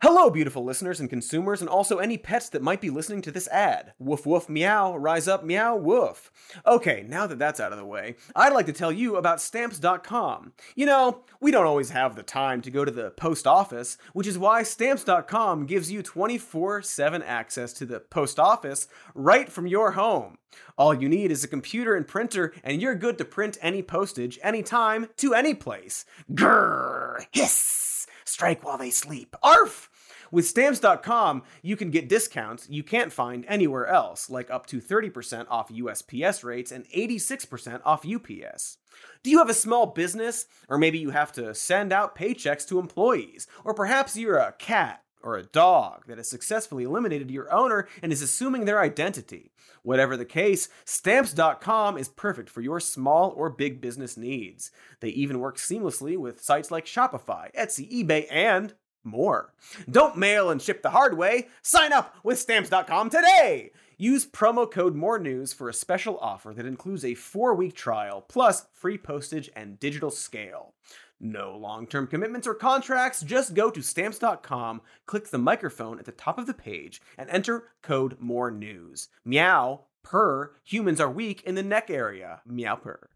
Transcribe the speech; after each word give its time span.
Hello, 0.00 0.30
beautiful 0.30 0.62
listeners 0.62 1.00
and 1.00 1.10
consumers, 1.10 1.60
and 1.60 1.68
also 1.68 1.98
any 1.98 2.16
pets 2.16 2.48
that 2.50 2.62
might 2.62 2.80
be 2.80 2.88
listening 2.88 3.20
to 3.22 3.32
this 3.32 3.48
ad. 3.48 3.94
Woof 3.98 4.26
woof 4.26 4.48
meow, 4.48 4.96
rise 4.96 5.26
up 5.26 5.42
meow 5.42 5.74
woof. 5.74 6.30
Okay, 6.64 7.04
now 7.08 7.26
that 7.26 7.40
that's 7.40 7.58
out 7.58 7.72
of 7.72 7.78
the 7.78 7.84
way, 7.84 8.14
I'd 8.36 8.52
like 8.52 8.66
to 8.66 8.72
tell 8.72 8.92
you 8.92 9.16
about 9.16 9.40
Stamps.com. 9.40 10.52
You 10.76 10.86
know, 10.86 11.24
we 11.40 11.50
don't 11.50 11.66
always 11.66 11.90
have 11.90 12.14
the 12.14 12.22
time 12.22 12.62
to 12.62 12.70
go 12.70 12.84
to 12.84 12.92
the 12.92 13.10
post 13.10 13.48
office, 13.48 13.98
which 14.12 14.28
is 14.28 14.38
why 14.38 14.62
Stamps.com 14.62 15.66
gives 15.66 15.90
you 15.90 16.00
24 16.00 16.82
7 16.82 17.20
access 17.24 17.72
to 17.72 17.84
the 17.84 17.98
post 17.98 18.38
office 18.38 18.86
right 19.16 19.50
from 19.50 19.66
your 19.66 19.90
home. 19.92 20.38
All 20.76 20.94
you 20.94 21.08
need 21.08 21.32
is 21.32 21.42
a 21.42 21.48
computer 21.48 21.96
and 21.96 22.06
printer, 22.06 22.54
and 22.62 22.80
you're 22.80 22.94
good 22.94 23.18
to 23.18 23.24
print 23.24 23.58
any 23.60 23.82
postage, 23.82 24.38
anytime, 24.44 25.08
to 25.16 25.34
any 25.34 25.54
place. 25.54 26.04
Grrr! 26.32 27.26
Hiss! 27.32 27.87
Strike 28.28 28.62
while 28.62 28.78
they 28.78 28.90
sleep. 28.90 29.34
Arf! 29.42 29.88
With 30.30 30.46
stamps.com, 30.46 31.42
you 31.62 31.76
can 31.76 31.90
get 31.90 32.08
discounts 32.08 32.68
you 32.68 32.82
can't 32.82 33.12
find 33.12 33.46
anywhere 33.48 33.86
else, 33.86 34.28
like 34.28 34.50
up 34.50 34.66
to 34.66 34.80
30% 34.80 35.46
off 35.48 35.70
USPS 35.70 36.44
rates 36.44 36.70
and 36.70 36.86
86% 36.90 37.80
off 37.86 38.06
UPS. 38.06 38.76
Do 39.22 39.30
you 39.30 39.38
have 39.38 39.48
a 39.48 39.54
small 39.54 39.86
business? 39.86 40.44
Or 40.68 40.76
maybe 40.76 40.98
you 40.98 41.10
have 41.10 41.32
to 41.32 41.54
send 41.54 41.92
out 41.92 42.16
paychecks 42.16 42.68
to 42.68 42.78
employees? 42.78 43.46
Or 43.64 43.72
perhaps 43.72 44.16
you're 44.16 44.36
a 44.36 44.52
cat 44.52 45.02
or 45.22 45.36
a 45.36 45.44
dog 45.44 46.04
that 46.06 46.18
has 46.18 46.28
successfully 46.28 46.84
eliminated 46.84 47.30
your 47.30 47.52
owner 47.52 47.88
and 48.02 48.12
is 48.12 48.22
assuming 48.22 48.64
their 48.64 48.80
identity. 48.80 49.52
Whatever 49.82 50.16
the 50.16 50.24
case, 50.24 50.68
stamps.com 50.84 51.96
is 51.96 52.08
perfect 52.08 52.50
for 52.50 52.60
your 52.60 52.80
small 52.80 53.32
or 53.36 53.50
big 53.50 53.80
business 53.80 54.16
needs. 54.16 54.70
They 55.00 55.08
even 55.10 55.40
work 55.40 55.56
seamlessly 55.56 56.16
with 56.16 56.42
sites 56.42 56.70
like 56.70 56.86
Shopify, 56.86 57.54
Etsy, 57.54 57.90
eBay, 57.90 58.26
and 58.30 58.74
more. 59.04 59.54
Don't 59.90 60.16
mail 60.16 60.50
and 60.50 60.60
ship 60.60 60.82
the 60.82 60.90
hard 60.90 61.16
way. 61.16 61.48
Sign 61.62 61.92
up 61.92 62.14
with 62.22 62.38
stamps.com 62.38 63.10
today. 63.10 63.70
Use 63.96 64.26
promo 64.26 64.70
code 64.70 64.94
More 64.94 65.18
News 65.18 65.52
for 65.52 65.68
a 65.68 65.74
special 65.74 66.18
offer 66.20 66.52
that 66.54 66.66
includes 66.66 67.04
a 67.04 67.14
four 67.14 67.54
week 67.54 67.74
trial 67.74 68.24
plus 68.28 68.66
free 68.72 68.98
postage 68.98 69.50
and 69.56 69.80
digital 69.80 70.10
scale. 70.10 70.74
No 71.20 71.56
long 71.56 71.86
term 71.86 72.06
commitments 72.06 72.46
or 72.46 72.54
contracts. 72.54 73.22
Just 73.22 73.54
go 73.54 73.70
to 73.70 73.82
stamps.com, 73.82 74.80
click 75.06 75.28
the 75.30 75.38
microphone 75.38 75.98
at 75.98 76.04
the 76.04 76.12
top 76.12 76.38
of 76.38 76.46
the 76.46 76.54
page, 76.54 77.00
and 77.16 77.28
enter 77.30 77.64
code 77.82 78.16
More 78.20 78.50
News. 78.52 79.08
Meow, 79.24 79.80
purr, 80.04 80.52
humans 80.62 81.00
are 81.00 81.10
weak 81.10 81.42
in 81.42 81.56
the 81.56 81.62
neck 81.64 81.90
area. 81.90 82.40
Meow 82.46 82.76
purr. 82.76 83.08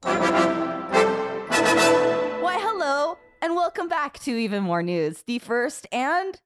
Why, 2.42 2.58
hello, 2.58 3.18
and 3.40 3.54
welcome 3.54 3.86
back 3.88 4.18
to 4.20 4.32
Even 4.36 4.64
More 4.64 4.82
News, 4.82 5.22
the 5.22 5.38
first 5.38 5.86
and 5.92 6.40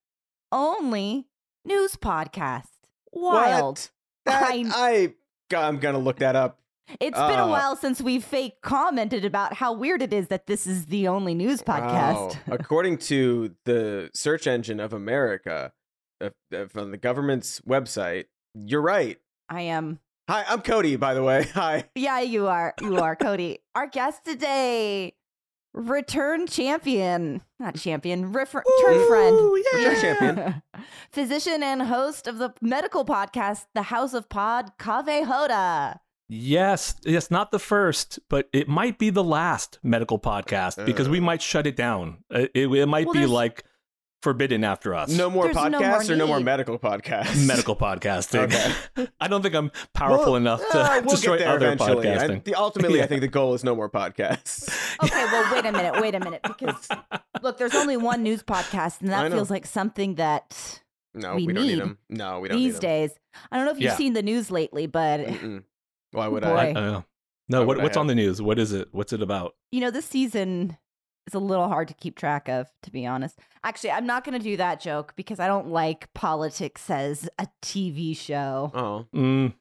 only 0.53 1.27
news 1.65 1.97
podcast. 1.97 2.65
Wild. 3.13 3.89
That, 4.27 4.43
I- 4.53 5.15
I, 5.51 5.57
I'm 5.57 5.79
gonna 5.79 5.99
look 5.99 6.19
that 6.19 6.37
up. 6.37 6.61
It's 7.01 7.19
been 7.19 7.39
a 7.39 7.47
Uh. 7.47 7.49
while 7.49 7.77
since 7.77 8.01
we 8.01 8.21
fake 8.21 8.61
commented 8.63 9.25
about 9.25 9.55
how 9.55 9.73
weird 9.73 10.03
it 10.03 10.13
is 10.13 10.29
that 10.29 10.47
this 10.47 10.67
is 10.67 10.87
the 10.87 11.09
only 11.09 11.35
news 11.35 11.61
podcast. 11.63 12.37
Wow. 12.47 12.55
According 12.55 12.99
to 13.11 13.55
the 13.65 14.11
search 14.15 14.47
engine 14.47 14.79
of 14.81 14.93
America, 14.93 15.73
uh, 16.21 16.31
uh, 16.55 16.67
from 16.67 16.93
the 16.93 16.97
government's 16.97 17.61
website, 17.63 18.27
you're 18.55 18.81
right. 18.83 19.19
I 19.49 19.63
am. 19.63 19.99
Hi, 20.29 20.45
I'm 20.49 20.61
Cody, 20.63 20.97
by 20.97 21.15
the 21.15 21.23
way. 21.23 21.45
Hi. 21.55 21.85
Yeah, 21.95 22.21
you 22.21 22.47
are. 22.47 22.75
You 22.81 22.97
are, 22.99 23.15
Cody. 23.17 23.59
Our 23.75 23.87
guest 23.87 24.25
today, 24.25 25.15
return 25.75 26.47
champion, 26.47 27.43
not 27.61 27.75
champion, 27.77 28.33
refer- 28.33 28.63
return 28.81 29.07
friend. 29.09 29.65
Yeah, 29.79 30.01
champion. 30.01 30.63
Physician 31.13 31.63
and 31.63 31.83
host 31.83 32.27
of 32.27 32.39
the 32.39 32.55
medical 32.61 33.05
podcast, 33.05 33.67
The 33.75 33.83
House 33.83 34.15
of 34.15 34.29
Pod, 34.29 34.73
Kaveh 34.79 35.25
Hoda. 35.27 35.99
Yes, 36.29 36.97
yes, 37.05 37.31
not 37.31 37.51
the 37.53 37.59
first, 37.59 38.19
but 38.29 38.49
it 38.53 38.69
might 38.69 38.99
be 38.99 39.11
the 39.11 39.23
last 39.25 39.79
medical 39.83 40.19
podcast 40.19 40.85
because 40.85 41.09
we 41.09 41.19
Uh. 41.19 41.23
might 41.23 41.43
shut 41.43 41.67
it 41.67 41.77
down. 41.77 42.19
It, 42.31 42.51
it, 42.55 42.67
it 42.69 42.87
might 42.87 43.07
Well, 43.07 43.15
be 43.15 43.27
like 43.27 43.63
forbidden 44.23 44.65
after 44.65 44.93
us. 44.93 45.09
No 45.11 45.31
more 45.31 45.45
There's 45.45 45.55
no 45.55 45.63
more 45.71 45.81
podcasts 45.81 46.11
or 46.11 46.17
no 46.17 46.27
more 46.27 46.41
medical 46.41 46.81
podcasts? 46.81 47.47
medical 47.47 47.77
podcasting. 47.77 48.53
Okay. 48.97 49.09
I 49.21 49.29
don't 49.29 49.41
think 49.41 49.55
I'm 49.55 49.71
powerful 49.95 50.33
Well, 50.33 50.37
enough 50.37 50.61
to 50.73 50.79
uh, 50.81 51.01
we'll 51.05 51.11
destroy 51.15 51.39
get 51.39 51.45
there 51.45 51.55
other 51.55 51.67
eventually. 51.73 52.11
I- 52.11 52.39
the, 52.45 52.55
ultimately, 52.57 53.03
I 53.03 53.07
think 53.07 53.21
the 53.21 53.29
goal 53.29 53.55
is 53.55 53.63
no 53.63 53.77
more 53.77 53.89
podcasts. 53.91 54.69
Okay, 55.05 55.25
well, 55.27 55.53
wait 55.55 55.67
a 55.67 55.73
minute, 55.73 56.01
wait 56.01 56.15
a 56.15 56.21
minute, 56.21 56.41
because 56.43 56.89
look, 57.43 57.59
there's 57.59 57.75
only 57.75 57.99
one 57.99 58.23
news 58.23 58.43
podcast, 58.43 59.03
and 59.03 59.11
that 59.11 59.31
feels 59.31 59.51
like 59.51 59.67
something 59.67 60.15
that 60.15 60.81
No, 61.15 61.35
We 61.37 61.47
we, 61.47 61.53
don't 61.53 61.65
need 61.65 61.73
need 61.73 61.81
them. 61.83 61.99
No, 62.09 62.41
we 62.41 62.49
don't 62.49 62.57
these 62.57 62.75
need 62.77 62.81
days. 62.81 63.11
I 63.53 63.57
don't 63.59 63.67
know 63.67 63.73
if 63.73 63.77
you've 63.77 63.91
Yeah. 63.93 63.97
seen 63.97 64.15
the 64.15 64.23
news 64.23 64.51
lately, 64.51 64.87
but. 64.87 65.21
Mm-mm. 65.21 65.65
Why 66.17 66.29
would 66.29 66.43
Boy. 66.43 66.49
I? 66.55 66.67
I 66.69 66.73
don't 66.73 66.93
know. 66.93 67.05
No, 67.49 67.61
Why 67.61 67.67
what, 67.67 67.77
would 67.77 67.81
I 67.81 67.83
what's 67.85 67.97
on 67.97 68.07
the 68.09 68.15
news? 68.15 68.43
What 68.43 68.59
is 68.59 68.73
it? 68.73 68.89
What's 68.93 69.13
it 69.13 69.23
about? 69.23 69.55
you 69.71 69.81
know, 69.81 69.91
this 69.91 70.07
season 70.07 70.77
is 71.27 71.35
a 71.35 71.39
little 71.39 71.69
hard 71.69 71.89
to 71.89 71.95
keep 71.95 72.17
track 72.17 72.49
of, 72.49 72.67
to 72.83 72.91
be 72.91 73.05
honest. 73.07 73.39
Actually, 73.65 73.91
I'm 73.91 74.07
not 74.07 74.25
going 74.25 74.39
to 74.39 74.43
do 74.43 74.57
that 74.57 74.81
joke 74.81 75.13
because 75.17 75.39
I 75.41 75.47
don't 75.47 75.69
like 75.69 76.13
politics 76.15 76.89
as 76.89 77.29
a 77.39 77.49
TV 77.63 78.17
show. 78.17 78.71
Oh, 78.75 79.07
Mm, 79.15 79.53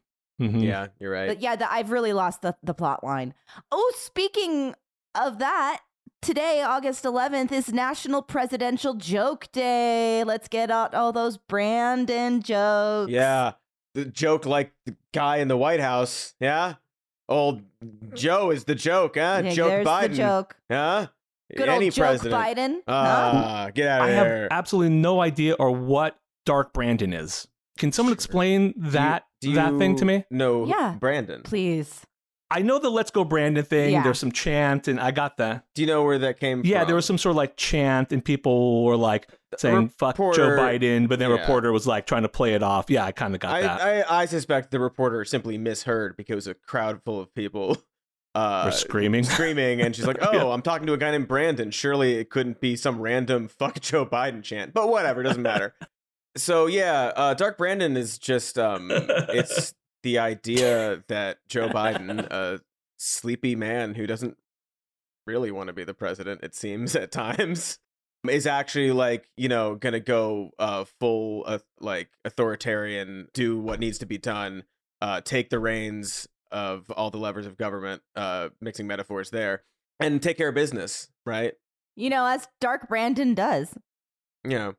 mhm. 0.41 0.63
yeah, 0.63 0.87
you're 0.99 1.11
right. 1.11 1.27
But 1.27 1.41
yeah, 1.41 1.55
the, 1.55 1.71
I've 1.71 1.91
really 1.91 2.13
lost 2.13 2.41
the, 2.41 2.55
the 2.63 2.73
plot 2.73 3.03
line. 3.03 3.33
Oh, 3.71 3.93
speaking 3.97 4.75
of 5.15 5.39
that, 5.39 5.81
today, 6.21 6.61
August 6.61 7.03
11th, 7.03 7.51
is 7.51 7.73
National 7.73 8.21
Presidential 8.21 8.93
Joke 8.93 9.47
Day. 9.51 10.23
Let's 10.23 10.47
get 10.47 10.69
out 10.71 10.93
all 10.93 11.11
those 11.11 11.37
Brandon 11.37 12.41
jokes. 12.43 13.11
Yeah, 13.11 13.53
the 13.95 14.05
joke 14.05 14.45
like 14.45 14.71
the 14.85 14.95
guy 15.13 15.37
in 15.37 15.47
the 15.47 15.57
White 15.57 15.79
House. 15.79 16.35
Yeah, 16.39 16.75
old 17.27 17.63
Joe 18.13 18.51
is 18.51 18.65
the 18.65 18.75
joke, 18.75 19.15
huh? 19.15 19.41
Yeah, 19.43 19.51
joke 19.51 19.69
there's 19.69 19.87
Biden, 19.87 20.09
the 20.11 20.15
joke. 20.15 20.55
huh? 20.69 21.07
Good 21.55 21.69
Any 21.69 21.85
old 21.85 21.93
joke 21.93 22.05
president. 22.05 22.33
Biden. 22.43 22.73
huh? 22.87 23.31
Ah, 23.35 23.71
get 23.73 23.87
out 23.87 24.01
of 24.01 24.07
I 24.07 24.11
here. 24.11 24.41
have 24.43 24.47
absolutely 24.51 24.95
no 24.95 25.21
idea 25.21 25.53
or 25.53 25.71
what 25.71 26.17
Dark 26.45 26.73
Brandon 26.73 27.13
is. 27.13 27.47
Can 27.77 27.91
someone 27.91 28.13
explain 28.13 28.71
Do 28.71 28.79
you- 28.85 28.91
that 28.91 29.25
do 29.41 29.53
that 29.53 29.77
thing 29.77 29.95
to 29.97 30.05
me? 30.05 30.25
No, 30.31 30.65
Yeah. 30.65 30.95
Brandon. 30.99 31.41
Please. 31.43 32.01
I 32.51 32.61
know 32.61 32.77
the 32.79 32.89
"Let's 32.91 33.09
Go 33.11 33.23
Brandon" 33.23 33.65
thing. 33.65 33.91
Yeah. 33.93 34.03
There's 34.03 34.19
some 34.19 34.31
chant, 34.31 34.87
and 34.87 34.99
I 34.99 35.09
got 35.11 35.37
that. 35.37 35.65
Do 35.73 35.81
you 35.81 35.87
know 35.87 36.03
where 36.03 36.19
that 36.19 36.39
came 36.39 36.61
from? 36.61 36.69
Yeah, 36.69 36.85
there 36.85 36.95
was 36.95 37.05
some 37.05 37.17
sort 37.17 37.31
of 37.31 37.37
like 37.37 37.57
chant, 37.57 38.11
and 38.11 38.23
people 38.23 38.83
were 38.85 38.95
like 38.95 39.27
saying 39.59 39.89
"fuck 39.89 40.17
Joe 40.17 40.49
Biden," 40.57 41.07
but 41.07 41.19
then 41.19 41.29
yeah. 41.29 41.37
reporter 41.37 41.71
was 41.71 41.87
like 41.87 42.05
trying 42.05 42.23
to 42.23 42.29
play 42.29 42.53
it 42.53 42.63
off. 42.63 42.89
Yeah, 42.89 43.05
I 43.05 43.11
kind 43.11 43.33
of 43.33 43.41
got 43.41 43.53
I, 43.55 43.61
that. 43.61 43.81
I, 43.81 44.21
I 44.21 44.25
suspect 44.25 44.71
the 44.71 44.79
reporter 44.79 45.23
simply 45.25 45.57
misheard 45.57 46.17
because 46.17 46.47
a 46.47 46.53
crowd 46.53 47.01
full 47.03 47.19
of 47.19 47.33
people 47.33 47.77
uh, 48.35 48.63
We're 48.65 48.71
screaming. 48.71 49.23
screaming, 49.23 49.81
and 49.81 49.95
she's 49.95 50.05
like, 50.05 50.17
"Oh, 50.21 50.33
Yeah. 50.33 50.53
I'm 50.53 50.61
talking 50.61 50.85
to 50.87 50.93
a 50.93 50.97
guy 50.97 51.11
named 51.11 51.29
Brandon. 51.29 51.71
Surely 51.71 52.15
it 52.15 52.29
couldn't 52.29 52.59
be 52.59 52.75
some 52.75 52.99
random 52.99 53.47
fuck 53.59 53.79
Joe 53.79 54.05
Biden 54.05 54.43
chant." 54.43 54.73
But 54.73 54.89
whatever, 54.89 55.23
doesn't 55.23 55.41
matter. 55.41 55.73
so 56.35 56.67
yeah, 56.67 57.13
uh, 57.15 57.33
Dark 57.33 57.57
Brandon 57.57 57.95
is 57.95 58.19
just 58.19 58.59
um, 58.59 58.89
it's 58.91 59.73
the 60.03 60.19
idea 60.19 61.03
that 61.07 61.39
Joe 61.47 61.69
Biden, 61.69 62.19
a 62.29 62.59
sleepy 62.97 63.55
man 63.55 63.95
who 63.95 64.05
doesn't 64.05 64.37
really 65.25 65.49
want 65.49 65.67
to 65.67 65.73
be 65.73 65.85
the 65.85 65.93
president, 65.93 66.43
it 66.43 66.53
seems 66.53 66.95
at 66.95 67.11
times, 67.11 67.79
is 68.29 68.47
actually 68.47 68.91
like 68.91 69.29
you 69.37 69.49
know 69.49 69.75
gonna 69.75 69.99
go 69.99 70.51
uh 70.59 70.85
full 70.99 71.43
uh, 71.47 71.59
like 71.79 72.09
authoritarian, 72.23 73.27
do 73.33 73.59
what 73.59 73.79
needs 73.79 73.97
to 73.99 74.05
be 74.05 74.17
done, 74.17 74.63
uh 75.01 75.21
take 75.21 75.49
the 75.49 75.59
reins 75.59 76.27
of 76.51 76.89
all 76.91 77.11
the 77.11 77.17
levers 77.17 77.45
of 77.45 77.57
government, 77.57 78.01
uh 78.15 78.49
mixing 78.61 78.87
metaphors 78.87 79.29
there, 79.29 79.63
and 79.99 80.21
take 80.21 80.37
care 80.37 80.49
of 80.49 80.55
business, 80.55 81.09
right? 81.25 81.53
You 81.95 82.09
know, 82.09 82.25
as 82.25 82.47
Dark 82.59 82.89
Brandon 82.89 83.33
does. 83.33 83.73
Know, 84.43 84.75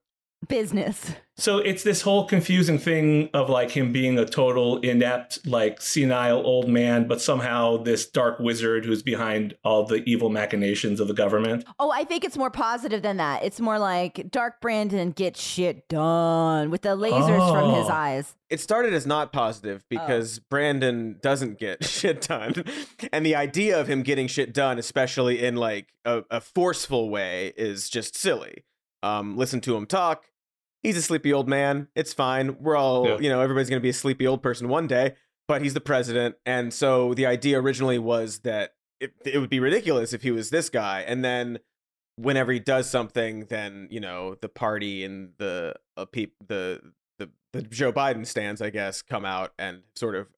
Business. 0.49 1.12
So 1.39 1.59
it's 1.59 1.83
this 1.83 2.01
whole 2.01 2.27
confusing 2.27 2.78
thing 2.78 3.28
of 3.34 3.51
like 3.51 3.71
him 3.71 3.93
being 3.93 4.19
a 4.19 4.25
total 4.25 4.78
inept, 4.78 5.47
like 5.47 5.83
senile 5.83 6.39
old 6.47 6.66
man, 6.66 7.07
but 7.07 7.21
somehow 7.21 7.77
this 7.77 8.07
dark 8.07 8.39
wizard 8.41 8.87
who's 8.87 9.03
behind 9.03 9.54
all 9.63 9.84
the 9.84 9.97
evil 10.07 10.31
machinations 10.31 10.98
of 10.98 11.09
the 11.09 11.15
government. 11.15 11.66
Oh, 11.78 11.91
I 11.91 12.04
think 12.04 12.25
it's 12.25 12.39
more 12.39 12.51
positive 12.51 13.03
than 13.03 13.19
that. 13.19 13.45
It's 13.45 13.60
more 13.60 13.78
like 13.78 14.31
Dark 14.31 14.63
Brandon 14.63 15.10
gets 15.10 15.39
shit 15.43 15.87
done 15.89 16.71
with 16.71 16.81
the 16.83 16.97
lasers 16.97 17.53
from 17.53 17.75
his 17.75 17.87
Oh. 17.87 17.92
eyes. 17.92 18.34
it 18.49 18.60
started 18.60 18.95
as 18.95 19.07
not 19.07 19.31
positive 19.33 19.84
because 19.91 20.39
Brandon 20.39 21.19
doesn't 21.21 21.59
get 21.59 21.84
shit 21.89 22.22
done. 22.22 22.65
And 23.13 23.27
the 23.27 23.34
idea 23.34 23.78
of 23.78 23.89
him 23.89 24.03
getting 24.03 24.27
shit 24.27 24.54
done, 24.54 24.78
especially 24.78 25.45
in 25.45 25.57
like 25.57 25.89
a, 26.07 26.22
a 26.31 26.41
forceful 26.41 27.10
way, 27.10 27.53
is 27.59 27.91
just 27.91 28.16
silly. 28.16 28.65
Um, 29.03 29.37
listen 29.37 29.60
to 29.63 29.77
him 29.77 29.84
talk. 29.84 30.25
He's 30.86 30.97
a 30.97 31.03
sleepy 31.03 31.33
old 31.33 31.48
man. 31.48 31.88
It's 31.94 32.12
fine. 32.12 32.56
We're 32.60 32.77
all, 32.77 33.06
Yeah. 33.09 33.18
you 33.18 33.28
know, 33.28 33.41
everybody's 33.41 33.68
going 33.68 33.80
to 33.80 33.83
be 33.83 33.88
a 33.91 33.92
sleepy 33.94 34.27
old 34.27 34.42
person 34.42 34.68
one 34.68 34.86
day, 34.86 35.15
but 35.48 35.60
he's 35.62 35.74
the 35.74 35.80
president. 35.80 36.36
And 36.47 36.72
so 36.72 37.12
the 37.15 37.27
idea 37.27 37.60
originally 37.60 37.98
was 37.98 38.41
that 38.41 38.74
it, 39.00 39.12
it 39.24 39.38
would 39.38 39.50
be 39.50 39.60
ridiculous 39.60 40.12
if 40.12 40.22
he 40.22 40.30
was 40.30 40.50
this 40.50 40.68
guy. 40.71 41.00
And 41.00 41.24
then 41.24 41.59
whenever 42.16 42.53
he 42.53 42.59
does 42.60 42.88
something, 42.88 43.47
then 43.47 43.88
you 43.91 44.00
know 44.00 44.36
the 44.41 44.48
party 44.48 45.04
and 45.04 45.30
the 45.38 45.74
uh, 45.97 46.04
peop- 46.04 46.36
the 46.47 46.80
the 47.18 47.30
the 47.53 47.62
Joe 47.62 47.92
Biden 47.92 48.27
stands, 48.27 48.62
I 48.62 48.71
guess, 48.71 49.03
come 49.03 49.24
out 49.24 49.53
and 49.59 49.82
sort 49.97 50.15
of 50.15 50.28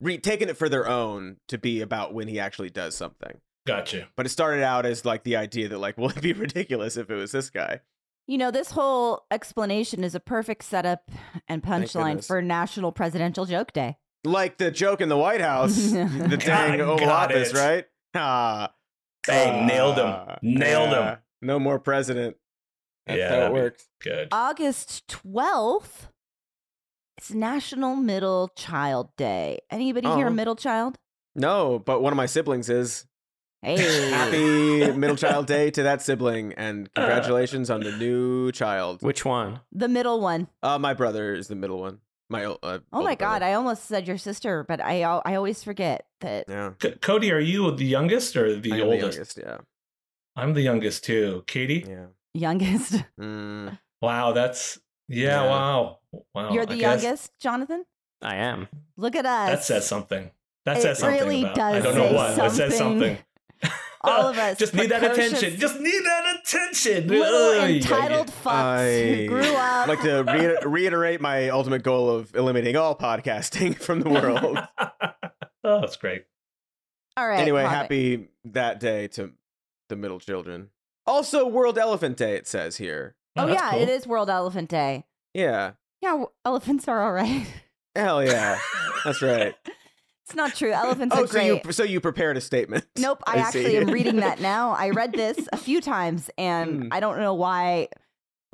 re- 0.00 0.18
taking 0.18 0.48
it 0.48 0.56
for 0.56 0.68
their 0.68 0.88
own 0.88 1.36
to 1.48 1.56
be 1.56 1.80
about 1.80 2.12
when 2.12 2.28
he 2.28 2.38
actually 2.40 2.70
does 2.70 2.94
something. 2.96 3.40
Gotcha. 3.66 4.08
But 4.16 4.26
it 4.26 4.30
started 4.30 4.62
out 4.64 4.84
as 4.86 5.04
like 5.04 5.22
the 5.22 5.36
idea 5.36 5.68
that 5.68 5.78
like, 5.78 5.96
well, 5.98 6.10
it'd 6.10 6.22
be 6.22 6.32
ridiculous 6.32 6.96
if 6.96 7.10
it 7.10 7.14
was 7.14 7.32
this 7.32 7.48
guy. 7.48 7.80
You 8.26 8.38
know, 8.38 8.50
this 8.50 8.70
whole 8.70 9.24
explanation 9.30 10.04
is 10.04 10.14
a 10.14 10.20
perfect 10.20 10.64
setup 10.64 11.10
and 11.48 11.62
punchline 11.62 12.24
for 12.24 12.40
National 12.40 12.92
Presidential 12.92 13.44
Joke 13.46 13.72
Day. 13.72 13.96
Like 14.24 14.58
the 14.58 14.70
joke 14.70 15.00
in 15.00 15.08
the 15.08 15.16
White 15.16 15.40
House, 15.50 15.74
the 15.90 16.36
dang 16.44 16.80
I 16.80 16.84
Oval 16.84 17.10
Office, 17.10 17.50
it. 17.50 17.56
right? 17.56 17.84
Ah, 18.14 18.72
Bang, 19.26 19.66
nailed 19.66 19.98
him. 19.98 20.06
ah, 20.06 20.36
Nailed 20.42 20.90
him. 20.90 21.16
No 21.40 21.58
more 21.58 21.78
president. 21.78 22.36
That's 23.06 23.18
Yeah, 23.18 23.28
how 23.28 23.34
it 23.34 23.38
that'd 23.40 23.52
works. 23.52 23.88
Good. 24.00 24.28
August 24.30 25.08
12th, 25.08 26.08
it's 27.18 27.32
National 27.32 27.96
Middle 27.96 28.48
Child 28.56 29.10
Day. 29.16 29.58
Anybody 29.70 30.08
here 30.08 30.28
a 30.28 30.30
middle 30.30 30.54
child? 30.56 30.98
No, 31.34 31.78
but 31.80 32.00
one 32.02 32.12
of 32.12 32.16
my 32.16 32.26
siblings 32.26 32.68
is. 32.70 33.06
Hey. 33.62 34.10
Happy 34.10 34.90
Middle 34.92 35.14
Child 35.16 35.46
Day 35.46 35.70
to 35.70 35.84
that 35.84 36.02
sibling, 36.02 36.52
and 36.54 36.92
congratulations 36.94 37.70
on 37.70 37.80
the 37.80 37.92
new 37.92 38.50
child. 38.50 39.02
Which 39.02 39.24
one? 39.24 39.60
the 39.70 39.86
middle 39.88 40.20
one. 40.20 40.48
Uh, 40.64 40.78
my 40.80 40.94
brother 40.94 41.32
is 41.32 41.46
the 41.46 41.54
middle 41.54 41.78
one. 41.80 41.98
My 42.28 42.44
uh, 42.46 42.56
Oh 42.62 42.80
older 42.92 43.04
my 43.04 43.14
God. 43.14 43.42
I 43.42 43.52
almost 43.54 43.84
said 43.84 44.08
your 44.08 44.18
sister, 44.18 44.64
but 44.66 44.80
I 44.80 45.02
I 45.02 45.36
always 45.36 45.62
forget 45.62 46.06
that. 46.22 46.46
yeah, 46.48 46.72
C- 46.82 46.92
Cody, 47.00 47.30
are 47.30 47.38
you 47.38 47.70
the 47.70 47.84
youngest 47.84 48.34
or 48.36 48.58
the 48.58 48.72
I 48.72 48.76
am 48.78 48.82
oldest? 48.88 49.02
youngest. 49.16 49.38
Yeah, 49.38 49.58
I'm 50.34 50.54
the 50.54 50.62
youngest 50.62 51.04
too. 51.04 51.44
Katie? 51.46 51.84
yeah. 51.88 52.06
Youngest. 52.34 53.04
Mm, 53.20 53.78
Wow, 54.00 54.32
that's 54.32 54.80
yeah, 55.08 55.44
Yeah. 55.44 55.50
wow. 55.50 55.98
Wow. 56.34 56.52
You're 56.52 56.62
I 56.62 56.66
the 56.66 56.76
guess 56.78 57.02
youngest, 57.04 57.38
Jonathan? 57.38 57.84
I 58.22 58.36
am. 58.36 58.66
Look 58.96 59.14
at 59.14 59.26
us. 59.26 59.50
That 59.50 59.64
says 59.64 59.86
something. 59.86 60.30
That 60.64 60.78
It 60.78 60.82
says 60.82 60.98
something 60.98 61.20
really 61.20 61.42
about. 61.42 61.58
I 61.60 61.80
don't 61.80 61.94
know 61.94 62.08
say 62.08 62.14
what. 62.14 62.46
It 62.46 62.50
says 62.52 62.76
something. 62.78 63.18
Something. 64.04 64.24
All 64.24 64.30
of 64.30 64.38
us 64.38 64.58
Just 64.58 64.74
need 64.74 64.90
that 64.90 65.02
attention. 65.04 65.58
Just 65.58 65.80
need 65.80 66.00
that 66.04 66.36
attention. 66.40 67.08
Little 67.08 67.60
Ugh, 67.62 67.70
entitled 67.70 68.28
yeah, 68.28 68.34
fucks 68.44 69.06
who 69.16 69.22
I 69.22 69.26
grew 69.26 69.54
up. 69.54 69.58
I'd 69.58 69.84
like 69.88 70.02
to 70.02 70.22
re- 70.22 70.58
reiterate 70.70 71.20
my 71.20 71.48
ultimate 71.50 71.82
goal 71.82 72.10
of 72.10 72.34
eliminating 72.34 72.76
all 72.76 72.96
podcasting 72.96 73.76
from 73.80 74.00
the 74.00 74.10
world. 74.10 74.58
oh, 75.64 75.80
that's 75.80 75.96
great. 75.96 76.24
All 77.16 77.28
right. 77.28 77.40
anyway, 77.40 77.62
love 77.62 77.72
it. 77.72 77.76
happy 77.76 78.28
that 78.46 78.80
day 78.80 79.08
to 79.08 79.32
the 79.88 79.96
middle 79.96 80.18
children. 80.18 80.70
Also, 81.06 81.46
World 81.46 81.78
Elephant 81.78 82.16
Day. 82.16 82.36
It 82.36 82.46
says 82.46 82.76
here. 82.76 83.16
Oh, 83.36 83.42
oh, 83.42 83.46
that's 83.48 83.60
yeah, 83.62 83.70
cool. 83.72 83.80
it 83.82 83.88
is 83.88 84.06
World 84.06 84.30
Elephant 84.30 84.68
Day. 84.68 85.04
Yeah, 85.34 85.72
Yeah, 86.00 86.10
w- 86.10 86.30
elephants 86.44 86.86
are 86.88 87.02
all 87.02 87.12
right. 87.12 87.46
hell 87.96 88.22
yeah, 88.24 88.58
that's 89.04 89.20
right. 89.22 89.54
It's 90.24 90.34
not 90.34 90.54
true. 90.54 90.72
Elephants 90.72 91.14
Oh, 91.18 91.24
are 91.24 91.26
so 91.26 91.32
great. 91.32 91.64
you 91.66 91.72
so 91.72 91.82
you 91.82 92.00
prepared 92.00 92.36
a 92.36 92.40
statement? 92.40 92.84
Nope, 92.98 93.22
I, 93.26 93.34
I 93.34 93.36
actually 93.38 93.76
am 93.76 93.88
reading 93.90 94.16
that 94.16 94.40
now. 94.52 94.70
I 94.72 94.90
read 94.90 95.12
this 95.12 95.48
a 95.52 95.56
few 95.56 95.80
times 95.80 96.30
and 96.38 96.84
Hmm. 96.84 96.88
I 96.92 97.00
don't 97.00 97.18
know 97.18 97.34
why. 97.34 97.88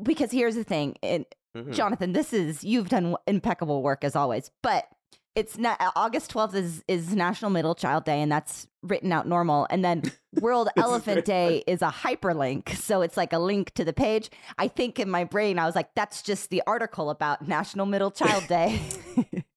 Because 0.03 0.31
here's 0.31 0.55
the 0.55 0.65
thing, 0.65 0.97
and 1.03 1.27
Mhm. 1.57 1.73
Jonathan, 1.75 2.13
this 2.13 2.33
is 2.33 2.63
you've 2.63 2.89
done 2.89 3.17
impeccable 3.27 3.83
work 3.83 4.05
as 4.05 4.15
always, 4.15 4.51
but 4.63 4.87
it's 5.35 5.57
not 5.57 5.81
August 5.97 6.31
12th 6.33 6.55
is 6.55 6.85
is 6.89 7.15
National 7.15 7.51
Middle 7.51 7.75
Child 7.75 8.05
Day 8.05 8.21
and 8.21 8.31
that's 8.31 8.67
written 8.83 9.13
out 9.13 9.27
normal 9.27 9.67
and 9.71 9.85
then 9.85 10.03
World 10.41 10.69
Elephant 10.77 11.25
Day 11.25 11.63
is 11.67 11.81
a 11.81 11.89
hyperlink 11.91 12.71
so 12.77 13.03
it's 13.03 13.17
like 13.17 13.33
a 13.33 13.39
link 13.39 13.73
to 13.75 13.85
the 13.85 13.93
page 13.93 14.31
I 14.59 14.67
think 14.69 14.99
in 14.99 15.09
my 15.09 15.23
brain 15.25 15.59
I 15.59 15.67
was 15.67 15.75
like 15.77 15.95
that's 15.95 16.23
just 16.23 16.51
the 16.51 16.63
article 16.67 17.09
about 17.11 17.47
National 17.47 17.87
Middle 17.87 18.11
Child 18.11 18.47
Day 18.49 18.81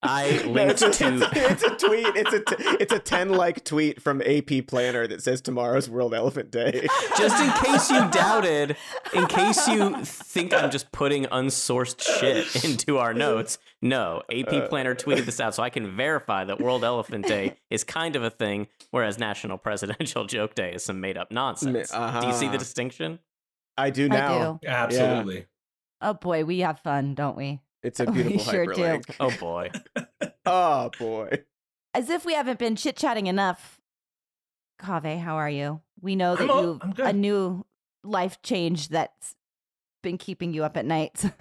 I 0.03 0.41
No, 0.45 0.51
linked 0.51 0.81
it's, 0.81 0.81
a, 0.81 0.91
to. 0.91 1.29
it's 1.33 1.63
a 1.63 1.75
tweet. 1.75 2.07
It's 2.15 2.33
a 2.33 2.39
t- 2.39 2.55
it's 2.79 2.93
a 2.93 2.99
ten 2.99 3.29
like 3.29 3.63
tweet 3.63 4.01
from 4.01 4.21
AP 4.21 4.65
Planner 4.67 5.05
that 5.07 5.21
says 5.21 5.41
tomorrow's 5.41 5.89
World 5.89 6.13
Elephant 6.13 6.49
Day. 6.51 6.87
Just 7.17 7.41
in 7.41 7.51
case 7.63 7.89
you 7.91 8.07
doubted, 8.11 8.77
in 9.13 9.27
case 9.27 9.67
you 9.67 10.03
think 10.03 10.53
I'm 10.53 10.71
just 10.71 10.91
putting 10.91 11.25
unsourced 11.25 12.01
shit 12.01 12.63
into 12.65 12.97
our 12.97 13.13
notes, 13.13 13.59
no. 13.81 14.23
AP 14.31 14.69
Planner 14.69 14.95
tweeted 14.95 15.25
this 15.25 15.39
out 15.39 15.53
so 15.53 15.61
I 15.63 15.69
can 15.69 15.95
verify 15.95 16.45
that 16.45 16.59
World 16.59 16.83
Elephant 16.83 17.27
Day 17.27 17.57
is 17.69 17.83
kind 17.83 18.15
of 18.15 18.23
a 18.23 18.29
thing, 18.29 18.67
whereas 18.89 19.19
National 19.19 19.57
Presidential 19.57 20.25
Joke 20.25 20.55
Day 20.55 20.73
is 20.73 20.83
some 20.83 20.99
made 20.99 21.17
up 21.17 21.31
nonsense. 21.31 21.71
Do 21.73 21.77
you 21.77 21.85
see 21.85 21.95
uh-huh. 21.95 22.51
the 22.51 22.57
distinction? 22.57 23.19
I 23.77 23.89
do 23.89 24.05
I 24.05 24.07
now. 24.07 24.59
do 24.61 24.67
Absolutely. 24.67 25.45
oh 26.01 26.13
boy 26.13 26.43
we 26.43 26.59
have 26.59 26.79
fun 26.79 27.15
don't 27.15 27.37
we 27.37 27.61
It's 27.83 27.99
a 27.99 28.05
We 28.11 28.23
beautiful 28.23 28.39
sure 28.51 28.65
do. 28.67 28.81
hyperlink. 28.81 29.15
Oh 29.19 29.31
boy. 29.39 29.71
Oh 30.45 30.89
boy. 30.97 31.43
as 31.93 32.09
if 32.09 32.25
we 32.25 32.33
haven't 32.33 32.57
been 32.59 32.75
chit 32.75 32.95
chatting 32.95 33.27
enough. 33.27 33.79
Kaveh, 34.81 35.19
how 35.19 35.35
are 35.35 35.49
you? 35.49 35.81
We 36.01 36.15
know 36.15 36.35
that 36.35 36.47
you've 36.47 36.99
a 36.99 37.13
new 37.13 37.65
life 38.03 38.41
change 38.41 38.89
that's 38.89 39.35
been 40.01 40.17
keeping 40.17 40.53
you 40.53 40.63
up 40.63 40.77
at 40.77 40.85
night. 40.85 41.23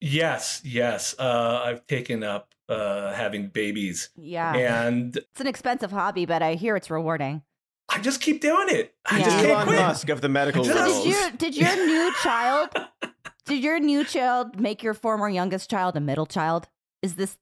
Yes, 0.00 0.60
yes. 0.64 1.14
Uh, 1.18 1.62
I've 1.64 1.86
taken 1.86 2.22
up 2.22 2.54
uh, 2.68 3.14
having 3.14 3.48
babies, 3.48 4.10
yeah. 4.16 4.54
and 4.54 5.16
It's 5.16 5.40
an 5.40 5.46
expensive 5.46 5.90
hobby, 5.92 6.26
but 6.26 6.42
I 6.42 6.56
hear 6.56 6.76
it's 6.76 6.90
rewarding. 6.90 7.40
I 7.88 8.00
just 8.00 8.20
keep 8.20 8.42
doing 8.42 8.66
it. 8.68 8.94
I 9.06 9.18
Yeah. 9.20 9.24
just 9.24 9.36
can't 9.38 9.48
Elon 9.50 9.66
quit. 9.66 9.78
Musk 9.80 10.08
of 10.10 10.20
the 10.20 10.28
medical 10.28 10.62
So 10.62 10.74
So 10.74 11.04
did 11.04 11.10
your 11.10 11.30
did 11.30 11.56
your 11.56 11.86
new 11.86 12.12
child 12.22 12.68
did 13.46 13.62
your 13.62 13.78
new 13.80 14.04
child 14.04 14.58
make 14.60 14.82
your 14.82 14.94
former 14.94 15.28
youngest 15.28 15.70
child 15.70 15.96
a 15.96 16.00
middle 16.00 16.26
child? 16.26 16.68
Is 17.02 17.14
this 17.16 17.36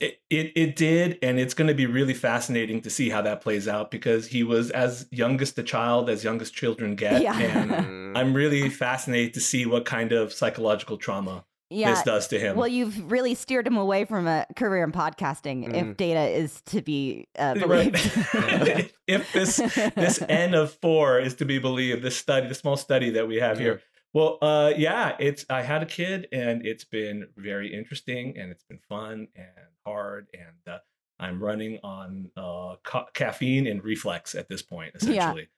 It, 0.00 0.20
it 0.30 0.52
it 0.56 0.76
did, 0.76 1.18
and 1.22 1.38
it's 1.38 1.54
going 1.54 1.68
to 1.68 1.74
be 1.74 1.86
really 1.86 2.14
fascinating 2.14 2.80
to 2.82 2.90
see 2.90 3.08
how 3.10 3.22
that 3.22 3.40
plays 3.40 3.68
out 3.68 3.90
because 3.90 4.26
he 4.26 4.42
was 4.42 4.70
as 4.70 5.06
youngest 5.12 5.58
a 5.58 5.62
child 5.62 6.10
as 6.10 6.24
youngest 6.24 6.54
children 6.54 6.96
get, 6.96 7.22
Yeah. 7.22 7.38
and 7.38 7.70
Mm. 8.14 8.18
I'm 8.18 8.34
really 8.34 8.68
fascinated 8.68 9.32
to 9.34 9.40
see 9.40 9.64
what 9.64 9.84
kind 9.86 10.12
of 10.12 10.32
psychological 10.34 10.96
trauma 10.98 11.44
yeah? 11.70 11.90
this 11.94 12.02
does 12.02 12.28
to 12.28 12.38
him. 12.38 12.56
Well, 12.56 12.68
you've 12.68 13.10
really 13.10 13.34
steered 13.34 13.66
him 13.66 13.76
away 13.78 14.04
from 14.04 14.26
a 14.26 14.44
career 14.56 14.84
in 14.84 14.92
podcasting, 14.92 15.64
if 15.74 15.86
Mhm. 15.86 15.96
data 15.96 16.20
is 16.42 16.60
to 16.72 16.82
be 16.82 17.28
uh, 17.38 17.54
Right. 17.66 17.92
believed. 17.92 18.92
if 19.06 19.32
this 19.32 19.56
this 19.96 20.20
n 20.28 20.54
of 20.54 20.72
four 20.74 21.18
is 21.20 21.34
to 21.36 21.44
be 21.46 21.58
believed, 21.58 22.02
this 22.02 22.16
study, 22.16 22.48
the 22.48 22.54
small 22.54 22.76
study 22.76 23.10
that 23.10 23.26
we 23.28 23.36
have 23.36 23.58
here. 23.58 23.80
Well, 24.14 24.38
uh, 24.42 24.72
yeah, 24.76 25.16
it's 25.18 25.46
I 25.48 25.62
had 25.62 25.82
a 25.82 25.86
kid, 25.86 26.28
and 26.32 26.66
it's 26.66 26.84
been 26.84 27.28
very 27.36 27.72
interesting, 27.72 28.36
and 28.38 28.50
it's 28.50 28.64
been 28.64 28.80
fun 28.88 29.28
and 29.34 29.46
hard, 29.86 30.26
and 30.34 30.74
uh, 30.74 30.78
I'm 31.18 31.42
running 31.42 31.78
on 31.82 32.30
uh, 32.36 32.76
ca- 32.84 33.06
caffeine 33.14 33.66
and 33.66 33.82
reflex 33.82 34.34
at 34.34 34.48
this 34.48 34.60
point, 34.62 34.92
essentially. 34.94 35.16
Yeah. 35.16 35.22
essentially. 35.24 35.48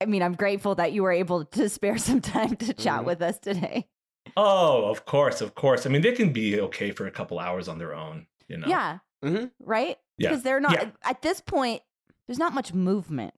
I 0.00 0.06
mean, 0.06 0.22
I'm 0.22 0.34
grateful 0.34 0.74
that 0.74 0.92
you 0.92 1.02
were 1.02 1.12
able 1.12 1.44
to 1.56 1.68
spare 1.68 1.96
some 1.98 2.20
time 2.20 2.56
to 2.56 2.74
chat 2.74 3.00
Mhm. 3.00 3.04
with 3.06 3.22
us 3.22 3.38
today. 3.38 3.88
Oh, 4.36 4.86
of 4.90 5.04
course, 5.06 5.40
of 5.40 5.54
course. 5.54 5.86
I 5.86 5.88
mean, 5.90 6.02
they 6.02 6.12
can 6.12 6.32
be 6.32 6.60
okay 6.60 6.90
for 6.90 7.06
a 7.06 7.10
couple 7.10 7.38
hours 7.38 7.68
on 7.68 7.78
their 7.78 7.94
own, 7.94 8.26
you 8.48 8.56
know. 8.58 8.66
Yeah. 8.66 8.98
Mhm. 9.24 9.50
Right? 9.60 9.96
Yeah. 10.18 10.30
Because 10.30 10.42
they're 10.42 10.60
not 10.60 10.72
Yeah. 10.72 10.90
at 11.04 11.22
this 11.22 11.40
point. 11.40 11.82
There's 12.26 12.38
not 12.38 12.52
much 12.54 12.74
movement. 12.74 13.32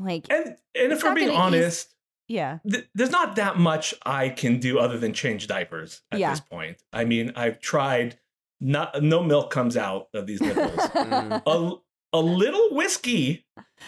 Like, 0.00 0.26
And 0.30 0.56
and 0.74 0.92
if 0.92 1.02
we're 1.02 1.14
being 1.14 1.28
gonna 1.28 1.56
ease- 1.56 1.64
honest, 1.64 1.93
yeah, 2.28 2.58
th- 2.70 2.86
there's 2.94 3.10
not 3.10 3.36
that 3.36 3.58
much 3.58 3.94
I 4.04 4.28
can 4.30 4.58
do 4.60 4.78
other 4.78 4.98
than 4.98 5.12
change 5.12 5.46
diapers 5.46 6.02
at 6.12 6.18
Yeah. 6.20 6.30
this 6.30 6.40
point. 6.40 6.82
I 6.92 7.04
mean, 7.04 7.32
I've 7.36 7.60
tried. 7.60 8.18
Not 8.60 9.02
no 9.02 9.22
milk 9.22 9.50
comes 9.50 9.76
out 9.76 10.08
of 10.14 10.26
these 10.26 10.40
nipples. 10.40 10.70
Mm. 10.94 11.42
a, 11.46 12.16
a 12.16 12.20
little 12.20 12.68
whiskey 12.70 13.44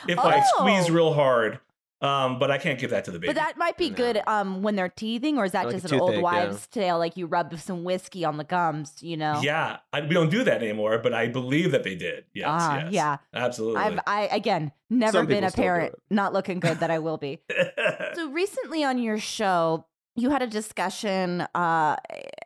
if 0.09 0.19
I 0.19 0.43
squeeze 0.43 0.91
Oh. 0.91 0.93
real 0.95 1.13
hard. 1.15 1.61
Um, 2.03 2.39
but 2.39 2.51
I 2.51 2.59
can't 2.59 2.79
give 2.79 2.91
that 2.91 3.07
to 3.07 3.11
the 3.11 3.19
baby. 3.19 3.29
but 3.33 3.37
that 3.37 3.57
might 3.57 3.79
be 3.79 3.89
No. 3.89 3.97
good 3.97 4.21
um 4.27 4.63
when 4.63 4.77
they're 4.77 4.91
teething, 4.91 5.39
or 5.39 5.47
is 5.47 5.53
that 5.53 5.65
Like 5.65 5.75
a 5.77 5.81
just 5.81 5.93
an 5.93 5.99
old 5.99 6.11
toothache, 6.11 6.23
yeah. 6.35 6.45
wives' 6.47 6.67
tale? 6.67 6.99
Like 6.99 7.17
you 7.17 7.27
rub 7.27 7.59
some 7.59 7.85
whiskey 7.85 8.23
on 8.25 8.37
the 8.37 8.45
gums, 8.45 9.03
you 9.03 9.17
know? 9.17 9.41
yeah, 9.43 9.79
I, 9.95 10.03
we 10.03 10.09
don't 10.11 10.29
do 10.31 10.45
that 10.45 10.63
anymore. 10.63 10.99
But 10.99 11.15
I 11.15 11.29
believe 11.29 11.71
that 11.73 11.85
they 11.85 11.95
did. 11.95 12.25
Yes, 12.35 12.47
Ah, 12.51 12.79
yes, 12.85 12.93
yeah. 12.93 13.17
absolutely. 13.33 13.81
I've 13.81 13.99
I 14.07 14.29
again 14.31 14.73
never 14.91 15.19
Some 15.21 15.27
been 15.27 15.43
a 15.45 15.51
parent. 15.51 15.95
Not 16.11 16.33
looking 16.35 16.61
good 16.61 16.81
that 16.81 16.91
I 16.91 16.99
will 16.99 17.17
be. 17.19 17.41
So 18.15 18.31
recently 18.31 18.85
on 18.85 18.99
your 18.99 19.19
show, 19.19 19.87
you 20.17 20.31
had 20.31 20.41
a 20.43 20.47
discussion 20.47 21.47
uh, 21.55 21.97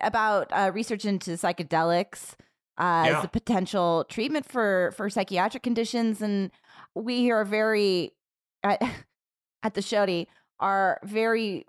about 0.00 0.48
uh, 0.52 0.70
research 0.74 1.04
into 1.04 1.32
psychedelics 1.32 2.34
uh, 2.78 3.04
Yeah. 3.06 3.18
as 3.18 3.24
a 3.24 3.28
potential 3.28 4.04
treatment 4.08 4.46
for 4.46 4.92
for 4.96 5.10
psychiatric 5.10 5.62
conditions, 5.62 6.22
and 6.22 6.50
we 6.94 7.18
here 7.18 7.36
are 7.36 7.44
very 7.44 8.12
at, 8.62 8.80
at 9.62 9.74
the 9.74 9.80
Shody 9.80 10.26
are 10.58 11.00
very 11.04 11.66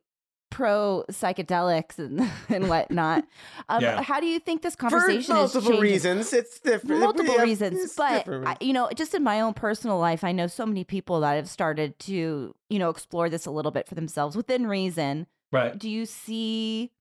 pro 0.50 1.06
psychedelics 1.10 1.98
and 1.98 2.30
and 2.50 2.68
whatnot. 2.68 3.24
Um, 3.70 3.82
Yeah. 3.82 4.02
How 4.02 4.20
do 4.20 4.26
you 4.26 4.38
think 4.40 4.62
this 4.64 4.76
conversation 4.76 5.20
is 5.20 5.28
multiple 5.30 5.62
changing? 5.72 5.82
reasons, 5.82 6.34
it's 6.34 6.60
different. 6.60 7.00
multiple 7.00 7.36
Yeah, 7.36 7.44
reasons 7.44 7.94
but 7.96 8.28
I, 8.28 8.58
you 8.60 8.74
know 8.74 8.90
just 8.96 9.14
in 9.16 9.24
my 9.24 9.40
own 9.40 9.54
personal 9.54 9.98
life 9.98 10.24
i 10.26 10.32
know 10.34 10.48
so 10.48 10.66
many 10.66 10.84
people 10.84 11.22
that 11.22 11.36
have 11.36 11.48
started 11.50 11.98
to 12.00 12.54
you 12.70 12.80
know 12.80 12.90
explore 12.90 13.30
this 13.30 13.46
a 13.46 13.52
little 13.52 13.72
bit 13.72 13.88
for 13.88 13.96
themselves 13.96 14.36
within 14.36 14.68
reason 14.68 15.26
Right. 15.54 15.78
do 15.78 15.90
you 15.90 16.06
see 16.06 16.92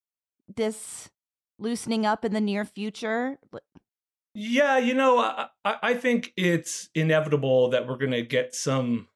this 0.55 1.11
loosening 1.59 2.07
up 2.07 2.25
in 2.25 2.33
the 2.33 2.41
near 2.41 2.65
future 2.65 3.39
Yeah, 4.35 4.79
you 4.79 4.95
know, 4.95 5.19
I, 5.19 5.49
I 5.65 5.77
I 5.83 5.95
think 5.95 6.33
it's 6.37 6.89
inevitable 6.95 7.71
that 7.71 7.87
we're 7.89 7.97
going 7.99 8.13
to 8.13 8.23
get 8.23 8.55
some 8.55 9.09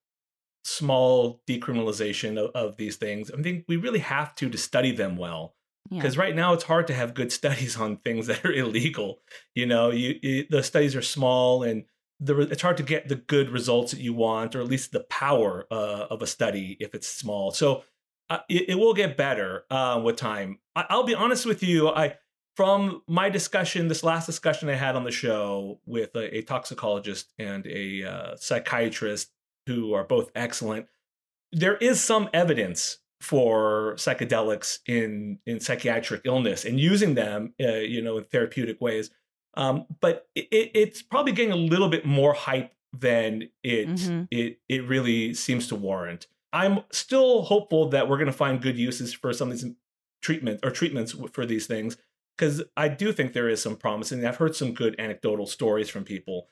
small 0.65 1.43
decriminalization 1.47 2.39
of, 2.39 2.51
of 2.55 2.77
these 2.77 2.97
things. 2.97 3.31
I 3.31 3.41
think 3.43 3.65
we 3.69 3.77
really 3.77 3.99
have 4.01 4.35
to 4.37 4.49
to 4.49 4.59
study 4.59 4.93
them 4.93 5.17
well. 5.17 5.55
yeah. 5.91 5.99
because 5.99 6.17
right 6.17 6.35
now 6.35 6.55
it's 6.55 6.65
hard 6.65 6.87
to 6.87 6.95
have 6.95 7.15
good 7.15 7.33
studies 7.41 7.77
on 7.77 7.99
things 7.99 8.27
that 8.27 8.45
are 8.45 8.53
illegal 8.53 9.21
you 9.55 9.67
know 9.67 9.91
you, 9.91 10.19
you 10.23 10.47
the 10.51 10.63
studies 10.63 10.97
are 10.97 11.03
small 11.03 11.63
and 11.63 11.85
the, 12.21 12.41
it's 12.41 12.63
hard 12.63 12.77
to 12.77 12.83
get 12.83 13.09
the 13.09 13.17
good 13.17 13.51
results 13.51 13.91
that 13.91 14.01
you 14.01 14.15
want 14.15 14.55
or 14.55 14.61
at 14.61 14.69
least 14.69 14.93
the 14.93 15.01
power 15.01 15.67
uh, 15.71 16.07
of 16.11 16.23
a 16.23 16.27
study 16.27 16.77
if 16.81 16.95
it's 16.95 17.09
small 17.09 17.51
so 17.51 17.85
uh, 18.31 18.39
it, 18.49 18.71
it 18.71 18.75
will 18.77 18.95
get 18.95 19.17
better 19.17 19.65
uh, 19.71 20.01
with 20.03 20.17
time 20.17 20.59
I, 20.75 20.87
i'll 20.89 21.05
be 21.05 21.15
honest 21.15 21.45
with 21.45 21.63
you 21.63 21.91
i 21.91 22.17
from 22.57 23.03
my 23.09 23.29
discussion 23.29 23.89
this 23.89 24.05
last 24.05 24.27
discussion 24.27 24.69
i 24.71 24.75
had 24.75 24.97
on 24.97 25.05
the 25.05 25.11
show 25.11 25.81
with 25.85 26.15
a, 26.15 26.39
a 26.39 26.43
toxicologist 26.43 27.35
and 27.39 27.67
a 27.67 28.05
uh, 28.05 28.37
psychiatrist 28.37 29.34
who 29.67 29.93
are 29.95 30.05
both 30.05 30.31
excellent. 30.35 30.87
There 31.53 31.77
is 31.77 32.01
some 32.03 32.29
evidence 32.33 32.99
for 33.21 33.95
psychedelics 33.97 34.79
in 34.87 35.39
in 35.47 35.61
psychiatric 35.61 36.23
illness 36.25 36.65
and 36.65 36.79
using 36.79 37.15
them 37.15 37.55
uh, 37.63 37.77
you 37.77 38.03
know 38.03 38.19
in 38.19 38.25
therapeutic 38.25 38.81
ways. 38.81 39.11
Um, 39.57 39.87
but 40.01 40.27
it, 40.35 40.49
it's 40.75 41.01
probably 41.03 41.33
getting 41.33 41.53
a 41.53 41.57
little 41.57 41.89
bit 41.89 42.05
more 42.05 42.35
hype 42.35 42.73
than 42.93 43.49
it 43.63 43.89
Mhm. 43.89 44.29
it 44.31 44.59
it 44.69 44.85
really 44.87 45.33
seems 45.35 45.69
to 45.69 45.77
warrant. 45.77 46.27
I'm 46.53 46.81
still 46.93 47.43
hopeful 47.43 47.89
that 47.91 48.09
we're 48.09 48.17
going 48.19 48.27
to 48.27 48.33
find 48.33 48.61
good 48.63 48.77
uses 48.79 49.13
for 49.13 49.33
some 49.33 49.51
of 49.51 49.61
these 49.61 49.73
treatment 50.23 50.61
or 50.63 50.71
treatments 50.71 51.15
for 51.33 51.45
these 51.45 51.67
things 51.67 51.97
because 52.37 52.63
i 52.79 52.89
do 52.89 53.13
think 53.13 53.33
there 53.35 53.49
is 53.49 53.61
some 53.61 53.77
promise 53.77 54.11
and 54.11 54.27
i've 54.27 54.37
heard 54.37 54.57
some 54.57 54.73
good 54.73 54.95
anecdotal 54.99 55.47
stories 55.47 55.89
from 55.91 56.03
people. 56.05 56.49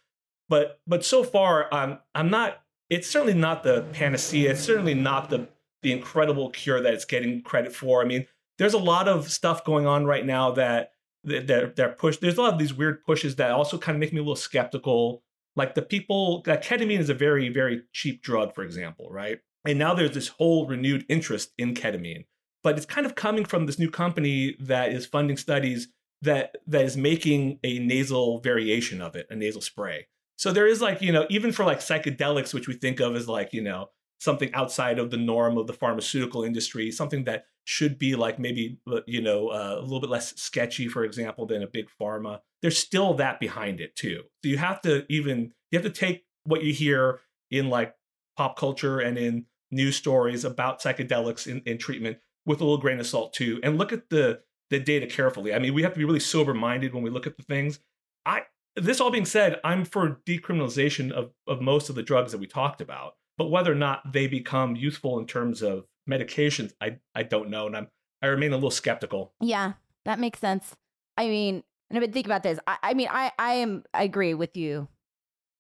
But 0.49 0.81
but 0.87 1.04
so 1.04 1.25
far 1.25 1.73
i'm 1.73 1.99
i'm 2.14 2.28
not 2.31 2.62
it's 2.92 3.08
certainly 3.08 3.34
not 3.34 3.62
the 3.62 3.82
panacea 3.92 4.50
it's 4.50 4.61
certainly 4.61 4.94
not 4.94 5.30
the 5.30 5.49
the 5.82 5.92
incredible 5.92 6.50
cure 6.50 6.80
that 6.80 6.94
it's 6.94 7.04
getting 7.04 7.42
credit 7.42 7.75
for. 7.75 8.02
I 8.02 8.04
mean, 8.04 8.26
there's 8.58 8.75
a 8.75 8.78
lot 8.78 9.08
of 9.08 9.30
stuff 9.30 9.64
going 9.64 9.87
on 9.87 10.06
right 10.06 10.25
now 10.25 10.52
that 10.52 10.92
that 11.25 11.46
that 11.49 11.76
they're 11.76 11.90
push. 11.90 12.16
There's 12.16 12.38
a 12.38 12.42
lot 12.42 12.52
of 12.52 12.58
these 12.58 12.75
weird 12.75 13.04
pushes 13.04 13.37
that 13.37 13.50
also 13.50 13.78
kind 13.78 13.96
of 13.96 14.00
make 14.00 14.12
me 14.12 14.18
a 14.18 14.22
little 14.22 14.37
skeptical. 14.37 15.22
Like 15.54 15.75
the 15.75 15.82
people, 15.82 16.42
like 16.46 16.64
ketamine 16.64 16.99
is 16.99 17.11
a 17.11 17.14
very 17.14 17.49
very 17.49 17.82
cheap 17.92 18.22
drug, 18.22 18.54
for 18.54 18.62
example, 18.62 19.08
right? 19.11 19.40
And 19.64 19.78
now 19.78 19.94
there's 19.94 20.14
this 20.14 20.28
whole 20.28 20.66
renewed 20.66 21.04
interest 21.08 21.52
in 21.58 21.75
ketamine, 21.75 22.25
but 22.62 22.76
it's 22.76 22.87
kind 22.87 23.06
of 23.06 23.14
coming 23.14 23.44
from 23.44 23.66
this 23.66 23.78
new 23.78 23.90
company 23.90 24.56
that 24.61 24.92
is 24.92 25.06
funding 25.06 25.37
studies 25.37 25.88
that 26.22 26.56
that 26.66 26.84
is 26.84 26.96
making 26.96 27.58
a 27.64 27.78
nasal 27.80 28.40
variation 28.40 29.00
of 29.00 29.16
it, 29.16 29.26
a 29.30 29.37
nasal 29.37 29.61
spray. 29.61 30.06
So 30.36 30.52
there 30.52 30.66
is 30.66 30.80
like 30.80 31.00
you 31.02 31.12
know 31.12 31.26
even 31.30 31.52
for 31.52 31.64
like 31.64 31.80
psychedelics, 31.80 32.54
which 32.54 32.68
we 32.68 32.74
think 32.74 33.00
of 33.00 33.16
as 33.16 33.28
like 33.28 33.52
you 33.52 33.62
know 33.62 33.90
something 34.18 34.54
outside 34.54 34.98
of 35.00 35.10
the 35.10 35.16
norm 35.16 35.58
of 35.58 35.66
the 35.66 35.72
pharmaceutical 35.72 36.44
industry, 36.44 36.92
something 36.92 37.24
that 37.24 37.44
should 37.64 37.98
be 37.98 38.14
like 38.14 38.38
maybe 38.38 38.78
uh, 38.90 39.00
you 39.06 39.20
know 39.20 39.48
uh, 39.48 39.76
a 39.78 39.82
little 39.82 40.00
bit 40.00 40.10
less 40.10 40.34
sketchy, 40.40 40.88
for 40.88 41.04
example, 41.04 41.46
than 41.46 41.62
a 41.62 41.66
big 41.66 41.86
pharma. 42.00 42.40
There's 42.60 42.78
still 42.78 43.14
that 43.14 43.40
behind 43.40 43.80
it 43.80 43.96
too. 43.96 44.22
So 44.42 44.48
you 44.48 44.58
have 44.58 44.80
to 44.82 45.04
even 45.08 45.52
you 45.70 45.78
have 45.78 45.84
to 45.84 45.98
take 46.00 46.24
what 46.44 46.62
you 46.62 46.72
hear 46.72 47.20
in 47.50 47.68
like 47.68 47.94
pop 48.36 48.56
culture 48.56 49.00
and 49.00 49.18
in 49.18 49.46
news 49.70 49.96
stories 49.96 50.44
about 50.44 50.80
psychedelics 50.80 51.46
in, 51.46 51.60
in 51.66 51.78
treatment 51.78 52.18
with 52.44 52.60
a 52.60 52.64
little 52.64 52.78
grain 52.78 53.00
of 53.00 53.06
salt 53.06 53.32
too, 53.32 53.60
and 53.62 53.78
look 53.78 53.92
at 53.92 54.08
the 54.10 54.40
the 54.70 54.80
data 54.80 55.06
carefully. 55.06 55.52
I 55.54 55.58
mean, 55.58 55.74
we 55.74 55.82
have 55.82 55.92
to 55.92 55.98
be 55.98 56.04
really 56.04 56.20
sober 56.20 56.54
minded 56.54 56.94
when 56.94 57.02
we 57.02 57.10
look 57.10 57.26
at 57.26 57.36
the 57.36 57.42
things. 57.42 57.78
I 58.24 58.42
this 58.76 59.00
all 59.00 59.10
being 59.10 59.24
said, 59.26 59.60
I'm 59.64 59.84
for 59.84 60.20
decriminalization 60.26 61.10
of 61.12 61.30
of 61.46 61.60
most 61.60 61.88
of 61.88 61.94
the 61.94 62.02
drugs 62.02 62.32
that 62.32 62.38
we 62.38 62.46
talked 62.46 62.80
about 62.80 63.14
but 63.38 63.50
whether 63.50 63.72
or 63.72 63.76
not 63.76 64.12
they 64.12 64.26
become 64.26 64.76
useful 64.76 65.18
in 65.18 65.26
terms 65.26 65.62
of 65.62 65.86
medications, 66.08 66.72
I 66.80 66.98
I 67.14 67.22
don't 67.22 67.48
know, 67.50 67.66
and 67.66 67.76
I'm 67.76 67.88
I 68.20 68.26
remain 68.26 68.52
a 68.52 68.56
little 68.56 68.70
skeptical. 68.70 69.32
yeah 69.40 69.72
that 70.04 70.18
makes 70.18 70.38
sense 70.40 70.74
i 71.16 71.28
mean 71.28 71.62
and 71.88 71.96
i've 71.96 72.00
been 72.02 72.12
thinking 72.12 72.30
about 72.30 72.42
this 72.42 72.58
i, 72.66 72.76
I 72.82 72.94
mean 72.94 73.08
i 73.10 73.30
i 73.38 73.54
am 73.54 73.84
i 73.94 74.02
agree 74.02 74.34
with 74.34 74.56
you 74.56 74.88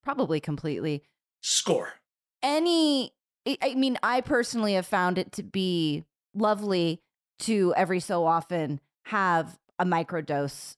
probably 0.04 0.40
completely 0.40 1.02
Score. 1.42 1.94
any 2.42 3.12
I- 3.46 3.58
I 3.62 3.74
mean, 3.74 3.98
I 4.04 4.20
personally 4.20 4.74
have 4.74 4.86
found 4.86 5.18
it 5.18 5.32
to 5.32 5.42
be 5.42 6.04
lovely 6.34 7.00
to 7.40 7.74
every 7.76 7.98
so 8.00 8.24
often 8.24 8.80
have 9.06 9.58
a 9.80 9.84
microdose 9.84 10.76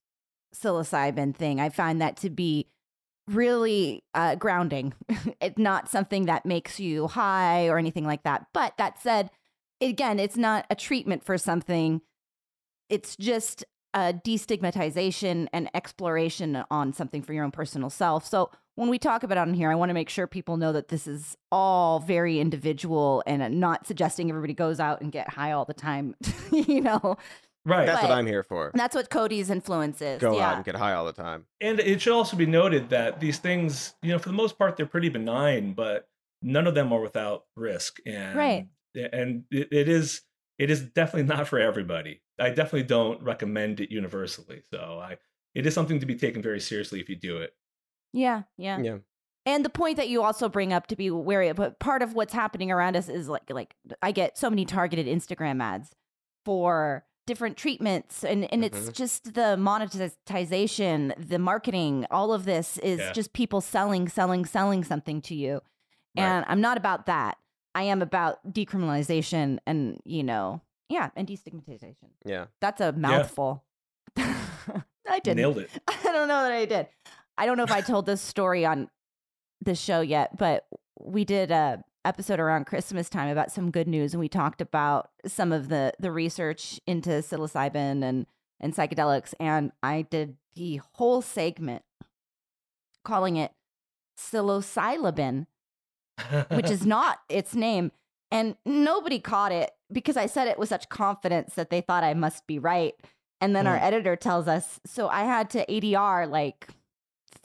psilocybin 0.55 1.35
thing. 1.35 1.61
I 1.61 1.69
find 1.69 2.01
that 2.01 2.17
to 2.19 2.31
be 2.31 2.69
really 3.29 4.05
uh, 4.15 4.35
grounding. 4.37 4.95
it's 5.41 5.59
not 5.59 5.89
something 5.89 6.27
that 6.27 6.47
makes 6.47 6.79
you 6.79 7.09
high 7.09 7.69
or 7.69 7.79
anything 7.79 8.05
like 8.05 8.23
that. 8.25 8.47
But 8.53 8.77
that 8.79 9.01
said, 9.01 9.31
again, 9.81 10.19
it's 10.19 10.37
not 10.37 10.67
a 10.71 10.75
treatment 10.75 11.25
for 11.25 11.39
something. 11.39 12.01
It's 12.89 13.17
just 13.17 13.65
a 13.95 14.13
destigmatization 14.13 15.47
and 15.53 15.71
exploration 15.73 16.65
on 16.71 16.93
something 16.93 17.23
for 17.23 17.33
your 17.33 17.45
own 17.45 17.53
personal 17.53 17.91
self. 17.91 18.27
So 18.27 18.51
when 18.75 18.89
we 18.89 18.99
talk 18.99 19.23
about 19.23 19.39
it 19.39 19.41
on 19.41 19.55
here, 19.55 19.71
I 19.71 19.77
want 19.77 19.91
to 19.91 19.95
make 19.95 20.09
sure 20.09 20.27
people 20.27 20.57
know 20.57 20.73
that 20.73 20.89
this 20.89 21.07
is 21.07 21.37
all 21.53 22.01
very 22.01 22.41
individual 22.41 23.23
and 23.25 23.61
not 23.61 23.87
suggesting 23.87 24.29
everybody 24.29 24.53
goes 24.53 24.81
out 24.81 25.01
and 25.01 25.13
get 25.13 25.29
high 25.29 25.53
all 25.53 25.65
the 25.65 25.75
time. 25.75 26.17
you 26.51 26.81
know, 26.81 27.17
Right. 27.67 27.87
That's 27.87 28.03
what 28.03 28.11
I'm 28.13 28.27
here 28.27 28.43
for. 28.43 28.71
that's 28.75 28.95
what 28.95 29.09
Cody's 29.09 29.49
influence 29.51 30.03
is. 30.03 30.21
Go 30.21 30.37
yeah. 30.37 30.51
out 30.51 30.57
and 30.57 30.65
get 30.65 30.75
high 30.75 30.93
all 30.93 31.07
the 31.07 31.13
time. 31.13 31.47
And 31.61 31.81
it 31.81 32.03
should 32.03 32.13
also 32.13 32.37
be 32.37 32.47
noted 32.47 32.91
that 32.91 33.21
these 33.21 33.39
things, 33.39 33.95
you 34.03 34.11
know, 34.11 34.19
for 34.19 34.29
the 34.29 34.35
most 34.35 34.59
part, 34.59 34.77
they're 34.77 34.87
pretty 34.87 35.09
benign, 35.09 35.73
but 35.73 36.09
none 36.43 36.67
of 36.67 36.75
them 36.75 36.93
are 36.93 37.01
without 37.01 37.45
risk. 37.57 37.99
And 38.07 38.37
Right. 38.37 38.69
and 38.95 39.45
it, 39.51 39.73
it 39.73 39.89
is 39.89 40.23
it 40.59 40.71
is 40.71 40.83
definitely 40.83 41.35
not 41.35 41.49
for 41.49 41.59
everybody. 41.59 42.21
I 42.39 42.51
definitely 42.51 42.85
don't 42.85 43.23
recommend 43.23 43.81
it 43.81 43.91
universally. 43.91 44.63
So 44.71 45.01
I 45.03 45.17
it 45.55 45.67
is 45.67 45.73
something 45.75 46.01
to 46.01 46.07
be 46.07 46.17
taken 46.17 46.43
very 46.43 46.61
seriously 46.61 47.01
if 47.01 47.09
you 47.09 47.17
do 47.17 47.39
it. 47.39 47.55
Yeah, 48.13 48.43
yeah. 48.59 48.79
Yeah. 48.81 48.99
And 49.47 49.65
the 49.65 49.71
point 49.71 49.97
that 49.97 50.09
you 50.09 50.23
also 50.23 50.49
bring 50.49 50.73
up 50.73 50.87
to 50.89 50.97
be 50.97 51.11
wary 51.11 51.49
of, 51.49 51.57
but 51.57 51.79
part 51.79 52.03
of 52.03 52.15
what's 52.15 52.33
happening 52.33 52.71
around 52.71 52.97
us 52.97 53.09
is 53.09 53.29
like 53.29 53.49
like 53.51 53.75
I 54.03 54.13
get 54.13 54.37
so 54.37 54.51
many 54.51 54.65
targeted 54.65 55.07
Instagram 55.07 55.63
ads 55.63 55.91
for 56.45 57.05
different 57.27 57.57
treatments 57.57 58.23
and 58.25 58.51
and 58.53 58.65
it's 58.65 58.91
Mhm. 58.91 58.93
just 58.93 59.35
the 59.35 59.57
monetization, 59.57 61.15
the 61.17 61.39
marketing, 61.39 62.07
all 62.11 62.33
of 62.33 62.45
this 62.45 62.79
is 62.79 62.99
Yeah. 63.01 63.13
just 63.13 63.33
people 63.33 63.61
selling, 63.61 64.09
selling, 64.09 64.45
selling 64.45 64.85
something 64.85 65.21
to 65.23 65.35
you. 65.35 65.61
And 66.17 66.45
I'm 66.49 66.61
not 66.61 66.77
about 66.77 67.07
that. 67.07 67.39
I 67.75 67.83
am 67.85 68.01
about 68.03 68.53
decriminalization 68.53 69.59
and, 69.67 70.01
you 70.05 70.23
know, 70.23 70.61
yeah, 70.89 71.11
and 71.17 71.27
destigmatization. 71.27 72.11
Yeah. 72.25 72.47
That's 72.61 72.81
a 72.81 72.93
mouthful. 72.93 73.65
I 74.17 75.19
didn't. 75.21 75.39
Nailed 75.39 75.59
it. 75.59 75.71
I 75.89 76.13
don't 76.13 76.29
know 76.29 76.43
that 76.45 76.53
I 76.53 76.65
did. 76.67 76.89
I 77.37 77.47
don't 77.47 77.57
know 77.57 77.65
if 77.65 77.73
I 77.73 77.81
told 77.81 78.07
this 78.07 78.21
story 78.21 78.65
on 78.65 78.89
the 79.61 79.75
show 79.75 80.01
yet, 80.03 80.37
but 80.37 80.67
we 81.01 81.25
did 81.25 81.51
a 81.51 81.83
episode 82.05 82.41
around 82.41 82.67
Christmas 82.67 83.09
time 83.09 83.29
about 83.29 83.51
some 83.53 83.71
good 83.71 83.89
news, 83.89 84.13
and 84.13 84.21
we 84.21 84.29
talked 84.29 84.61
about 84.61 85.11
some 85.27 85.53
of 85.53 85.69
the 85.69 85.93
the 85.99 86.11
research 86.13 86.81
into 86.87 87.11
psilocybin 87.11 88.03
and 88.03 88.27
and 88.61 88.75
psychedelics, 88.75 89.35
and 89.41 89.73
I 89.83 90.03
did 90.03 90.37
the 90.55 90.81
whole 90.95 91.21
segment 91.23 91.83
calling 93.05 93.37
it 93.37 93.53
psilocybin, 94.19 95.47
which 96.51 96.71
is 96.71 96.87
not 96.87 97.19
its 97.29 97.55
name, 97.55 97.93
and 98.31 98.57
nobody 98.65 99.19
caught 99.19 99.53
it 99.53 99.71
because 99.93 100.17
I 100.17 100.27
said 100.27 100.49
it 100.49 100.59
with 100.59 100.69
such 100.69 100.89
confidence 100.89 101.55
that 101.55 101.71
they 101.71 101.81
thought 101.81 102.05
I 102.05 102.15
must 102.15 102.47
be 102.47 102.59
right. 102.59 102.95
And 103.41 103.55
then 103.55 103.67
our 103.67 103.77
Mm. 103.79 103.83
editor 103.83 104.17
tells 104.17 104.49
us, 104.49 104.81
so 104.87 105.09
I 105.09 105.25
had 105.25 105.51
to 105.51 105.67
ADR 105.71 106.27
like 106.27 106.69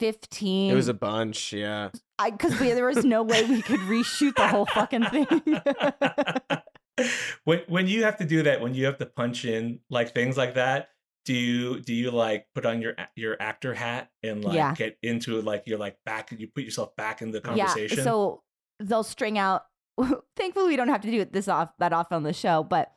15. 0.00 0.72
It 0.72 0.74
was 0.74 0.88
a 0.88 0.94
bunch. 0.94 1.52
Yeah. 1.52 1.90
I 2.18 2.30
because 2.30 2.58
there 2.58 2.86
was 2.86 3.04
no 3.04 3.22
way 3.22 3.44
we 3.44 3.62
could 3.62 3.80
reshoot 3.80 4.34
the 4.34 4.48
whole 4.48 4.66
fucking 4.66 5.04
thing. 5.04 5.26
when 7.44 7.60
when 7.68 7.86
you 7.86 8.04
have 8.04 8.16
to 8.18 8.24
do 8.24 8.42
that, 8.42 8.60
when 8.60 8.74
you 8.74 8.86
have 8.86 8.98
to 8.98 9.06
punch 9.06 9.44
in 9.44 9.80
like 9.90 10.14
things 10.14 10.36
like 10.36 10.54
that, 10.54 10.88
do 11.24 11.34
you 11.34 11.80
do 11.80 11.94
you 11.94 12.10
like 12.10 12.46
put 12.54 12.66
on 12.66 12.80
your 12.82 12.94
your 13.14 13.36
actor 13.40 13.74
hat 13.74 14.10
and 14.22 14.44
like 14.44 14.54
Yeah. 14.54 14.74
get 14.74 14.98
into 15.02 15.40
like 15.42 15.64
you're 15.66 15.78
like 15.78 15.96
back 16.04 16.32
and 16.32 16.40
you 16.40 16.48
put 16.48 16.64
yourself 16.64 16.96
back 16.96 17.22
in 17.22 17.30
the 17.30 17.40
conversation? 17.40 17.66
yeah. 17.66 17.84
conversation? 17.84 18.04
So 18.04 18.42
they'll 18.80 19.02
string 19.04 19.38
out. 19.38 19.64
Thankfully, 20.36 20.68
we 20.68 20.76
don't 20.76 20.88
have 20.88 21.02
to 21.02 21.10
do 21.10 21.20
it 21.20 21.32
this 21.32 21.48
off 21.48 21.70
that 21.78 21.92
often 21.92 22.16
on 22.16 22.22
the 22.22 22.32
show, 22.32 22.64
but 22.64 22.92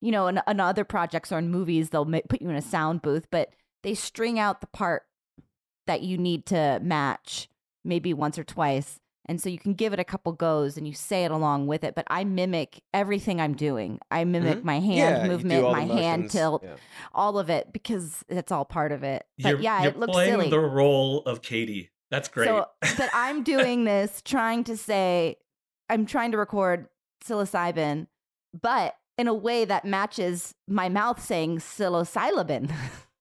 you 0.00 0.10
know, 0.10 0.26
in, 0.26 0.40
in 0.48 0.58
other 0.58 0.84
projects 0.84 1.30
or 1.30 1.38
in 1.38 1.48
movies, 1.48 1.90
they'll 1.90 2.04
ma- 2.04 2.18
put 2.28 2.42
you 2.42 2.50
in 2.50 2.56
a 2.56 2.62
sound 2.62 3.02
booth, 3.02 3.28
but 3.30 3.50
they 3.84 3.94
string 3.94 4.38
out 4.38 4.60
the 4.60 4.66
part 4.66 5.02
that 5.86 6.02
you 6.02 6.16
need 6.18 6.46
to 6.46 6.78
match 6.82 7.48
maybe 7.84 8.14
once 8.14 8.38
or 8.38 8.44
twice. 8.44 8.98
And 9.26 9.40
so 9.40 9.48
you 9.48 9.58
can 9.58 9.74
give 9.74 9.92
it 9.92 10.00
a 10.00 10.04
couple 10.04 10.32
goes 10.32 10.76
and 10.76 10.86
you 10.86 10.94
say 10.94 11.24
it 11.24 11.30
along 11.30 11.68
with 11.68 11.84
it. 11.84 11.94
But 11.94 12.04
I 12.10 12.24
mimic 12.24 12.82
everything 12.92 13.40
I'm 13.40 13.54
doing. 13.54 14.00
I 14.10 14.24
mimic 14.24 14.58
Mhm. 14.58 14.64
my 14.64 14.80
hand 14.80 15.22
Yeah, 15.22 15.26
movement, 15.28 15.62
my 15.70 15.84
hand 15.84 16.30
tilt, 16.30 16.64
Yeah. 16.64 16.74
all 17.14 17.38
of 17.38 17.48
it 17.48 17.72
because 17.72 18.24
it's 18.28 18.50
all 18.50 18.64
part 18.64 18.90
of 18.90 19.04
it. 19.04 19.24
But 19.40 19.48
You're, 19.50 19.60
yeah, 19.60 19.82
you're 19.82 19.92
it 19.92 19.98
looks 19.98 20.12
playing 20.12 20.32
silly. 20.32 20.50
the 20.50 20.58
role 20.60 21.20
of 21.24 21.40
Katie. 21.40 21.90
That's 22.10 22.28
great. 22.28 22.46
So, 22.46 22.66
but 22.98 23.10
I'm 23.14 23.42
doing 23.44 23.84
this 23.84 24.22
trying 24.22 24.64
to 24.64 24.76
say, 24.76 25.36
I'm 25.88 26.04
trying 26.04 26.32
to 26.32 26.38
record 26.38 26.88
psilocybin, 27.24 28.08
but 28.60 28.96
in 29.16 29.28
a 29.28 29.34
way 29.34 29.64
that 29.64 29.84
matches 29.84 30.54
my 30.66 30.88
mouth 30.88 31.22
saying 31.22 31.58
psilocybin. 31.58 32.72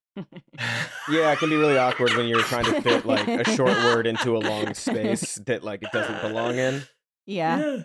Yeah, 1.09 1.31
it 1.31 1.39
can 1.39 1.49
be 1.49 1.55
really 1.55 1.77
awkward 1.77 2.13
when 2.15 2.27
you're 2.27 2.41
trying 2.43 2.65
to 2.65 2.81
fit 2.81 3.05
like 3.05 3.27
a 3.27 3.43
short 3.55 3.71
word 3.83 4.07
into 4.07 4.35
a 4.35 4.39
long 4.39 4.73
space 4.73 5.35
that 5.45 5.63
like 5.63 5.81
it 5.83 5.91
doesn't 5.91 6.21
belong 6.21 6.57
in. 6.57 6.83
yeah. 7.25 7.59
yeah. 7.59 7.77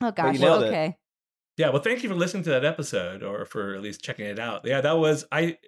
Oh 0.00 0.12
gosh. 0.12 0.34
you 0.34 0.40
nailed 0.40 0.62
it. 0.62 0.68
okay. 0.68 0.96
Yeah, 1.56 1.70
well, 1.70 1.82
thank 1.82 2.04
you 2.04 2.08
for 2.08 2.14
listening 2.14 2.44
to 2.44 2.50
that 2.50 2.64
episode, 2.64 3.24
or 3.24 3.44
for 3.44 3.74
at 3.74 3.82
least 3.82 4.00
checking 4.00 4.26
it 4.26 4.38
out. 4.38 4.60
Yeah, 4.64 4.80
that 4.80 4.96
was 4.96 5.24
I. 5.32 5.58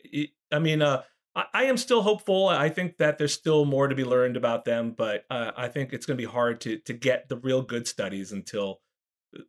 I 0.52 0.60
mean, 0.60 0.82
uh, 0.82 1.02
I, 1.34 1.44
I 1.52 1.64
am 1.64 1.76
still 1.76 2.02
hopeful. 2.02 2.48
I 2.48 2.68
think 2.68 2.98
that 2.98 3.18
there's 3.18 3.34
still 3.34 3.64
more 3.64 3.88
to 3.88 3.94
be 3.96 4.04
learned 4.04 4.36
about 4.36 4.64
them, 4.64 4.94
but 4.96 5.24
uh, 5.30 5.50
I 5.56 5.66
think 5.66 5.92
it's 5.92 6.06
going 6.06 6.16
to 6.16 6.22
be 6.24 6.30
hard 6.30 6.60
to 6.62 6.78
to 6.78 6.92
get 6.92 7.28
the 7.28 7.36
real 7.36 7.62
good 7.62 7.88
studies 7.88 8.30
until 8.30 8.80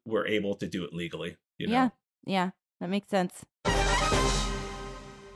we're 0.04 0.28
able 0.28 0.56
to 0.56 0.68
do 0.68 0.84
it 0.84 0.94
legally. 0.94 1.38
You 1.60 1.68
know? 1.68 1.74
Yeah. 1.74 1.90
Yeah. 2.26 2.50
That 2.80 2.90
makes 2.90 3.10
sense. 3.10 3.46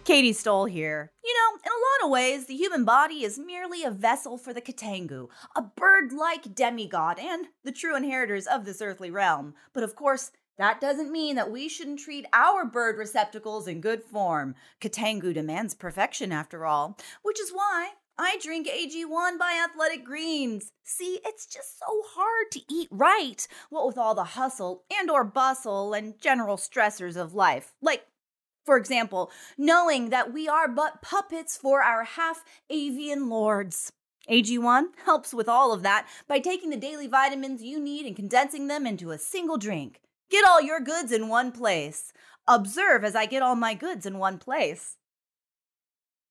Katie 0.05 0.33
Stoll 0.33 0.65
here. 0.65 1.11
You 1.23 1.33
know, 1.33 1.57
in 1.65 1.71
a 1.71 1.73
lot 1.73 2.05
of 2.05 2.11
ways, 2.11 2.45
the 2.45 2.55
human 2.55 2.85
body 2.85 3.23
is 3.23 3.39
merely 3.39 3.83
a 3.83 3.89
vessel 3.89 4.37
for 4.37 4.53
the 4.53 4.61
Katangu, 4.61 5.29
a 5.55 5.63
bird 5.63 6.13
like 6.13 6.53
demigod 6.53 7.17
and 7.19 7.47
the 7.63 7.71
true 7.71 7.97
inheritors 7.97 8.45
of 8.45 8.65
this 8.65 8.83
earthly 8.83 9.09
realm. 9.09 9.55
But 9.73 9.81
of 9.81 9.95
course, 9.95 10.31
that 10.59 10.79
doesn't 10.79 11.11
mean 11.11 11.35
that 11.37 11.49
we 11.49 11.67
shouldn't 11.67 11.99
treat 11.99 12.27
our 12.33 12.65
bird 12.65 12.99
receptacles 12.99 13.67
in 13.67 13.81
good 13.81 14.03
form. 14.03 14.53
Katangu 14.79 15.33
demands 15.33 15.73
perfection, 15.73 16.31
after 16.31 16.67
all, 16.67 16.99
which 17.23 17.39
is 17.39 17.49
why 17.49 17.93
I 18.15 18.37
drink 18.43 18.67
AG1 18.67 19.39
by 19.39 19.59
Athletic 19.67 20.05
Greens. 20.05 20.71
See, 20.83 21.19
it's 21.25 21.47
just 21.47 21.79
so 21.79 22.03
hard 22.09 22.51
to 22.51 22.61
eat 22.69 22.89
right, 22.91 23.45
what 23.71 23.87
with 23.87 23.97
all 23.97 24.13
the 24.13 24.23
hustle 24.23 24.83
and 24.95 25.09
or 25.09 25.23
bustle 25.23 25.93
and 25.93 26.13
general 26.21 26.57
stressors 26.57 27.17
of 27.17 27.33
life. 27.33 27.73
Like 27.81 28.05
for 28.65 28.77
example, 28.77 29.31
knowing 29.57 30.09
that 30.09 30.33
we 30.33 30.47
are 30.47 30.67
but 30.67 31.01
puppets 31.01 31.55
for 31.55 31.83
our 31.83 32.03
half 32.03 32.43
avian 32.69 33.29
lords. 33.29 33.91
AG1 34.29 34.85
helps 35.05 35.33
with 35.33 35.47
all 35.47 35.71
of 35.71 35.83
that 35.83 36.07
by 36.27 36.39
taking 36.39 36.71
the 36.71 36.77
daily 36.77 37.07
vitamins 37.07 37.61
you 37.61 37.79
need 37.79 38.05
and 38.05 38.15
condensing 38.15 38.67
them 38.67 38.87
into 38.87 39.11
a 39.11 39.19
single 39.19 39.57
drink. 39.57 40.01
Get 40.31 40.43
all 40.45 40.61
your 40.61 40.79
goods 40.79 41.11
in 41.11 41.27
one 41.27 41.51
place. 41.51 42.11
Observe 42.47 43.03
as 43.03 43.15
I 43.15 43.27
get 43.27 43.43
all 43.43 43.55
my 43.55 43.75
goods 43.75 44.05
in 44.05 44.17
one 44.17 44.39
place. 44.39 44.97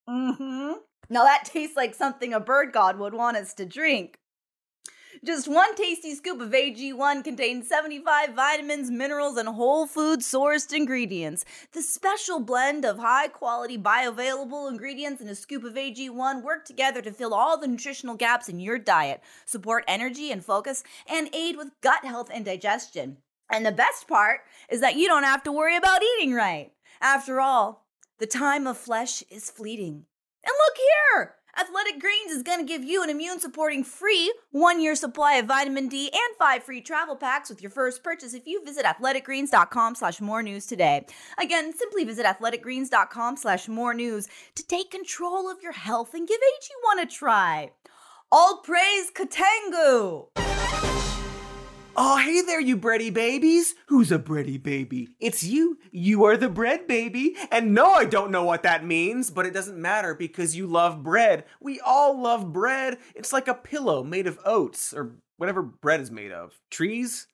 Mm 0.09 0.37
hmm. 0.37 0.73
Now 1.09 1.25
that 1.25 1.45
tastes 1.45 1.77
like 1.77 1.95
something 1.95 2.33
a 2.33 2.41
bird 2.41 2.73
god 2.73 2.99
would 2.99 3.15
want 3.15 3.37
us 3.37 3.55
to 3.55 3.65
drink. 3.65 4.19
Just 5.25 5.49
one 5.49 5.75
tasty 5.75 6.15
scoop 6.15 6.39
of 6.43 6.51
AG1 6.51 7.25
contains 7.25 7.67
75 7.67 8.35
vitamins, 8.35 8.91
minerals, 8.91 9.39
and 9.39 9.49
whole 9.49 9.87
food 9.87 10.21
sourced 10.21 10.71
ingredients. 10.71 11.47
The 11.73 11.81
special 11.81 12.41
blend 12.41 12.85
of 12.85 12.99
high 12.99 13.29
quality 13.29 13.79
bioavailable 13.79 14.71
ingredients 14.71 15.23
and 15.23 15.31
a 15.31 15.35
scoop 15.35 15.65
of 15.65 15.77
AG1 15.77 16.43
work 16.43 16.67
together 16.67 17.01
to 17.01 17.11
fill 17.11 17.33
all 17.33 17.57
the 17.57 17.67
nutritional 17.67 18.17
gaps 18.17 18.51
in 18.51 18.61
your 18.61 18.79
diet, 18.79 19.23
support 19.47 19.85
energy 19.89 20.31
and 20.31 20.45
focus, 20.45 20.85
and 21.07 21.35
aid 21.35 21.57
with 21.57 21.81
gut 21.81 22.05
health 22.05 22.29
and 22.31 22.45
digestion. 22.45 23.17
And 23.51 23.65
the 23.65 23.73
best 23.73 24.07
part 24.07 24.41
is 24.69 24.83
that 24.83 24.97
you 24.97 25.09
don't 25.09 25.23
have 25.23 25.43
to 25.45 25.53
worry 25.53 25.77
about 25.77 26.03
eating 26.03 26.35
right. 26.35 26.73
After 27.01 27.41
all, 27.41 27.87
the 28.19 28.27
time 28.27 28.67
of 28.67 28.77
flesh 28.77 29.25
is 29.31 29.51
fleeting. 29.51 30.05
And 30.45 30.53
look 30.67 30.77
here! 30.77 31.37
Athletic 31.57 32.01
Greens 32.01 32.33
is 32.33 32.43
going 32.43 32.59
to 32.59 32.65
give 32.65 32.83
you 32.83 33.03
an 33.03 33.11
immune 33.11 33.39
supporting 33.39 33.85
free 33.85 34.35
one 34.51 34.81
year 34.81 34.97
supply 34.97 35.35
of 35.35 35.47
vitamin 35.47 35.89
D 35.89 36.11
and 36.13 36.37
five 36.37 36.65
free 36.65 36.81
travel 36.81 37.15
packs 37.15 37.49
with 37.49 37.63
your 37.63 37.71
first 37.71 38.03
purchase 38.03 38.35
if 38.35 38.47
you 38.47 38.65
visit 38.65 38.85
athleticgreens.com 38.85 39.95
slash 39.95 40.21
more 40.21 40.43
news 40.43 40.67
today. 40.67 41.07
Again, 41.39 41.73
simply 41.73 42.05
visit 42.05 42.27
athleticgreens.com 42.27 43.37
slash 43.37 43.69
more 43.69 43.95
news 43.95 44.29
to 44.57 44.67
take 44.67 44.91
control 44.91 45.49
of 45.49 45.63
your 45.63 45.73
health 45.73 46.13
and 46.15 46.27
give 46.27 46.41
AG1 46.41 47.03
a 47.03 47.07
try. 47.07 47.71
All 48.33 48.59
praise 48.59 49.13
Katangu! 49.13 51.04
Oh, 51.97 52.17
hey 52.17 52.41
there, 52.41 52.61
you 52.61 52.77
bready 52.77 53.15
babies. 53.15 53.77
Who's 53.87 54.11
a 54.11 54.19
bready 54.19 54.61
baby? 54.61 55.11
It's 55.21 55.45
you. 55.45 55.79
You 55.93 56.25
are 56.25 56.37
the 56.37 56.49
bread 56.49 56.89
baby. 56.89 57.37
And 57.53 57.73
no, 57.73 57.93
I 57.93 58.05
don't 58.05 58.33
know 58.33 58.43
what 58.43 58.65
that 58.65 58.85
means, 58.85 59.31
but 59.31 59.47
it 59.47 59.55
doesn't 59.55 59.81
matter 59.81 60.13
because 60.13 60.57
you 60.57 60.67
love 60.67 61.05
bread. 61.05 61.45
We 61.61 61.79
all 61.79 62.21
love 62.21 62.53
bread. 62.53 62.99
It's 63.15 63.33
like 63.33 63.47
a 63.47 63.55
pillow 63.55 64.03
made 64.03 64.27
of 64.27 64.41
oats 64.45 64.93
or 64.93 65.15
whatever 65.37 65.63
bread 65.63 66.01
is 66.01 66.11
made 66.11 66.33
of. 66.33 66.59
Trees? 66.69 67.29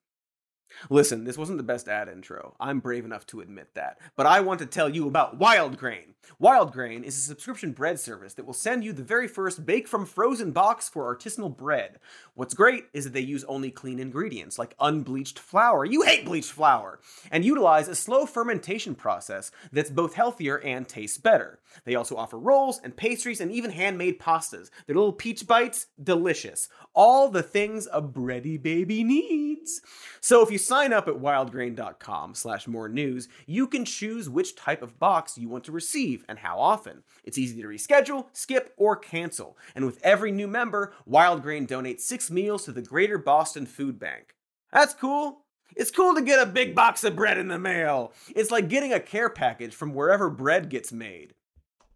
Listen, 0.89 1.25
this 1.25 1.39
wasn't 1.39 1.59
the 1.59 1.65
best 1.65 1.89
ad 1.89 2.09
intro. 2.09 2.55
I'm 2.61 2.81
brave 2.81 3.05
enough 3.05 3.27
to 3.29 3.41
admit 3.41 3.75
that. 3.75 3.99
But 4.17 4.27
I 4.27 4.41
want 4.41 4.61
to 4.61 4.67
tell 4.67 4.89
you 4.89 5.07
about 5.07 5.39
Wildgrain. 5.39 6.15
Wild 6.39 6.73
Grain 6.73 7.03
is 7.03 7.17
a 7.17 7.21
subscription 7.21 7.73
bread 7.73 7.99
service 7.99 8.35
that 8.35 8.47
will 8.47 8.55
send 8.55 8.85
you 8.85 8.93
the 8.93 9.03
very 9.03 9.27
first 9.27 9.65
bake 9.67 9.89
from 9.89 10.07
frozen 10.07 10.53
box 10.53 10.89
for 10.89 11.15
artisanal 11.15 11.55
bread. 11.55 11.99
What's 12.35 12.55
great 12.55 12.85
is 12.93 13.05
that 13.05 13.13
they 13.13 13.21
use 13.21 13.45
only 13.45 13.71
clean 13.71 13.99
ingredients 13.99 14.59
like 14.59 14.75
unbleached 14.81 15.39
flour. 15.39 15.85
You 15.85 16.03
hate 16.03 16.25
bleached 16.25 16.53
flour! 16.53 17.01
And 17.31 17.45
utilize 17.45 17.89
a 17.89 17.95
slow 17.95 18.27
fermentation 18.27 18.95
process 18.95 19.51
that's 19.73 19.91
both 19.91 20.15
healthier 20.15 20.61
and 20.61 20.89
tastes 20.89 21.19
better. 21.19 21.61
They 21.85 21.95
also 21.95 22.17
offer 22.17 22.39
rolls 22.39 22.81
and 22.83 22.97
pastries 22.97 23.41
and 23.41 23.51
even 23.51 23.71
handmade 23.71 24.19
pastas. 24.19 24.71
Their 24.87 24.97
little 24.97 25.13
peach 25.13 25.47
bites, 25.47 25.87
delicious. 26.03 26.69
All 26.95 27.29
the 27.29 27.43
things 27.43 27.89
a 27.93 28.03
bready 28.03 28.61
baby 28.61 29.05
needs. 29.05 29.81
So 30.21 30.43
if 30.43 30.51
you 30.51 30.59
sign 30.59 30.93
up 30.93 31.09
at 31.09 31.15
wildgrain.com 31.15 32.35
slash 32.35 32.67
more 32.67 32.89
news, 32.89 33.29
you 33.47 33.67
can 33.67 33.85
choose 33.85 34.29
which 34.29 34.57
type 34.57 34.83
of 34.83 34.99
box 34.99 35.39
you 35.39 35.49
want 35.49 35.65
to 35.65 35.73
receive 35.73 36.25
and 36.29 36.39
how 36.39 36.59
often. 36.59 37.03
It's 37.25 37.39
easy 37.39 37.63
to 37.63 37.69
reschedule, 37.69 38.27
skip, 38.33 38.75
or 38.77 38.97
cancel. 38.97 39.57
And 39.75 39.87
with 39.87 40.01
every 40.03 40.33
new 40.33 40.49
member, 40.49 40.93
Wildgrain 41.09 41.69
donates 41.69 42.01
six 42.01 42.31
meals 42.31 42.65
to 42.65 42.73
the 42.73 42.83
Greater 42.83 43.19
Boston 43.19 43.67
Food 43.67 43.99
Bank. 43.99 44.35
That's 44.73 44.95
cool. 44.95 45.45
It's 45.77 45.91
cool 45.91 46.15
to 46.15 46.23
get 46.23 46.43
a 46.43 46.47
big 46.47 46.75
box 46.75 47.05
of 47.05 47.15
bread 47.15 47.39
in 47.39 47.49
the 47.49 47.59
mail. 47.59 48.13
It's 48.35 48.51
like 48.51 48.69
getting 48.69 48.93
a 48.93 49.01
care 49.01 49.31
package 49.31 49.75
from 49.75 49.95
wherever 49.95 50.29
bread 50.29 50.69
gets 50.69 50.93
made. 50.93 51.35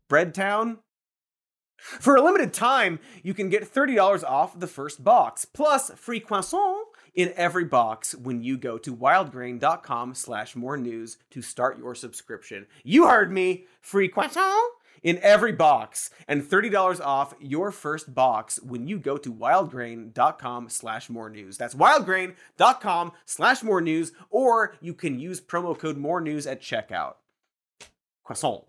Breadtown? 0.09 0.79
For 1.77 2.17
a 2.17 2.23
limited 2.23 2.55
time, 2.55 2.99
you 3.23 3.35
can 3.35 3.49
get 3.51 3.73
$30 3.73 4.25
off 4.25 4.59
the 4.59 4.67
first 4.67 5.05
box, 5.05 5.45
plus 5.45 5.91
free 5.97 6.21
croissant 6.21 6.89
in 7.15 7.33
every 7.37 7.65
box 7.65 8.15
when 8.15 8.43
you 8.43 8.57
go 8.57 8.79
to 8.79 8.95
wildgrain.com 8.95 10.15
slash 10.15 10.57
more 10.57 10.77
news 10.77 11.19
to 11.31 11.43
start 11.43 11.79
your 11.79 11.95
subscription. 11.95 12.67
You 12.83 13.09
heard 13.09 13.31
me! 13.31 13.67
Free 13.81 14.09
croissant 14.09 14.73
in 15.03 15.19
every 15.23 15.53
box 15.53 16.11
and 16.27 16.43
$30 16.43 17.01
off 17.05 17.35
your 17.39 17.71
first 17.71 18.15
box 18.15 18.61
when 18.63 18.89
you 18.89 18.99
go 18.99 19.17
to 19.19 19.33
wildgrain.com 19.33 20.71
slash 20.71 21.11
more 21.11 21.29
news. 21.29 21.59
That's 21.59 21.75
wildgrain.com 21.75 23.13
slash 23.27 23.63
more 23.63 23.81
news, 23.83 24.13
or 24.31 24.75
you 24.81 24.95
can 24.95 25.21
use 25.21 25.41
promo 25.41 25.79
code 25.79 25.99
more 25.99 26.21
news 26.21 26.47
at 26.47 26.63
checkout. 26.63 27.15
Croissant. 28.25 28.65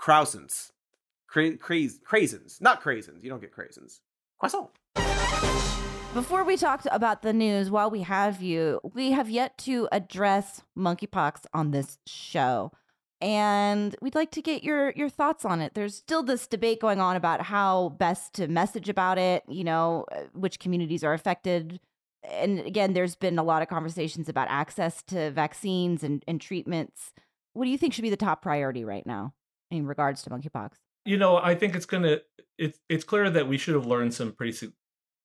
Croissants. 0.00 0.70
Cra- 1.30 1.56
craisins. 1.56 2.60
Not 2.60 2.82
craisins. 2.82 3.22
You 3.22 3.30
don't 3.30 3.40
get 3.40 3.54
craisins. 3.54 4.00
Croissant. 4.38 4.70
Before 6.12 6.42
we 6.42 6.56
talk 6.56 6.84
about 6.90 7.22
the 7.22 7.32
news, 7.32 7.70
while 7.70 7.88
we 7.88 8.02
have 8.02 8.42
you, 8.42 8.80
we 8.82 9.12
have 9.12 9.30
yet 9.30 9.56
to 9.58 9.88
address 9.92 10.62
monkeypox 10.76 11.44
on 11.54 11.70
this 11.70 11.98
show. 12.04 12.72
And 13.20 13.94
we'd 14.02 14.16
like 14.16 14.32
to 14.32 14.42
get 14.42 14.64
your 14.64 14.92
your 14.96 15.10
thoughts 15.10 15.44
on 15.44 15.60
it. 15.60 15.74
There's 15.74 15.94
still 15.94 16.22
this 16.22 16.46
debate 16.46 16.80
going 16.80 17.00
on 17.00 17.14
about 17.14 17.42
how 17.42 17.90
best 17.90 18.32
to 18.34 18.48
message 18.48 18.88
about 18.88 19.18
it, 19.18 19.44
you 19.46 19.62
know, 19.62 20.06
uh, 20.10 20.22
which 20.32 20.58
communities 20.58 21.04
are 21.04 21.12
affected. 21.12 21.78
And 22.24 22.58
again, 22.60 22.92
there's 22.92 23.14
been 23.14 23.38
a 23.38 23.44
lot 23.44 23.62
of 23.62 23.68
conversations 23.68 24.28
about 24.28 24.48
access 24.50 25.02
to 25.04 25.30
vaccines 25.30 26.02
and, 26.02 26.24
and 26.26 26.40
treatments. 26.40 27.12
What 27.52 27.66
do 27.66 27.70
you 27.70 27.78
think 27.78 27.92
should 27.92 28.02
be 28.02 28.10
the 28.10 28.16
top 28.16 28.42
priority 28.42 28.84
right 28.84 29.06
now 29.06 29.34
in 29.70 29.86
regards 29.86 30.22
to 30.22 30.30
monkeypox? 30.30 30.72
You 31.04 31.16
know, 31.16 31.36
I 31.36 31.54
think 31.54 31.74
it's 31.74 31.86
gonna. 31.86 32.18
It's 32.58 32.78
it's 32.88 33.04
clear 33.04 33.30
that 33.30 33.48
we 33.48 33.56
should 33.56 33.74
have 33.74 33.86
learned 33.86 34.12
some 34.12 34.32
pretty, 34.32 34.72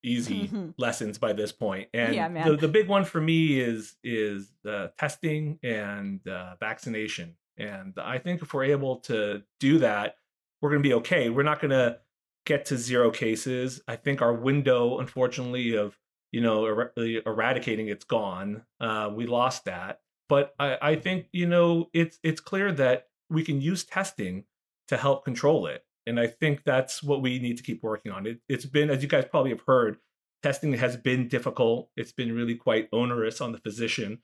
easy 0.04 0.50
lessons 0.78 1.18
by 1.18 1.34
this 1.34 1.52
point. 1.52 1.90
And 1.94 2.16
Yeah, 2.16 2.28
the 2.50 2.58
the 2.58 2.68
big 2.68 2.88
one 2.88 3.04
for 3.04 3.20
me 3.20 3.60
is 3.60 3.96
is 4.04 4.52
uh, 4.68 4.88
testing 4.98 5.60
and 5.64 6.26
uh, 6.28 6.56
vaccination. 6.60 7.36
And 7.58 7.94
I 7.98 8.20
think 8.20 8.42
if 8.42 8.54
we're 8.54 8.66
able 8.66 8.98
to 9.02 9.44
do 9.60 9.80
that, 9.80 10.16
we're 10.62 10.70
going 10.70 10.84
to 10.84 10.88
be 10.88 10.94
okay. 10.96 11.30
We're 11.30 11.44
not 11.44 11.62
going 11.62 11.72
to 11.72 12.00
get 12.46 12.66
to 12.66 12.78
zero 12.78 13.12
cases. 13.12 13.82
I 13.88 13.96
think 13.96 14.22
our 14.22 14.34
window, 14.34 15.00
unfortunately, 15.00 15.76
of 15.76 15.98
you 16.32 16.42
know 16.42 16.66
er- 16.66 16.94
eradicating 16.98 17.88
it's 17.88 18.06
gone. 18.06 18.64
Uh, 18.80 19.10
we 19.14 19.26
lost 19.26 19.66
that. 19.66 20.02
But 20.28 20.54
I, 20.60 20.78
I 20.82 20.96
think 20.96 21.28
you 21.32 21.48
know 21.48 21.90
it's 21.94 22.20
it's 22.24 22.42
clear 22.42 22.72
that 22.74 23.08
we 23.30 23.44
can 23.44 23.62
use 23.62 23.84
testing 23.84 24.46
to 24.88 24.98
help 24.98 25.26
control 25.26 25.68
it. 25.68 25.84
And 26.08 26.20
I 26.20 26.28
think 26.28 26.64
that's 26.64 27.02
what 27.02 27.22
we 27.22 27.40
need 27.40 27.58
to 27.58 27.64
keep 27.64 27.82
working 27.82 28.12
on. 28.12 28.28
It, 28.28 28.40
it's 28.48 28.66
been, 28.66 28.90
as 28.90 29.02
you 29.02 29.10
guys 29.10 29.26
probably 29.30 29.52
have 29.52 29.64
heard, 29.66 29.98
testing 30.44 30.74
has 30.74 30.96
been 30.96 31.28
difficult. 31.28 31.90
It's 31.98 32.12
been 32.12 32.36
really 32.36 32.56
quite 32.56 32.88
onerous 32.94 33.42
on 33.42 33.52
the 33.52 33.58
physician. 33.58 34.20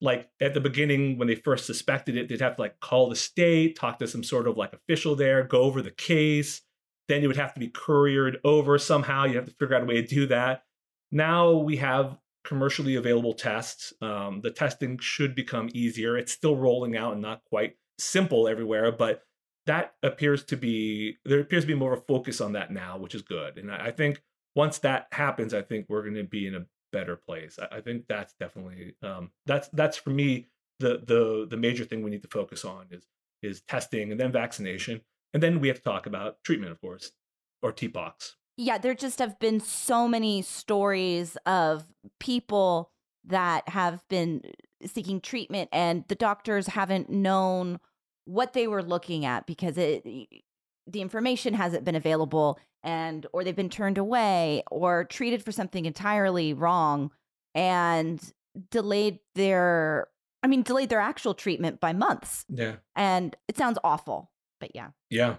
Like 0.00 0.28
at 0.40 0.52
the 0.52 0.60
beginning, 0.60 1.16
when 1.16 1.28
they 1.28 1.34
first 1.34 1.64
suspected 1.64 2.16
it, 2.16 2.28
they'd 2.28 2.40
have 2.40 2.56
to 2.56 2.62
like 2.62 2.80
call 2.80 3.08
the 3.08 3.16
state, 3.16 3.76
talk 3.76 3.98
to 4.00 4.06
some 4.06 4.24
sort 4.24 4.48
of 4.48 4.56
like 4.56 4.72
official 4.72 5.16
there, 5.16 5.44
go 5.44 5.62
over 5.62 5.80
the 5.80 5.90
case. 5.90 6.60
Then 7.08 7.22
it 7.22 7.26
would 7.26 7.36
have 7.36 7.54
to 7.54 7.60
be 7.60 7.68
couriered 7.68 8.38
over 8.44 8.78
somehow. 8.78 9.24
You 9.24 9.36
have 9.36 9.46
to 9.46 9.54
figure 9.58 9.76
out 9.76 9.82
a 9.82 9.86
way 9.86 10.02
to 10.02 10.06
do 10.06 10.26
that. 10.26 10.64
Now 11.10 11.52
we 11.52 11.76
have 11.76 12.18
commercially 12.44 12.96
available 12.96 13.32
tests. 13.32 13.92
Um, 14.02 14.40
the 14.42 14.50
testing 14.50 14.98
should 14.98 15.34
become 15.34 15.70
easier. 15.72 16.16
It's 16.16 16.32
still 16.32 16.56
rolling 16.56 16.96
out 16.96 17.12
and 17.12 17.22
not 17.22 17.44
quite 17.44 17.76
simple 17.98 18.48
everywhere, 18.48 18.92
but 18.92 19.22
that 19.66 19.94
appears 20.02 20.44
to 20.44 20.56
be 20.56 21.18
there 21.24 21.40
appears 21.40 21.64
to 21.64 21.68
be 21.68 21.74
more 21.74 21.92
of 21.92 22.00
a 22.00 22.02
focus 22.02 22.40
on 22.40 22.52
that 22.52 22.72
now, 22.72 22.98
which 22.98 23.14
is 23.14 23.22
good. 23.22 23.58
And 23.58 23.70
I, 23.70 23.86
I 23.86 23.90
think 23.90 24.22
once 24.54 24.78
that 24.78 25.06
happens, 25.12 25.54
I 25.54 25.62
think 25.62 25.86
we're 25.88 26.02
going 26.02 26.14
to 26.14 26.24
be 26.24 26.46
in 26.46 26.54
a 26.54 26.66
better 26.92 27.16
place. 27.16 27.58
I, 27.60 27.76
I 27.76 27.80
think 27.80 28.06
that's 28.08 28.34
definitely 28.34 28.94
um, 29.02 29.30
that's 29.46 29.68
that's 29.68 29.96
for 29.96 30.10
me 30.10 30.46
the 30.80 31.02
the 31.04 31.46
the 31.48 31.56
major 31.56 31.84
thing 31.84 32.02
we 32.02 32.10
need 32.10 32.22
to 32.22 32.28
focus 32.28 32.64
on 32.64 32.86
is 32.90 33.06
is 33.42 33.60
testing 33.62 34.12
and 34.12 34.20
then 34.20 34.32
vaccination, 34.32 35.00
and 35.32 35.42
then 35.42 35.60
we 35.60 35.68
have 35.68 35.78
to 35.78 35.82
talk 35.82 36.06
about 36.06 36.42
treatment, 36.44 36.72
of 36.72 36.80
course, 36.80 37.12
or 37.60 37.72
TPOXX. 37.72 38.34
yeah, 38.56 38.78
there 38.78 38.94
just 38.94 39.18
have 39.18 39.38
been 39.38 39.60
so 39.60 40.06
many 40.06 40.42
stories 40.42 41.36
of 41.46 41.84
people 42.20 42.90
that 43.24 43.68
have 43.68 44.02
been 44.08 44.42
seeking 44.84 45.20
treatment 45.20 45.68
and 45.72 46.04
the 46.08 46.14
doctors 46.14 46.66
haven't 46.66 47.08
known 47.08 47.78
what 48.24 48.52
they 48.52 48.66
were 48.66 48.82
looking 48.82 49.24
at 49.24 49.46
because 49.46 49.76
it 49.78 50.04
the 50.04 51.00
information 51.00 51.54
hasn't 51.54 51.84
been 51.84 51.94
available 51.94 52.58
and 52.82 53.26
or 53.32 53.44
they've 53.44 53.56
been 53.56 53.70
turned 53.70 53.98
away 53.98 54.62
or 54.70 55.04
treated 55.04 55.42
for 55.44 55.52
something 55.52 55.86
entirely 55.86 56.52
wrong 56.52 57.10
and 57.54 58.32
delayed 58.70 59.18
their 59.34 60.08
I 60.42 60.48
mean 60.48 60.62
delayed 60.62 60.88
their 60.88 61.00
actual 61.00 61.34
treatment 61.34 61.80
by 61.80 61.92
months. 61.92 62.44
Yeah. 62.48 62.76
And 62.96 63.36
it 63.48 63.56
sounds 63.56 63.78
awful, 63.84 64.30
but 64.60 64.74
yeah. 64.74 64.88
Yeah. 65.10 65.36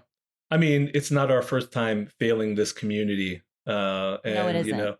I 0.50 0.56
mean, 0.56 0.90
it's 0.94 1.10
not 1.10 1.30
our 1.30 1.42
first 1.42 1.72
time 1.72 2.08
failing 2.18 2.54
this 2.54 2.72
community. 2.72 3.42
Uh, 3.66 4.18
and, 4.24 4.34
No, 4.34 4.48
it 4.48 4.54
you 4.54 4.60
isn't. 4.60 4.78
know, 4.78 4.96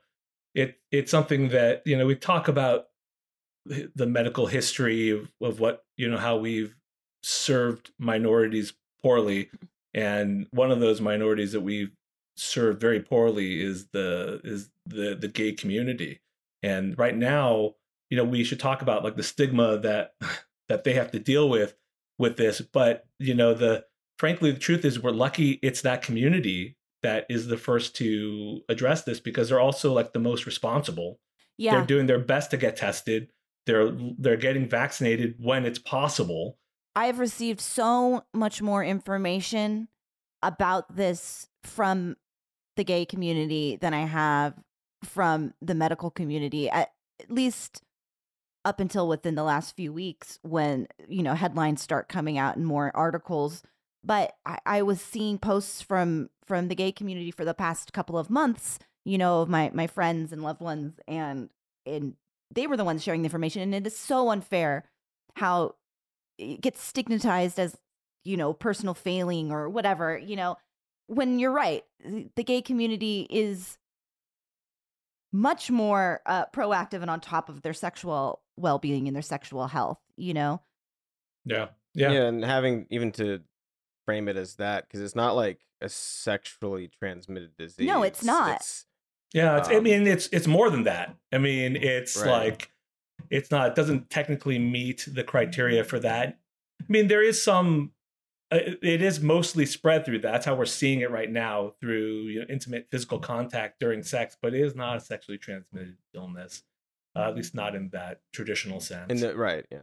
it, 0.55 0.77
it's 0.91 1.11
something 1.11 1.51
that, 1.51 1.83
you 1.87 1.97
know, 1.97 2.07
we 2.07 2.17
talk 2.17 2.49
about 2.49 2.87
the 3.67 3.91
the 3.95 4.07
medical 4.07 4.47
history 4.47 5.11
of, 5.11 5.31
of 5.41 5.61
what, 5.61 5.85
you 5.97 6.09
know, 6.11 6.17
how 6.19 6.37
we've 6.37 6.75
served 7.25 7.91
minorities 7.99 8.75
poorly. 9.03 9.45
Mm. 9.45 9.69
And 9.95 10.47
one 10.51 10.71
of 10.71 10.81
those 10.81 11.01
minorities 11.01 11.53
that 11.53 11.61
we've 11.61 11.93
served 12.37 12.81
very 12.81 13.01
poorly 13.01 13.63
is 13.63 13.87
the, 13.89 14.41
is 14.45 14.71
the, 14.87 15.15
the 15.15 15.29
gay 15.29 15.53
community. 15.53 16.21
And 16.63 16.99
right 16.99 17.17
now, 17.17 17.75
you 18.11 18.17
know, 18.17 18.25
we 18.25 18.45
should 18.45 18.61
talk 18.61 18.83
about 18.83 19.05
like 19.05 19.17
the 19.17 19.23
stigma 19.23 19.79
that, 19.79 20.15
that 20.69 20.85
they 20.85 20.95
have 20.95 21.13
to 21.13 21.19
deal 21.19 21.49
with 21.49 21.75
with 22.19 22.37
this. 22.37 22.61
But, 22.61 23.07
you 23.19 23.35
know, 23.35 23.55
the, 23.55 23.85
frankly, 24.19 24.51
the 24.51 24.59
truth 24.59 24.85
is 24.85 25.01
we're 25.01 25.11
lucky 25.11 25.59
it's 25.63 25.83
that 25.83 26.03
community 26.03 26.77
that 27.05 27.27
is 27.29 27.47
the 27.47 27.57
first 27.57 27.95
to 27.97 28.63
address 28.69 29.03
this 29.03 29.21
because 29.21 29.49
they're 29.49 29.61
also 29.61 29.93
like 29.93 30.13
the 30.13 30.19
most 30.19 30.47
responsible. 30.47 31.21
Yeah. 31.59 31.73
They're 31.73 31.87
doing 31.87 32.07
their 32.07 32.19
best 32.19 32.51
to 32.51 32.57
get 32.57 32.77
tested. 32.77 33.29
They're 33.67 33.93
they're 34.19 34.39
getting 34.39 34.69
vaccinated 34.69 35.37
when 35.39 35.65
it's 35.65 35.79
possible. 35.79 36.59
I 36.97 37.07
have 37.07 37.19
received 37.19 37.61
so 37.61 38.25
much 38.33 38.63
more 38.63 38.85
information 38.85 39.89
about 40.43 40.95
this 40.95 41.49
from 41.65 42.17
the 42.77 42.85
gay 42.85 43.05
community 43.05 43.77
than 43.77 43.95
I 43.95 44.07
have 44.07 44.55
from 45.03 45.55
the 45.61 45.75
medical 45.75 46.11
community, 46.11 46.69
at, 46.71 46.93
at 47.21 47.31
least 47.31 47.83
up 48.65 48.81
until 48.81 49.09
within 49.09 49.35
the 49.35 49.43
last 49.43 49.77
few 49.77 49.93
weeks 49.93 50.39
when, 50.43 50.87
you 51.09 51.23
know, 51.23 51.35
headlines 51.35 51.83
start 51.83 52.09
coming 52.09 52.39
out 52.39 52.57
and 52.57 52.67
more 52.67 52.91
articles. 52.95 53.63
But 54.03 54.35
I, 54.45 54.59
I 54.67 54.83
was 54.83 55.01
seeing 55.01 55.39
posts 55.39 55.81
from 55.81 56.31
from 56.47 56.69
the 56.69 56.75
gay 56.75 56.93
community 56.93 57.31
for 57.31 57.45
the 57.45 57.55
past 57.55 57.93
couple 57.93 58.19
of 58.19 58.31
months, 58.31 58.79
you 59.05 59.19
know, 59.19 59.43
of 59.43 59.49
my 59.49 59.71
my 59.75 59.87
friends 59.87 60.33
and 60.33 60.43
loved 60.43 60.61
ones 60.61 60.95
and 61.09 61.51
and 61.87 62.15
they 62.51 62.67
were 62.67 62.77
the 62.77 62.85
ones 62.85 63.03
sharing 63.03 63.23
the 63.23 63.27
information. 63.27 63.63
And 63.63 63.75
it 63.75 63.87
is 63.87 63.97
so 63.97 64.31
unfair 64.31 64.85
how 65.37 65.75
it 66.39 66.61
gets 66.61 66.83
stigmatized 66.83 67.59
as 67.59 67.77
you 68.25 68.37
know 68.37 68.53
personal 68.53 68.95
failing 68.95 69.51
or 69.53 69.69
whatever 69.69 70.17
you 70.19 70.37
know 70.37 70.57
when 71.07 71.39
you're 71.39 71.53
right 71.53 71.85
the 72.05 72.29
the 72.37 72.45
gay 72.45 72.63
community 72.63 73.27
is 73.31 73.79
much 75.33 75.71
more 75.71 76.21
uh, 76.27 76.47
proactive 76.55 77.03
and 77.03 77.11
on 77.11 77.21
top 77.21 77.49
of 77.49 77.63
their 77.63 77.73
sexual 77.75 78.41
well-being 78.57 79.07
and 79.09 79.15
their 79.17 79.23
sexual 79.23 79.67
health 79.67 79.99
you 80.17 80.33
know 80.33 80.61
Yeah. 81.45 81.69
Yeah. 81.95 82.13
Yeah. 82.13 82.23
and 82.25 82.45
having 82.45 82.87
even 82.91 83.13
to 83.13 83.41
frame 84.07 84.29
it 84.29 84.37
as 84.37 84.57
that 84.57 84.85
because 84.87 85.01
it's 85.01 85.17
not 85.17 85.35
like 85.35 85.61
a 85.81 85.89
sexually 85.89 86.89
transmitted 86.89 87.57
disease. 87.57 87.87
No, 87.87 88.03
it's 88.03 88.23
not. 88.25 88.57
It's, 88.57 88.87
Yeah, 89.33 89.59
it's, 89.59 89.69
I 89.69 89.77
Um, 89.77 89.83
mean, 89.83 90.07
it's 90.07 90.29
it's 90.29 90.47
more 90.47 90.71
than 90.71 90.85
that. 90.85 91.15
I 91.33 91.39
mean, 91.39 91.77
it's 91.77 92.17
Right. 92.17 92.27
like 92.47 92.71
it's 93.31 93.51
not. 93.51 93.69
It 93.71 93.75
doesn't 93.75 94.11
technically 94.11 94.59
meet 94.59 95.07
the 95.11 95.25
criteria 95.25 95.85
for 95.85 95.99
that. 96.01 96.39
I 96.81 96.85
mean, 96.89 97.09
there 97.09 97.23
is 97.23 97.43
some. 97.43 97.93
uh, 98.53 98.57
It 98.57 98.79
it 98.83 99.03
is 99.03 99.21
mostly 99.21 99.67
spread 99.67 100.05
through 100.05 100.19
that. 100.21 100.33
That's 100.33 100.47
how 100.47 100.55
we're 100.55 100.67
seeing 100.67 101.01
it 101.01 101.11
right 101.11 101.31
now 101.31 101.73
through 101.81 102.23
you 102.29 102.41
know, 102.41 102.47
intimate 102.49 102.89
physical 102.91 103.19
contact 103.19 103.81
during 103.81 104.03
sex, 104.03 104.37
but 104.41 104.55
it 104.55 104.61
is 104.61 104.75
not 104.75 104.97
a 104.99 105.01
sexually 105.01 105.39
transmitted 105.39 105.97
illness, 106.15 106.63
uh, 107.17 107.29
at 107.29 107.35
least 107.37 107.55
not 107.55 107.75
in 107.75 107.89
that 107.91 108.21
traditional 108.33 108.81
sense. 108.81 109.11
in 109.11 109.21
the 109.21 109.37
right, 109.37 109.65
yeah. 109.71 109.79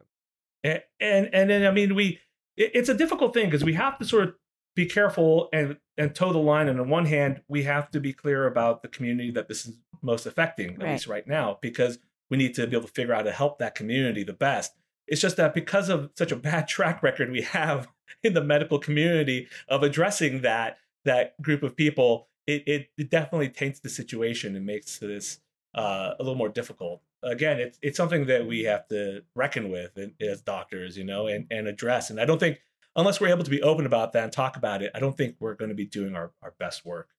and 0.64 0.82
and, 1.00 1.30
and 1.34 1.50
then 1.50 1.66
I 1.66 1.72
mean 1.72 1.96
we 1.96 2.20
it, 2.58 2.72
it's 2.74 2.90
a 2.90 2.94
difficult 2.94 3.34
thing 3.34 3.46
because 3.46 3.64
we 3.64 3.74
have 3.74 3.98
to 4.00 4.06
sort 4.06 4.24
of 4.30 4.36
be 4.76 4.86
careful 4.86 5.50
and 5.52 5.78
and 5.98 6.14
toe 6.16 6.32
the 6.32 6.40
line. 6.40 6.68
And 6.70 6.80
on 6.80 6.90
one 6.90 7.06
hand, 7.06 7.42
we 7.48 7.64
have 7.64 7.90
to 7.92 8.00
be 8.00 8.14
clear 8.14 8.46
about 8.48 8.82
the 8.82 8.88
community 8.88 9.32
that 9.32 9.48
this 9.48 9.66
is 9.66 9.76
most 10.02 10.26
affecting, 10.26 10.76
at 10.76 10.82
Right. 10.84 10.92
least 10.94 11.08
right 11.08 11.28
now, 11.28 11.58
because 11.62 12.00
we 12.32 12.38
need 12.38 12.56
to 12.56 12.66
be 12.66 12.76
able 12.76 12.88
to 12.88 12.94
figure 12.94 13.14
out 13.14 13.18
how 13.20 13.24
to 13.24 13.32
help 13.32 13.60
that 13.60 13.76
community 13.76 14.24
the 14.24 14.34
best. 14.34 14.74
It's 15.06 15.22
just 15.22 15.36
that 15.38 15.54
because 15.54 15.90
of 15.90 16.10
such 16.16 16.32
a 16.32 16.38
bad 16.38 16.68
track 16.68 17.04
record 17.04 17.30
we 17.30 17.42
have 17.42 17.88
in 18.24 18.34
the 18.34 18.44
medical 18.44 18.80
community 18.80 19.48
of 19.68 19.84
addressing 19.84 20.42
that 20.42 20.78
that 21.04 21.40
group 21.42 21.62
of 21.62 21.76
people, 21.76 22.30
it 22.48 22.64
it, 22.66 22.90
it 22.98 23.10
definitely 23.12 23.50
taints 23.50 23.82
the 23.82 23.90
situation 23.90 24.56
and 24.56 24.66
makes 24.66 24.98
this 24.98 25.40
uh, 25.76 26.14
a 26.20 26.24
little 26.24 26.38
more 26.38 26.50
difficult. 26.50 27.02
Again, 27.22 27.60
it's 27.60 27.78
it's 27.82 27.98
something 27.98 28.26
that 28.28 28.48
we 28.48 28.64
have 28.64 28.88
to 28.88 29.24
reckon 29.36 29.70
with 29.70 29.92
as 30.22 30.42
doctors, 30.42 30.98
you 30.98 31.04
know, 31.04 31.28
and 31.28 31.46
and 31.52 31.68
address. 31.68 32.10
And 32.10 32.20
I 32.20 32.26
don't 32.26 32.40
think 32.40 32.62
unless 32.96 33.20
we're 33.20 33.28
able 33.28 33.44
to 33.44 33.52
be 33.52 33.62
open 33.62 33.86
about 33.86 34.14
that 34.14 34.24
and 34.24 34.34
talk 34.34 34.56
about 34.56 34.82
it, 34.82 34.92
I 34.96 35.00
don't 35.00 35.18
think 35.18 35.36
we're 35.40 35.56
going 35.56 35.70
to 35.70 35.76
be 35.76 35.86
doing 35.86 36.16
our, 36.16 36.32
our 36.42 36.54
best 36.58 36.86
work. 36.86 37.10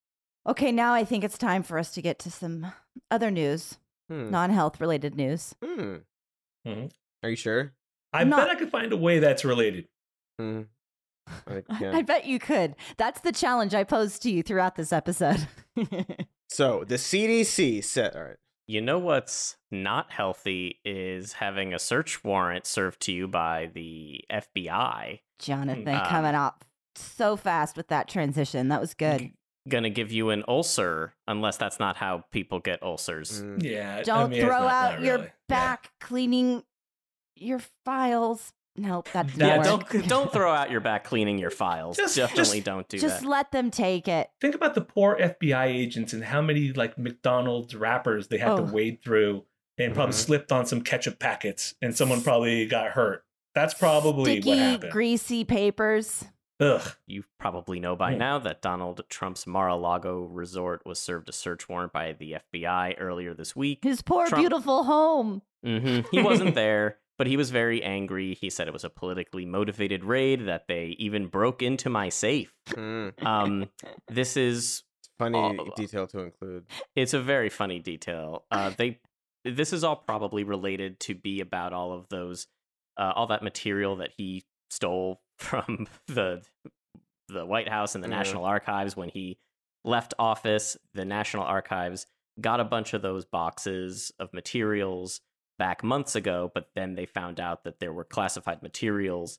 okay 0.44 0.72
now 0.72 0.92
i 0.92 1.05
think 1.05 1.22
it's 1.22 1.38
time 1.38 1.62
for 1.62 1.79
us 1.79 1.92
to 1.94 2.03
get 2.03 2.18
to 2.18 2.29
some 2.29 2.72
other 3.12 3.31
news 3.31 3.79
Hmm. 4.12 4.31
non-health 4.31 4.81
related 4.81 5.14
news 5.14 5.55
Hmm. 5.64 5.96
Mhm. 6.66 6.90
Are 7.22 7.31
you 7.31 7.37
sure? 7.37 7.72
I 8.12 8.25
Not- 8.25 8.40
bet 8.46 8.51
I 8.51 8.55
could 8.57 8.70
find 8.70 8.92
a 8.92 8.96
way 8.96 9.18
that's 9.20 9.44
related. 9.44 9.88
Hmm. 10.38 10.62
I 11.46 11.62
yeah. 11.81 11.92
I 11.96 12.03
bet 12.03 12.27
you 12.27 12.38
could. 12.38 12.75
That's 12.98 13.20
the 13.20 13.33
challenge 13.33 13.75
I 13.75 13.85
posed 13.85 14.22
to 14.22 14.31
you 14.31 14.42
throughout 14.42 14.75
this 14.77 14.92
episode. 14.92 15.46
So 16.48 16.85
the 16.87 16.96
CDC 16.96 17.83
said, 17.83 18.14
all 18.14 18.22
right. 18.25 18.37
You 18.66 18.83
know 18.83 18.98
what's 18.98 19.57
not 19.70 20.11
healthy 20.12 20.81
is 20.85 21.33
having 21.35 21.72
a 21.72 21.79
search 21.79 22.22
warrant 22.22 22.66
served 22.66 23.01
to 23.03 23.12
you 23.12 23.27
by 23.27 23.70
the 23.72 24.20
FBI. 24.31 25.20
Jonathan 25.38 25.88
Um, 25.88 26.05
coming 26.07 26.35
up 26.35 26.66
so 26.94 27.37
fast 27.37 27.79
with 27.79 27.88
that 27.88 28.07
transition. 28.07 28.68
That 28.68 28.83
was 28.83 28.92
good. 28.92 29.31
G- 29.66 29.70
Gonna 29.70 29.90
give 29.90 30.11
you 30.12 30.31
an 30.31 30.42
ulcer 30.48 31.14
unless 31.29 31.57
that's 31.57 31.79
not 31.79 31.96
how 31.96 32.25
people 32.33 32.59
get 32.59 32.83
ulcers. 32.83 33.42
Mm. 33.42 33.62
Yeah. 33.62 34.03
Don't 34.03 34.31
mean, 34.31 34.40
throw 34.42 34.57
out 34.57 34.94
not 34.94 35.03
your 35.03 35.14
really. 35.16 35.27
Yeah. 35.27 35.31
back 35.48 35.90
cleaning 36.01 36.62
your 37.37 37.61
files 37.85 38.53
Nope, 38.75 39.07
that 39.12 39.27
didn't 39.27 39.38
That- 39.40 39.59
work. 39.59 39.90
don't 39.90 40.09
don't 40.09 40.33
throw 40.33 40.51
out 40.51 40.70
your 40.70 40.81
back 40.81 41.05
cleaning 41.05 41.37
your 41.37 41.51
files. 41.51 41.98
Just- 41.98 42.16
Definitely 42.16 42.61
just- 42.61 42.64
don't 42.64 42.88
do 42.88 42.96
Just 42.96 43.07
that. 43.16 43.18
Just 43.18 43.27
let 43.27 43.53
them 43.53 43.70
take 43.70 44.09
it. 44.09 44.31
Think 44.40 44.55
about 44.55 44.75
the 44.75 44.81
poor 44.81 45.14
FBI 45.20 45.66
agents 45.66 46.14
and 46.14 46.25
how 46.25 46.40
many 46.40 46.72
like 46.72 46.96
McDonald's 46.96 47.75
wrappers 47.75 48.29
they 48.29 48.38
had 48.38 48.53
Oh. 48.53 48.57
to 48.66 48.72
wade 48.72 49.03
through 49.05 49.44
and 49.77 49.92
probably 49.94 50.14
Mhm. 50.14 50.18
slipped 50.18 50.53
on 50.53 50.64
some 50.64 50.81
ketchup 50.81 51.18
packets 51.18 51.75
and 51.83 51.94
someone 51.94 52.22
probably 52.22 52.64
got 52.64 52.92
hurt. 52.92 53.25
That's 53.55 53.75
probably 53.75 54.37
what 54.37 54.42
Sticky, 54.42 54.57
happened. 54.59 54.92
greasy 54.92 55.44
papers. 55.44 56.25
Ugh. 56.62 56.96
You 57.07 57.25
probably 57.38 57.81
know 57.81 57.96
by 57.96 58.12
Hmm. 58.12 58.18
now 58.18 58.38
that 58.38 58.62
Donald 58.62 59.03
Trump's 59.09 59.46
Mar-a-Lago 59.46 60.22
resort 60.22 60.85
was 60.87 60.98
served 60.98 61.29
a 61.29 61.33
search 61.33 61.68
warrant 61.68 61.92
by 61.92 62.12
the 62.12 62.37
FBI 62.53 62.94
earlier 62.98 63.35
this 63.35 63.57
week. 63.57 63.81
His 63.83 64.03
poor, 64.03 64.27
Trump- 64.27 64.42
beautiful 64.42 64.85
home. 64.85 65.42
hmm 65.64 66.01
He 66.11 66.22
wasn't 66.22 66.55
there, 66.55 66.98
but 67.18 67.27
he 67.27 67.37
was 67.37 67.51
very 67.51 67.83
angry. 67.83 68.35
He 68.35 68.51
said 68.51 68.66
it 68.68 68.72
was 68.72 68.85
a 68.85 68.90
politically 68.90 69.44
motivated 69.46 70.05
raid, 70.05 70.46
that 70.46 70.66
they 70.68 70.96
even 70.98 71.27
broke 71.27 71.62
into 71.62 71.88
my 71.90 72.09
safe. 72.09 72.53
Mm, 72.70 73.22
Um, 73.25 73.68
this 74.09 74.37
is 74.37 74.83
funny 75.18 75.38
Oh. 75.38 75.72
detail 75.77 76.07
to 76.09 76.20
include. 76.20 76.66
it's 76.96 77.14
a 77.14 77.20
very 77.20 77.48
funny 77.48 77.79
detail. 77.79 78.44
Uh, 78.51 78.70
they 78.70 79.01
this 79.44 79.72
is 79.72 79.83
all 79.83 79.96
probably 79.96 80.44
related 80.44 81.01
to 81.01 81.14
be 81.16 81.40
about 81.40 81.72
all 81.72 81.92
of 81.92 82.09
those 82.09 82.46
uh, 82.96 83.12
all 83.16 83.27
that 83.29 83.42
material 83.42 83.96
that 83.96 84.11
he 84.16 84.44
stole 84.70 85.20
from 85.42 85.87
the 86.07 86.42
the 87.28 87.46
White 87.46 87.68
House 87.68 87.94
and 87.94 88.02
the 88.05 88.09
Mhm. 88.09 88.12
National 88.12 88.44
Archives 88.44 88.96
when 88.96 89.09
he 89.09 89.38
left 89.85 90.12
office. 90.18 90.76
The 90.94 91.05
National 91.05 91.44
Archives 91.44 92.07
got 92.40 92.61
a 92.61 92.64
bunch 92.64 92.94
of 92.94 93.02
those 93.02 93.24
boxes 93.24 94.12
of 94.18 94.33
materials 94.33 95.20
back 95.59 95.83
months 95.85 96.14
ago, 96.14 96.50
but 96.55 96.70
then 96.74 96.94
they 96.94 97.07
found 97.07 97.38
out 97.40 97.64
that 97.64 97.78
there 97.78 97.92
were 97.92 98.05
classified 98.05 98.62
materials 98.62 99.38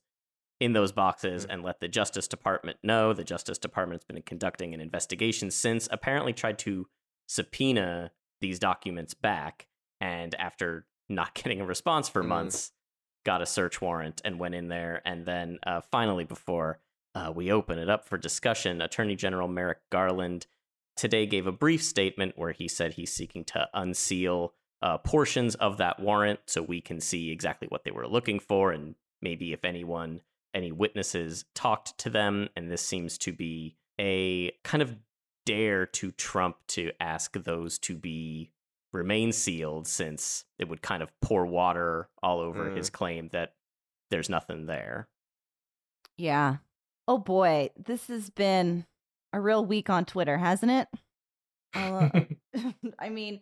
in 0.60 0.74
those 0.74 0.92
boxes 0.92 1.46
Mhm. 1.46 1.54
and 1.54 1.64
let 1.64 1.80
the 1.82 1.88
Justice 1.88 2.28
Department 2.28 2.78
know. 2.84 3.14
The 3.14 3.24
Justice 3.24 3.58
Department's 3.58 4.06
been 4.06 4.22
conducting 4.22 4.74
an 4.74 4.80
investigation 4.80 5.52
since, 5.52 5.88
apparently 5.92 6.34
tried 6.34 6.60
to 6.60 6.88
subpoena 7.28 8.12
these 8.42 8.60
documents 8.60 9.14
back, 9.14 9.68
and 10.00 10.36
after 10.36 10.88
not 11.10 11.34
getting 11.36 11.62
a 11.62 11.66
response 11.66 12.08
for 12.10 12.24
Mhm. 12.24 12.28
months, 12.28 12.72
got 13.24 13.42
a 13.42 13.46
search 13.46 13.82
warrant 13.82 14.22
and 14.24 14.40
went 14.40 14.56
in 14.56 14.68
there. 14.68 15.02
And 15.06 15.26
then 15.26 15.60
uh, 15.66 15.82
finally, 15.92 16.24
before 16.24 16.80
uh, 17.16 17.32
we 17.34 17.52
open 17.52 17.80
it 17.80 17.90
up 17.90 18.06
for 18.06 18.18
discussion, 18.18 18.82
Attorney 18.82 19.16
General 19.16 19.48
Merrick 19.48 19.80
Garland 19.90 20.48
today 20.96 21.26
gave 21.26 21.48
a 21.48 21.52
brief 21.52 21.84
statement 21.84 22.34
where 22.38 22.52
he 22.52 22.68
said 22.68 22.94
he's 22.94 23.14
seeking 23.14 23.44
to 23.46 23.68
unseal 23.74 24.54
uh, 24.82 24.98
portions 24.98 25.56
of 25.56 25.78
that 25.78 26.00
warrant 26.00 26.42
so 26.46 26.62
we 26.62 26.82
can 26.82 27.00
see 27.00 27.32
exactly 27.32 27.68
what 27.70 27.84
they 27.84 27.92
were 27.92 28.08
looking 28.08 28.40
for 28.40 28.72
and 28.72 28.96
maybe 29.22 29.54
if 29.54 29.64
anyone, 29.64 30.22
any 30.54 30.72
witnesses 30.72 31.46
talked 31.56 31.98
to 31.98 32.10
them. 32.10 32.50
And 32.56 32.70
this 32.70 32.82
seems 32.82 33.18
to 33.20 33.32
be 33.32 33.78
a 34.00 34.52
kind 34.64 34.82
of 34.82 34.96
dare 35.46 35.86
to 35.86 36.12
Trump 36.12 36.58
to 36.68 36.92
ask 37.00 37.34
those 37.34 37.80
to 37.80 37.96
be 37.96 38.52
remain 38.94 39.32
sealed 39.34 39.88
since 39.88 40.46
it 40.60 40.70
would 40.70 40.82
kind 40.82 41.04
of 41.04 41.12
pour 41.22 41.46
water 41.46 42.10
all 42.22 42.40
over 42.40 42.70
Mm. 42.70 42.78
his 42.78 42.90
claim 42.90 43.28
that 43.30 43.56
there's 44.12 44.30
nothing 44.30 44.66
there. 44.68 45.10
Yeah. 46.18 46.58
Oh 47.08 47.18
boy, 47.18 47.72
this 47.76 48.08
has 48.08 48.30
been 48.30 48.86
a 49.34 49.42
real 49.42 49.66
week 49.66 49.90
on 49.90 50.06
Twitter, 50.06 50.38
hasn't 50.38 50.72
it? 50.72 50.88
Uh, 51.74 52.10
I 53.00 53.10
mean, 53.10 53.42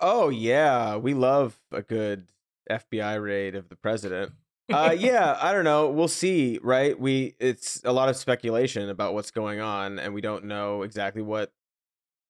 Oh 0.00 0.28
yeah, 0.28 0.96
we 0.96 1.14
love 1.14 1.58
a 1.72 1.82
good 1.82 2.28
FBI 2.70 3.22
raid 3.22 3.54
of 3.54 3.68
the 3.68 3.76
president. 3.76 4.32
Uh, 4.72 4.94
yeah, 4.98 5.36
I 5.40 5.52
don't 5.52 5.64
know. 5.64 5.90
We'll 5.90 6.08
see, 6.08 6.58
right? 6.62 6.98
We 6.98 7.34
it's 7.40 7.80
a 7.84 7.92
lot 7.92 8.08
of 8.08 8.16
speculation 8.16 8.88
about 8.88 9.14
what's 9.14 9.30
going 9.30 9.60
on, 9.60 9.98
and 9.98 10.14
we 10.14 10.20
don't 10.20 10.44
know 10.44 10.82
exactly 10.82 11.22
what 11.22 11.52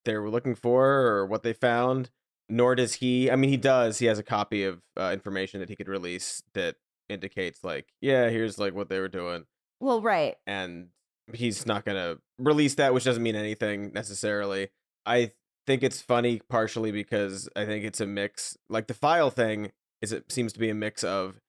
they 0.03 0.15
were 0.17 0.29
looking 0.29 0.55
for 0.55 0.85
or 0.85 1.25
what 1.25 1.43
they 1.43 1.53
found. 1.53 2.09
Nor 2.47 2.75
does 2.75 2.95
he. 2.95 3.31
I 3.31 3.35
mean, 3.35 3.49
he 3.49 3.57
does. 3.57 3.99
He 3.99 4.05
has 4.05 4.19
a 4.19 4.23
copy 4.23 4.63
of 4.63 4.81
uh, 4.99 5.11
information 5.13 5.59
that 5.59 5.69
he 5.69 5.75
could 5.75 5.87
release 5.87 6.43
that 6.53 6.75
indicates, 7.09 7.63
like, 7.63 7.87
yeah, 8.01 8.29
here's 8.29 8.59
like 8.59 8.73
what 8.73 8.89
they 8.89 8.99
were 8.99 9.07
doing, 9.07 9.45
well, 9.79 10.01
right. 10.01 10.35
and 10.45 10.89
he's 11.33 11.65
not 11.65 11.85
gonna 11.85 12.17
release 12.37 12.75
that, 12.75 12.93
which 12.93 13.03
doesn't 13.03 13.23
mean 13.23 13.35
anything 13.35 13.91
necessarily. 13.93 14.69
I 15.05 15.31
think 15.65 15.83
it's 15.83 16.01
funny 16.01 16.41
partially 16.49 16.91
because 16.91 17.49
I 17.55 17.65
think 17.65 17.85
it's 17.85 18.01
a 18.01 18.05
mix. 18.05 18.57
Like 18.69 18.87
the 18.87 18.93
file 18.93 19.29
thing 19.29 19.71
is, 20.01 20.11
it 20.11 20.31
seems 20.31 20.53
to 20.53 20.59
be 20.59 20.69
a 20.69 20.75
mix 20.75 21.03
of 21.03 21.41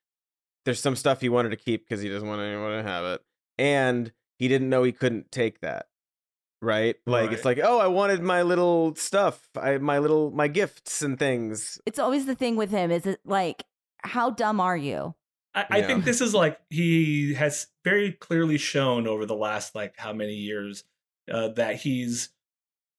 there's 0.64 0.80
some 0.80 0.96
stuff 0.96 1.20
he 1.20 1.28
wanted 1.28 1.50
to 1.50 1.56
keep 1.56 1.86
because 1.86 2.02
he 2.02 2.08
doesn't 2.08 2.28
want 2.28 2.40
anyone 2.40 2.72
to 2.72 2.82
have 2.82 3.04
it, 3.04 3.22
and 3.58 4.12
he 4.38 4.48
didn't 4.48 4.68
know 4.68 4.82
he 4.82 4.92
couldn't 4.92 5.30
take 5.30 5.60
that. 5.60 5.86
Right? 6.66 6.96
Like 7.06 7.30
it's 7.30 7.44
like, 7.44 7.60
oh, 7.62 7.78
I 7.78 7.86
wanted 7.86 8.22
my 8.22 8.42
little 8.42 8.96
stuff, 8.96 9.48
I 9.56 9.78
my 9.78 9.98
little 9.98 10.32
my 10.32 10.48
gifts 10.48 11.00
and 11.00 11.16
things. 11.16 11.80
It's 11.86 12.00
always 12.00 12.26
the 12.26 12.34
thing 12.34 12.56
with 12.56 12.72
him. 12.72 12.90
Is 12.90 13.06
it 13.06 13.20
like, 13.24 13.62
how 13.98 14.30
dumb 14.30 14.60
are 14.60 14.76
you? 14.76 15.14
I, 15.54 15.66
I 15.70 15.82
think 15.82 16.04
this 16.04 16.20
is 16.20 16.34
like 16.34 16.58
he 16.68 17.34
has 17.34 17.68
very 17.84 18.10
clearly 18.10 18.58
shown 18.58 19.06
over 19.06 19.24
the 19.24 19.36
last 19.36 19.76
like 19.76 19.94
how 19.96 20.12
many 20.12 20.34
years 20.34 20.82
uh, 21.32 21.48
that 21.50 21.76
he's 21.76 22.30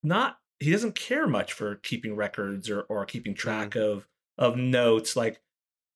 not 0.01 0.38
he 0.60 0.71
doesn't 0.71 0.95
care 0.95 1.27
much 1.27 1.51
for 1.51 1.75
keeping 1.75 2.15
records 2.15 2.69
or 2.69 2.84
or 2.84 3.06
keeping 3.06 3.36
track 3.36 3.75
of 3.75 4.08
of 4.38 4.56
notes 4.56 5.15
like 5.15 5.41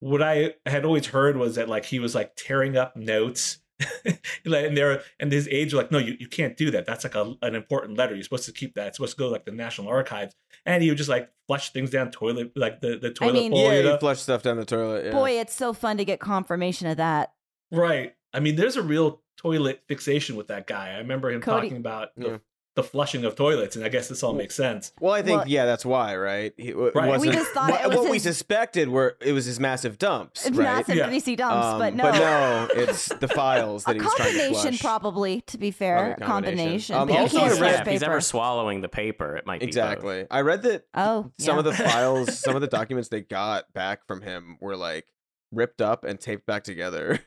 what 0.01 0.21
i 0.21 0.53
had 0.65 0.83
always 0.85 1.07
heard 1.07 1.37
was 1.37 1.55
that 1.55 1.69
like 1.69 1.85
he 1.85 1.99
was 1.99 2.13
like 2.13 2.33
tearing 2.35 2.75
up 2.75 2.95
notes 2.95 3.55
like, 3.55 3.60
and 4.45 4.77
they're 4.77 5.01
and 5.19 5.31
his 5.31 5.47
age 5.49 5.73
like 5.73 5.91
no 5.91 5.97
you, 5.97 6.15
you 6.19 6.27
can't 6.27 6.57
do 6.57 6.71
that 6.71 6.85
that's 6.85 7.03
like 7.03 7.15
a, 7.15 7.33
an 7.41 7.55
important 7.55 7.97
letter 7.97 8.13
you're 8.13 8.23
supposed 8.23 8.45
to 8.45 8.51
keep 8.51 8.73
that 8.75 8.87
it's 8.87 8.97
supposed 8.97 9.13
to 9.13 9.19
go 9.19 9.25
to, 9.27 9.31
like 9.31 9.45
the 9.45 9.51
national 9.51 9.87
archives 9.87 10.35
and 10.65 10.83
he 10.83 10.89
would 10.89 10.97
just 10.97 11.09
like 11.09 11.29
flush 11.47 11.71
things 11.73 11.89
down 11.89 12.11
toilet 12.11 12.51
like 12.55 12.81
the 12.81 12.97
the 12.97 13.11
toilet 13.11 13.33
mean- 13.33 13.51
bowl 13.51 13.61
yeah, 13.63 13.71
you 13.71 13.77
you 13.79 13.83
know? 13.83 13.97
flush 13.97 14.19
stuff 14.19 14.43
down 14.43 14.57
the 14.57 14.65
toilet. 14.65 15.05
Yeah. 15.05 15.11
Boy, 15.11 15.31
it's 15.39 15.53
so 15.53 15.73
fun 15.73 15.97
to 15.97 16.05
get 16.05 16.19
confirmation 16.19 16.87
of 16.87 16.97
that. 16.97 17.33
Right. 17.71 18.13
I 18.33 18.39
mean, 18.39 18.55
there's 18.55 18.75
a 18.77 18.81
real 18.81 19.21
toilet 19.37 19.81
fixation 19.87 20.35
with 20.35 20.47
that 20.47 20.67
guy. 20.67 20.91
I 20.91 20.97
remember 20.99 21.31
him 21.31 21.41
Cody- 21.41 21.67
talking 21.67 21.77
about 21.77 22.09
Yeah. 22.17 22.23
the 22.29 22.41
flushing 22.83 23.25
of 23.25 23.35
toilets, 23.35 23.75
and 23.75 23.83
I 23.83 23.89
guess 23.89 24.07
this 24.07 24.23
all 24.23 24.33
makes 24.33 24.55
sense. 24.55 24.93
Well, 25.01 25.13
I 25.13 25.21
think 25.21 25.39
Well- 25.39 25.47
yeah, 25.47 25.65
that's 25.65 25.85
why, 25.85 26.15
right? 26.15 26.53
He, 26.55 26.69
it 26.69 26.75
Right. 26.75 26.93
We 26.95 27.09
wasn't- 27.09 27.33
just 27.33 27.51
thought 27.51 27.69
what, 27.71 27.81
it 27.83 27.87
was 27.89 27.97
what 27.97 28.09
we 28.11 28.17
suspected 28.19 28.87
were 28.87 29.17
it 29.19 29.33
was 29.33 29.43
his 29.45 29.59
massive 29.59 29.97
dumps, 29.97 30.45
right? 30.45 30.55
Massive 30.55 30.95
Yeah. 30.95 31.07
greasy 31.07 31.35
dumps, 31.35 31.65
Um, 31.65 31.79
but 31.79 31.93
no. 31.95 32.11
no, 32.11 32.67
it's 32.73 33.07
the 33.07 33.27
files 33.27 33.83
that 33.83 33.91
a 33.97 33.99
he 33.99 34.01
was 34.05 34.13
trying 34.15 34.31
to 34.31 34.37
combination, 34.39 34.71
flush. 34.71 34.81
probably, 34.81 35.41
to 35.41 35.57
be 35.57 35.71
fair. 35.71 36.15
Probably 36.17 36.23
a 36.23 36.27
combination. 36.27 36.95
combination. 36.95 36.95
Um, 36.95 37.07
but 37.07 37.13
you 37.13 37.19
also 37.19 37.37
can't 37.39 37.43
I 37.43 37.49
flush 37.49 37.61
read- 37.61 37.71
yeah, 37.73 37.81
if 37.81 37.87
he's 37.87 38.03
ever 38.03 38.21
swallowing 38.21 38.81
the 38.81 38.89
paper, 38.89 39.35
it 39.35 39.45
might 39.45 39.59
be 39.59 39.65
both. 39.65 39.69
Exactly. 39.69 40.27
I 40.31 40.41
read 40.41 40.61
that 40.63 40.85
Oh, 40.93 41.29
some 41.39 41.57
of 41.57 41.65
the 41.65 41.73
files, 41.73 42.39
some 42.39 42.55
of 42.55 42.61
the 42.61 42.67
documents 42.79 43.09
they 43.09 43.21
got 43.21 43.73
back 43.73 44.07
from 44.07 44.21
him 44.21 44.57
were 44.61 44.77
like 44.77 45.07
ripped 45.51 45.81
up 45.81 46.05
and 46.05 46.19
taped 46.19 46.45
back 46.45 46.63
together. 46.63 47.19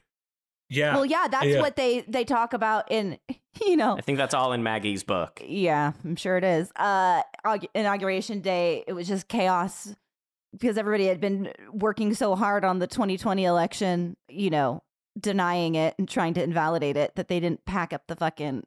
Yeah. 0.74 0.94
Well, 0.94 1.06
yeah, 1.06 1.28
that's 1.30 1.46
Yeah. 1.46 1.60
what 1.60 1.76
they 1.76 2.00
they 2.08 2.24
talk 2.24 2.52
about 2.52 2.90
in, 2.90 3.18
you 3.64 3.76
know, 3.76 3.96
I 3.96 4.00
think 4.00 4.18
that's 4.18 4.34
all 4.34 4.52
in 4.52 4.62
Maggie's 4.62 5.02
book. 5.04 5.40
Yeah, 5.44 5.92
I'm 6.04 6.16
sure 6.16 6.36
it 6.36 6.44
is. 6.44 6.70
Uh, 6.76 7.22
inauguration 7.74 8.40
day, 8.40 8.84
it 8.86 8.92
was 8.92 9.06
just 9.08 9.28
chaos 9.28 9.94
because 10.52 10.78
everybody 10.78 11.06
had 11.06 11.20
been 11.20 11.52
working 11.72 12.14
so 12.14 12.34
hard 12.36 12.64
on 12.64 12.78
the 12.78 12.86
2020 12.86 13.44
election, 13.44 14.16
you 14.28 14.50
know, 14.50 14.82
denying 15.18 15.74
it 15.74 15.94
and 15.98 16.08
trying 16.08 16.34
to 16.34 16.42
invalidate 16.42 16.96
it 16.96 17.14
that 17.16 17.28
they 17.28 17.40
didn't 17.40 17.64
pack 17.64 17.92
up 17.92 18.02
the 18.06 18.16
fucking 18.16 18.62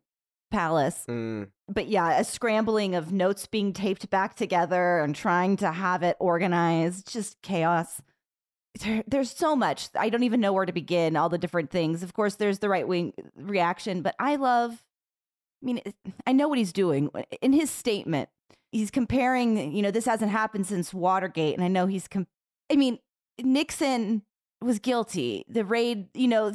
palace. 0.51 1.03
Mm. 1.07 1.49
But 1.67 1.87
yeah, 1.87 2.19
a 2.19 2.23
scrambling 2.23 2.95
of 2.95 3.11
notes 3.11 3.47
being 3.47 3.73
taped 3.73 4.09
back 4.09 4.35
together 4.35 4.99
and 4.99 5.15
trying 5.15 5.57
to 5.57 5.71
have 5.71 6.03
it 6.03 6.15
organized, 6.19 7.11
just 7.11 7.41
chaos. 7.41 8.01
There, 8.77 9.03
there's 9.07 9.31
so 9.31 9.55
much. 9.55 9.89
I 9.97 10.09
don't 10.09 10.23
even 10.23 10.39
know 10.39 10.53
where 10.53 10.65
to 10.65 10.73
begin, 10.73 11.15
all 11.15 11.29
the 11.29 11.37
different 11.37 11.71
things. 11.71 12.03
Of 12.03 12.13
course, 12.13 12.35
there's 12.35 12.59
the 12.59 12.69
right 12.69 12.87
wing 12.87 13.13
reaction, 13.35 14.01
but 14.01 14.15
I 14.19 14.35
love 14.35 14.83
I 15.61 15.65
mean, 15.65 15.81
I 16.25 16.33
know 16.33 16.47
what 16.47 16.57
he's 16.57 16.73
doing. 16.73 17.09
In 17.41 17.53
his 17.53 17.71
statement, 17.71 18.29
he's 18.71 18.91
comparing, 18.91 19.75
you 19.75 19.81
know, 19.81 19.91
this 19.91 20.05
hasn't 20.05 20.31
happened 20.31 20.67
since 20.67 20.93
Watergate. 20.93 21.55
And 21.55 21.63
I 21.63 21.67
know 21.67 21.87
he's, 21.87 22.07
com- 22.07 22.27
I 22.71 22.75
mean, 22.75 22.99
Nixon 23.41 24.23
was 24.61 24.79
guilty. 24.79 25.45
The 25.47 25.65
raid, 25.65 26.09
you 26.13 26.27
know, 26.27 26.53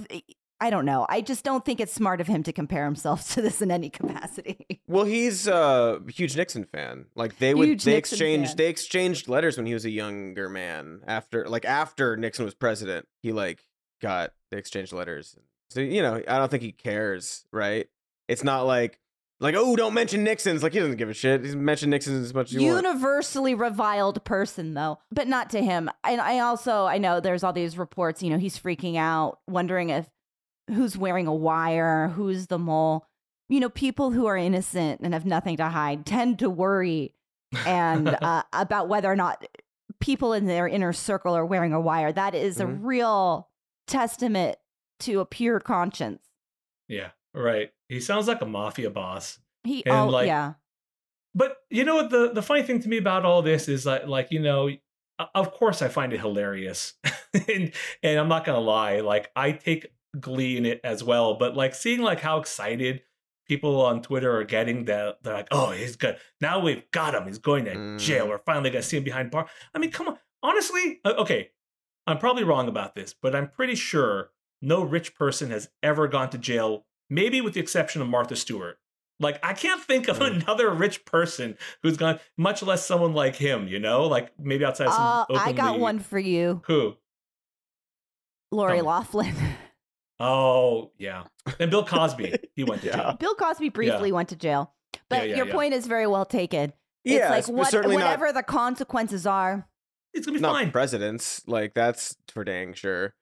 I 0.62 0.70
don't 0.70 0.84
know. 0.84 1.06
I 1.08 1.22
just 1.22 1.42
don't 1.44 1.64
think 1.64 1.80
it's 1.80 1.92
smart 1.92 2.20
of 2.20 2.28
him 2.28 2.44
to 2.44 2.52
compare 2.52 2.84
himself 2.84 3.28
to 3.34 3.42
this 3.42 3.60
in 3.60 3.72
any 3.72 3.90
capacity. 3.90 4.80
Well, 4.86 5.04
he's 5.04 5.48
a 5.48 6.00
huge 6.08 6.36
Nixon 6.36 6.64
fan. 6.64 7.06
Like 7.16 7.38
they 7.38 7.52
would, 7.52 7.66
Huge 7.66 7.82
they 7.82 7.94
Nixon 7.94 8.14
exchanged, 8.14 8.50
fan. 8.50 8.56
they 8.58 8.68
exchanged 8.68 9.26
letters 9.28 9.56
when 9.56 9.66
he 9.66 9.74
was 9.74 9.84
a 9.84 9.90
younger 9.90 10.48
man. 10.48 11.00
After, 11.04 11.48
like 11.48 11.64
after 11.64 12.16
Nixon 12.16 12.44
was 12.44 12.54
president, 12.54 13.08
he 13.22 13.32
like 13.32 13.64
got 14.00 14.34
they 14.52 14.58
exchanged 14.58 14.92
letters. 14.92 15.34
So 15.70 15.80
you 15.80 16.00
know, 16.00 16.22
I 16.28 16.38
don't 16.38 16.48
think 16.50 16.62
he 16.62 16.70
cares, 16.70 17.44
right? 17.52 17.88
It's 18.28 18.44
not 18.44 18.64
like 18.64 19.00
like, 19.40 19.56
oh, 19.56 19.74
don't 19.74 19.92
mention 19.92 20.22
Nixon's. 20.22 20.62
Like 20.62 20.72
he 20.72 20.78
doesn't 20.78 20.96
give 20.96 21.08
a 21.08 21.14
shit. 21.14 21.44
He's 21.44 21.56
mentioned 21.56 21.90
Nixon 21.90 22.22
as 22.22 22.32
much 22.32 22.48
as 22.48 22.62
you 22.62 22.72
want. 22.72 22.84
universally 22.86 23.56
reviled 23.56 24.24
person 24.24 24.74
though 24.74 24.98
but 25.10 25.26
not 25.26 25.50
to 25.50 25.60
him 25.60 25.90
and 26.04 26.20
i 26.20 26.38
also 26.38 26.84
i 26.86 26.98
know 26.98 27.18
there's 27.18 27.42
all 27.42 27.52
these 27.52 27.76
reports 27.76 28.22
you 28.22 28.30
know 28.30 28.38
he's 28.38 28.56
freaking 28.58 28.96
out 28.96 29.40
wondering 29.48 29.90
if 29.90 30.06
who's 30.68 30.96
wearing 30.96 31.26
a 31.26 31.34
wire 31.34 32.08
who's 32.08 32.46
the 32.46 32.58
mole 32.58 33.06
you 33.48 33.60
know 33.60 33.68
people 33.68 34.10
who 34.12 34.26
are 34.26 34.36
innocent 34.36 35.00
and 35.00 35.12
have 35.14 35.26
nothing 35.26 35.56
to 35.56 35.64
hide 35.68 36.06
tend 36.06 36.38
to 36.38 36.48
worry 36.48 37.14
and 37.66 38.08
uh, 38.22 38.42
about 38.52 38.88
whether 38.88 39.10
or 39.10 39.16
not 39.16 39.44
people 40.00 40.32
in 40.32 40.46
their 40.46 40.66
inner 40.68 40.92
circle 40.92 41.36
are 41.36 41.44
wearing 41.46 41.72
a 41.72 41.80
wire 41.80 42.12
that 42.12 42.34
is 42.34 42.60
a 42.60 42.64
Mhm. 42.64 42.78
real 42.82 43.48
testament 43.86 44.56
to 45.00 45.20
a 45.20 45.26
pure 45.26 45.58
conscience 45.60 46.22
Yeah, 46.88 47.10
right. 47.34 47.72
He 47.88 48.00
sounds 48.00 48.28
like 48.28 48.40
a 48.40 48.46
mafia 48.46 48.90
boss. 48.90 49.38
he 49.64 49.84
And, 49.84 49.94
oh 49.94 50.08
like, 50.08 50.26
yeah 50.26 50.54
But 51.34 51.56
you 51.70 51.84
know 51.84 51.96
what 51.96 52.10
the 52.10 52.32
the 52.32 52.42
funny 52.42 52.62
thing 52.62 52.80
to 52.82 52.88
me 52.88 52.98
about 52.98 53.24
all 53.24 53.42
this 53.42 53.68
is 53.68 53.84
like 53.86 54.06
like 54.06 54.30
you 54.30 54.40
know 54.40 54.70
of 55.34 55.52
course 55.52 55.82
I 55.82 55.88
find 55.88 56.12
it 56.12 56.20
hilarious. 56.20 56.94
and 57.34 57.72
and 58.02 58.18
I'm 58.18 58.28
not 58.28 58.44
going 58.44 58.56
to 58.56 58.60
lie, 58.64 59.00
like 59.00 59.30
I 59.36 59.52
take 59.52 59.86
glee 60.20 60.56
in 60.56 60.66
it 60.66 60.80
as 60.84 61.02
well, 61.04 61.34
but 61.34 61.56
like 61.56 61.74
seeing 61.74 62.00
like 62.02 62.20
how 62.20 62.38
excited 62.38 63.02
people 63.48 63.80
on 63.84 64.02
Twitter 64.02 64.36
are 64.38 64.44
getting 64.44 64.84
that 64.86 65.22
they're 65.22 65.34
like, 65.34 65.48
"Oh, 65.50 65.70
he's 65.72 65.96
good. 65.96 66.16
Now 66.40 66.60
we've 66.60 66.88
got 66.92 67.14
him. 67.14 67.26
He's 67.26 67.38
going 67.38 67.64
to 67.66 67.74
Mm. 67.74 67.98
jail. 67.98 68.28
We're 68.28 68.38
finally 68.38 68.70
going 68.70 68.82
to 68.82 68.88
see 68.88 68.96
him 68.98 69.04
behind 69.04 69.30
bar." 69.30 69.48
I 69.74 69.78
mean, 69.78 69.90
come 69.90 70.08
on. 70.08 70.18
Honestly, 70.42 71.00
okay. 71.04 71.50
I'm 72.06 72.18
probably 72.18 72.42
wrong 72.44 72.66
about 72.68 72.94
this, 72.94 73.14
but 73.14 73.34
I'm 73.34 73.48
pretty 73.48 73.74
sure 73.76 74.30
no 74.60 74.82
rich 74.82 75.14
person 75.14 75.50
has 75.50 75.68
ever 75.82 76.08
gone 76.08 76.30
to 76.30 76.38
jail, 76.38 76.84
maybe 77.10 77.40
with 77.40 77.54
the 77.54 77.60
exception 77.60 78.02
of 78.02 78.08
Martha 78.08 78.34
Stewart. 78.36 78.78
Like 79.20 79.38
I 79.44 79.52
can't 79.54 79.80
think 79.82 80.08
of 80.08 80.18
Mm. 80.18 80.42
another 80.42 80.70
rich 80.70 81.04
person 81.04 81.56
who's 81.82 81.96
gone, 81.96 82.18
much 82.36 82.62
less 82.62 82.84
someone 82.84 83.12
like 83.14 83.36
him. 83.36 83.68
You 83.68 83.78
know, 83.78 84.06
like 84.06 84.32
maybe 84.38 84.64
outside 84.64 84.88
some. 84.90 85.00
uh, 85.00 85.24
i 85.30 85.52
got 85.52 85.66
openly- 85.70 85.80
one 85.80 85.98
for 86.00 86.18
you 86.18 86.62
Who? 86.66 86.96
lori 88.50 88.78
Tell 88.78 88.86
Loughlin 88.86 89.34
Oh 90.20 90.92
yeah, 90.98 91.24
and 91.58 91.70
Bill 91.70 91.84
Cosby. 91.84 92.34
He 92.54 92.64
went 92.64 92.82
to 92.82 92.88
Yeah. 92.88 92.96
jail. 92.96 93.16
Bill 93.18 93.34
Cosby 93.34 93.70
briefly 93.70 94.12
went 94.12 94.28
to 94.28 94.36
jail. 94.36 94.72
But 95.08 95.28
yeah, 95.28 95.36
your 95.36 95.46
yeah. 95.46 95.52
point 95.52 95.74
is 95.74 95.86
very 95.86 96.06
well 96.06 96.24
taken. 96.24 96.72
yeah, 97.04 97.34
it's 97.34 97.48
like 97.48 97.56
what, 97.56 97.70
certainly 97.70 97.96
whatever 97.96 98.32
the 98.32 98.42
consequences 98.42 99.26
are. 99.26 99.68
It's 100.14 100.26
gonna 100.26 100.38
be 100.38 100.42
not, 100.42 100.52
not 100.52 100.58
fine. 100.62 100.70
presidents. 100.70 101.42
Like 101.46 101.74
that's 101.74 102.16
for 102.28 102.44
dang 102.44 102.74
sure. 102.74 103.14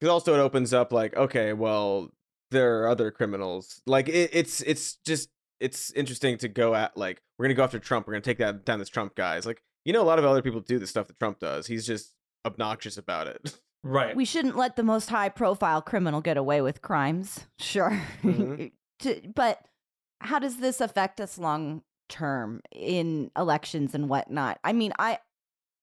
Because 0.00 0.10
also 0.12 0.34
it 0.34 0.38
opens 0.38 0.72
up 0.72 0.92
like, 0.92 1.16
okay, 1.16 1.52
well, 1.52 2.10
there 2.50 2.82
are 2.82 2.88
other 2.88 3.10
criminals. 3.10 3.80
Like 3.86 4.08
it, 4.08 4.30
it's 4.32 4.60
it's 4.62 4.94
just 5.04 5.28
it's 5.60 5.90
interesting 5.92 6.38
to 6.38 6.48
go 6.48 6.74
at 6.74 6.96
like 6.96 7.20
we're 7.38 7.44
gonna 7.46 7.54
go 7.54 7.64
after 7.64 7.78
Trump. 7.78 8.06
We're 8.06 8.14
gonna 8.14 8.22
take 8.22 8.38
that 8.38 8.64
down 8.64 8.78
this 8.78 8.88
Trump 8.88 9.14
guy. 9.14 9.36
It's 9.36 9.46
like 9.46 9.62
you 9.84 9.92
know 9.92 10.02
a 10.02 10.04
lot 10.04 10.18
of 10.18 10.24
other 10.24 10.42
people 10.42 10.60
do 10.60 10.78
the 10.78 10.86
stuff 10.86 11.06
that 11.08 11.18
Trump 11.18 11.38
does. 11.40 11.66
He's 11.66 11.86
just 11.86 12.14
obnoxious 12.46 12.96
about 12.96 13.26
it. 13.28 13.58
right. 13.82 14.14
We 14.16 14.24
shouldn't 14.24 14.56
let 14.56 14.76
the 14.76 14.82
most 14.82 15.10
high 15.10 15.28
profile 15.28 15.82
criminal 15.82 16.20
get 16.20 16.36
away 16.36 16.60
with 16.60 16.82
crimes. 16.82 17.46
Sure. 17.58 18.00
Mhm. 18.22 18.72
To- 19.00 19.22
but 19.32 19.64
how 20.20 20.40
does 20.40 20.56
this 20.56 20.80
affect 20.80 21.20
us 21.20 21.38
long 21.38 21.82
term 22.08 22.60
in 22.74 23.30
elections 23.36 23.94
and 23.94 24.08
whatnot? 24.08 24.58
I 24.64 24.72
mean, 24.72 24.92
I 24.98 25.20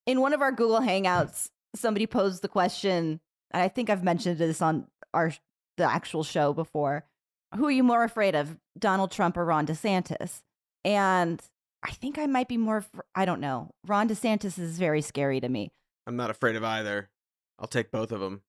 in 0.05 0.19
one 0.19 0.34
of 0.34 0.41
our 0.41 0.51
Google 0.51 0.81
Hangouts, 0.81 1.49
somebody 1.75 2.08
posed 2.08 2.41
the 2.41 2.49
question, 2.49 3.21
and 3.51 3.63
I 3.63 3.69
think 3.69 3.89
I've 3.89 4.03
mentioned 4.03 4.38
this 4.38 4.62
on 4.62 4.88
our 5.13 5.31
the 5.77 5.86
actual 5.89 6.23
show 6.25 6.51
before. 6.53 7.05
Who 7.55 7.67
are 7.67 7.71
you 7.71 7.84
more 7.84 8.03
afraid 8.03 8.36
of, 8.36 8.58
Donald 8.77 9.12
Trump 9.12 9.38
or 9.38 9.45
Ron 9.45 9.65
DeSantis? 9.65 10.41
And 10.84 11.41
I 11.84 11.91
think 11.91 12.17
I 12.17 12.25
might 12.25 12.49
be 12.49 12.58
more. 12.58 12.84
I 13.15 13.23
don't 13.23 13.39
know. 13.39 13.71
Ron 13.88 14.10
DeSantis 14.10 14.60
is 14.60 14.77
very 14.77 15.01
scary 15.01 15.39
to 15.39 15.47
me. 15.47 15.71
I'm 16.05 16.17
not 16.17 16.29
afraid 16.29 16.58
of 16.58 16.65
either. 16.65 17.10
I'll 17.60 17.68
take 17.68 17.91
both 17.91 18.12
of 18.12 18.20
them. 18.20 18.41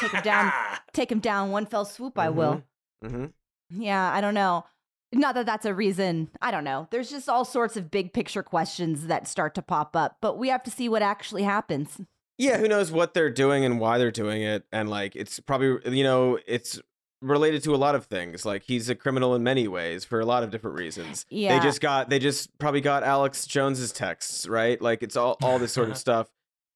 Take 0.00 0.12
him 0.12 0.22
down. 0.22 0.52
Take 0.92 1.12
him 1.12 1.20
down 1.20 1.50
one 1.50 1.66
fell 1.66 1.84
swoop. 1.84 2.18
I 2.18 2.30
will. 2.30 2.62
hmm 3.04 3.26
Yeah, 3.70 4.12
I 4.12 4.20
don't 4.20 4.34
know. 4.34 4.64
Not 5.12 5.34
that 5.36 5.46
that's 5.46 5.64
a 5.64 5.74
reason. 5.74 6.30
I 6.42 6.50
don't 6.50 6.64
know. 6.64 6.88
There's 6.90 7.10
just 7.10 7.28
all 7.28 7.44
sorts 7.44 7.76
of 7.76 7.90
big 7.90 8.12
picture 8.12 8.42
questions 8.42 9.06
that 9.06 9.26
start 9.28 9.54
to 9.56 9.62
pop 9.62 9.94
up, 9.96 10.16
but 10.20 10.38
we 10.38 10.48
have 10.48 10.62
to 10.64 10.70
see 10.70 10.88
what 10.88 11.02
actually 11.02 11.42
happens. 11.44 12.00
Yeah, 12.38 12.58
who 12.58 12.68
knows 12.68 12.90
what 12.90 13.12
they're 13.14 13.30
doing 13.30 13.64
and 13.64 13.78
why 13.80 13.98
they're 13.98 14.10
doing 14.10 14.42
it, 14.42 14.64
and 14.72 14.88
like 14.88 15.14
it's 15.14 15.38
probably 15.40 15.78
you 15.96 16.02
know 16.04 16.38
it's 16.46 16.80
related 17.22 17.62
to 17.64 17.74
a 17.74 17.76
lot 17.76 17.94
of 17.94 18.06
things. 18.06 18.44
Like 18.46 18.62
he's 18.62 18.88
a 18.88 18.94
criminal 18.94 19.34
in 19.34 19.42
many 19.42 19.68
ways 19.68 20.04
for 20.04 20.20
a 20.20 20.24
lot 20.24 20.42
of 20.42 20.50
different 20.50 20.76
reasons. 20.78 21.26
Yeah. 21.28 21.58
They 21.58 21.64
just 21.64 21.80
got 21.80 22.08
they 22.08 22.18
just 22.18 22.56
probably 22.58 22.80
got 22.80 23.02
Alex 23.02 23.46
Jones's 23.46 23.92
texts, 23.92 24.48
right? 24.48 24.80
Like 24.80 25.02
it's 25.02 25.16
all 25.16 25.36
all 25.42 25.58
this 25.58 25.72
sort 25.72 25.90
of 25.90 25.96
stuff. 26.06 26.28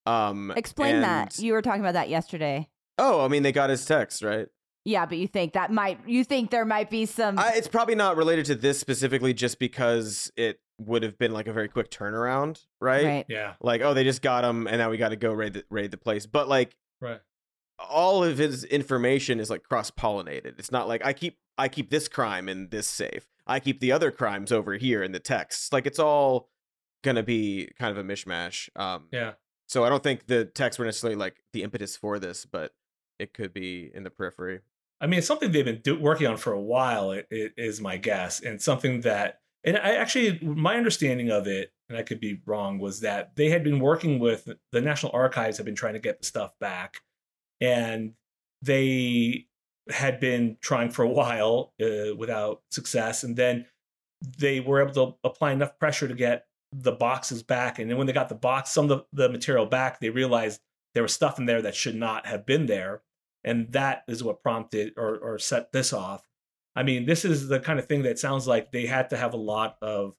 Um 0.06 0.52
Explain 0.56 1.00
that. 1.00 1.38
You 1.38 1.52
were 1.52 1.62
talking 1.62 1.80
about 1.80 1.94
that 1.94 2.08
yesterday. 2.08 2.68
Oh, 2.98 3.24
I 3.24 3.28
mean 3.28 3.42
they 3.42 3.52
got 3.52 3.70
his 3.70 3.84
text, 3.86 4.22
right? 4.22 4.48
Yeah, 4.84 5.06
but 5.06 5.16
you 5.16 5.26
think 5.26 5.54
that 5.54 5.72
might 5.72 5.98
you 6.06 6.24
think 6.24 6.50
there 6.50 6.64
might 6.66 6.90
be 6.90 7.06
some 7.06 7.38
I, 7.38 7.52
it's 7.54 7.68
probably 7.68 7.94
not 7.94 8.16
related 8.16 8.44
to 8.46 8.54
this 8.54 8.78
specifically 8.78 9.32
just 9.32 9.58
because 9.58 10.30
it 10.36 10.60
would 10.78 11.02
have 11.02 11.16
been 11.18 11.32
like 11.32 11.46
a 11.46 11.52
very 11.52 11.68
quick 11.68 11.90
turnaround, 11.90 12.64
right? 12.80 13.04
right. 13.04 13.26
yeah. 13.28 13.54
Like, 13.60 13.80
oh, 13.80 13.94
they 13.94 14.02
just 14.04 14.22
got 14.22 14.44
him 14.44 14.66
and 14.66 14.78
now 14.78 14.90
we 14.90 14.96
got 14.96 15.10
to 15.10 15.16
go 15.16 15.32
raid 15.32 15.54
the, 15.54 15.64
raid 15.70 15.90
the 15.90 15.96
place. 15.96 16.26
But 16.26 16.48
like 16.48 16.76
Right. 17.00 17.20
all 17.78 18.22
of 18.24 18.38
his 18.38 18.64
information 18.64 19.40
is 19.40 19.50
like 19.50 19.62
cross-pollinated. 19.62 20.58
It's 20.58 20.72
not 20.72 20.86
like 20.88 21.04
I 21.04 21.12
keep 21.12 21.38
I 21.56 21.68
keep 21.68 21.90
this 21.90 22.08
crime 22.08 22.48
in 22.48 22.68
this 22.70 22.86
safe. 22.88 23.26
I 23.46 23.60
keep 23.60 23.80
the 23.80 23.92
other 23.92 24.10
crimes 24.10 24.50
over 24.52 24.74
here 24.74 25.02
in 25.02 25.12
the 25.12 25.20
texts. 25.20 25.72
Like 25.72 25.86
it's 25.86 25.98
all 25.98 26.50
going 27.02 27.16
to 27.16 27.22
be 27.22 27.70
kind 27.78 27.96
of 27.96 27.98
a 27.98 28.06
mishmash. 28.06 28.68
Um 28.76 29.08
Yeah. 29.12 29.32
So 29.66 29.84
I 29.84 29.88
don't 29.88 30.02
think 30.02 30.26
the 30.26 30.44
texts 30.44 30.78
were 30.78 30.84
necessarily 30.84 31.16
like 31.16 31.42
the 31.52 31.62
impetus 31.62 31.96
for 31.96 32.18
this, 32.18 32.46
but 32.46 32.72
it 33.18 33.32
could 33.32 33.52
be 33.52 33.90
in 33.94 34.02
the 34.02 34.10
periphery. 34.10 34.60
I 35.00 35.06
mean, 35.06 35.18
it's 35.18 35.26
something 35.26 35.52
they've 35.52 35.64
been 35.64 35.80
do- 35.82 35.98
working 35.98 36.26
on 36.26 36.36
for 36.36 36.52
a 36.52 36.60
while. 36.60 37.10
It, 37.10 37.26
it 37.30 37.52
is 37.56 37.80
my 37.80 37.96
guess, 37.96 38.40
and 38.40 38.60
something 38.60 39.02
that, 39.02 39.40
and 39.64 39.76
I 39.76 39.96
actually, 39.96 40.38
my 40.40 40.76
understanding 40.76 41.30
of 41.30 41.46
it, 41.46 41.72
and 41.88 41.98
I 41.98 42.02
could 42.02 42.20
be 42.20 42.40
wrong, 42.46 42.78
was 42.78 43.00
that 43.00 43.36
they 43.36 43.50
had 43.50 43.64
been 43.64 43.80
working 43.80 44.18
with 44.18 44.48
the 44.72 44.80
National 44.80 45.12
Archives, 45.12 45.58
have 45.58 45.66
been 45.66 45.74
trying 45.74 45.94
to 45.94 46.00
get 46.00 46.20
the 46.20 46.26
stuff 46.26 46.52
back, 46.58 47.00
and 47.60 48.14
they 48.62 49.46
had 49.90 50.20
been 50.20 50.56
trying 50.60 50.90
for 50.90 51.02
a 51.02 51.08
while 51.08 51.74
uh, 51.82 52.14
without 52.16 52.62
success, 52.70 53.24
and 53.24 53.36
then 53.36 53.66
they 54.38 54.60
were 54.60 54.80
able 54.80 54.94
to 54.94 55.16
apply 55.24 55.52
enough 55.52 55.78
pressure 55.78 56.08
to 56.08 56.14
get 56.14 56.46
the 56.76 56.92
boxes 56.92 57.42
back, 57.42 57.78
and 57.78 57.88
then 57.88 57.96
when 57.96 58.06
they 58.06 58.12
got 58.12 58.28
the 58.28 58.34
box, 58.34 58.70
some 58.70 58.90
of 58.90 59.04
the, 59.12 59.24
the 59.24 59.28
material 59.28 59.64
back, 59.66 60.00
they 60.00 60.10
realized 60.10 60.60
there 60.94 61.02
was 61.04 61.12
stuff 61.12 61.38
in 61.38 61.46
there 61.46 61.62
that 61.62 61.74
should 61.74 61.94
not 61.94 62.26
have 62.26 62.44
been 62.46 62.66
there 62.66 63.02
and 63.42 63.70
that 63.72 64.04
is 64.08 64.24
what 64.24 64.42
prompted 64.42 64.92
or, 64.96 65.18
or 65.18 65.38
set 65.38 65.70
this 65.72 65.92
off. 65.92 66.26
I 66.76 66.82
mean 66.82 67.04
this 67.04 67.24
is 67.24 67.48
the 67.48 67.60
kind 67.60 67.78
of 67.78 67.86
thing 67.86 68.02
that 68.02 68.18
sounds 68.18 68.46
like 68.48 68.72
they 68.72 68.86
had 68.86 69.10
to 69.10 69.16
have 69.16 69.34
a 69.34 69.36
lot 69.36 69.76
of 69.82 70.14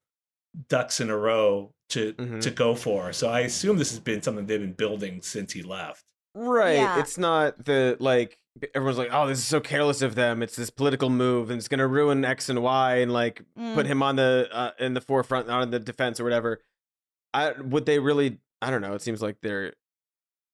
ducks 0.70 1.00
in 1.02 1.10
a 1.10 1.18
row 1.18 1.74
to 1.90 2.14
Mhm. 2.14 2.42
to 2.42 2.52
go 2.52 2.76
for. 2.76 3.12
So 3.14 3.28
i 3.30 3.42
assume 3.42 3.78
this 3.78 3.92
has 3.92 4.00
been 4.00 4.22
something 4.22 4.46
they've 4.46 4.60
been 4.62 4.74
building 4.74 5.22
since 5.22 5.54
he 5.54 5.62
left 5.64 6.04
Right. 6.36 6.74
Yeah. 6.76 7.00
It's 7.00 7.18
not 7.18 7.66
the 7.66 7.98
like 8.00 8.38
everyone's 8.74 8.98
like, 8.98 9.10
"Oh, 9.12 9.26
this 9.28 9.40
is 9.40 9.46
so 9.46 9.60
careless 9.62 10.02
of 10.02 10.16
them. 10.16 10.44
It's 10.44 10.56
this 10.56 10.70
political 10.70 11.10
move 11.10 11.50
and 11.50 11.58
it's 11.58 11.68
going 11.68 11.80
to 11.80 11.88
ruin 11.88 12.24
X 12.26 12.50
and 12.50 12.62
Y 12.62 12.96
and 12.98 13.12
like 13.12 13.38
put 13.56 13.86
Mm. 13.86 13.88
him 13.88 14.04
on 14.04 14.16
the 14.18 14.48
uh, 14.52 14.72
in 14.80 14.94
the 14.94 15.02
forefront 15.02 15.50
on 15.50 15.72
the 15.72 15.80
defense 15.80 16.20
or 16.20 16.24
whatever." 16.26 16.62
I 17.34 17.52
would 17.52 17.86
they 17.86 18.00
really 18.00 18.38
I 18.62 18.70
don't 18.70 18.82
know. 18.82 18.94
It 18.94 19.02
seems 19.02 19.22
like 19.22 19.38
they're 19.42 19.74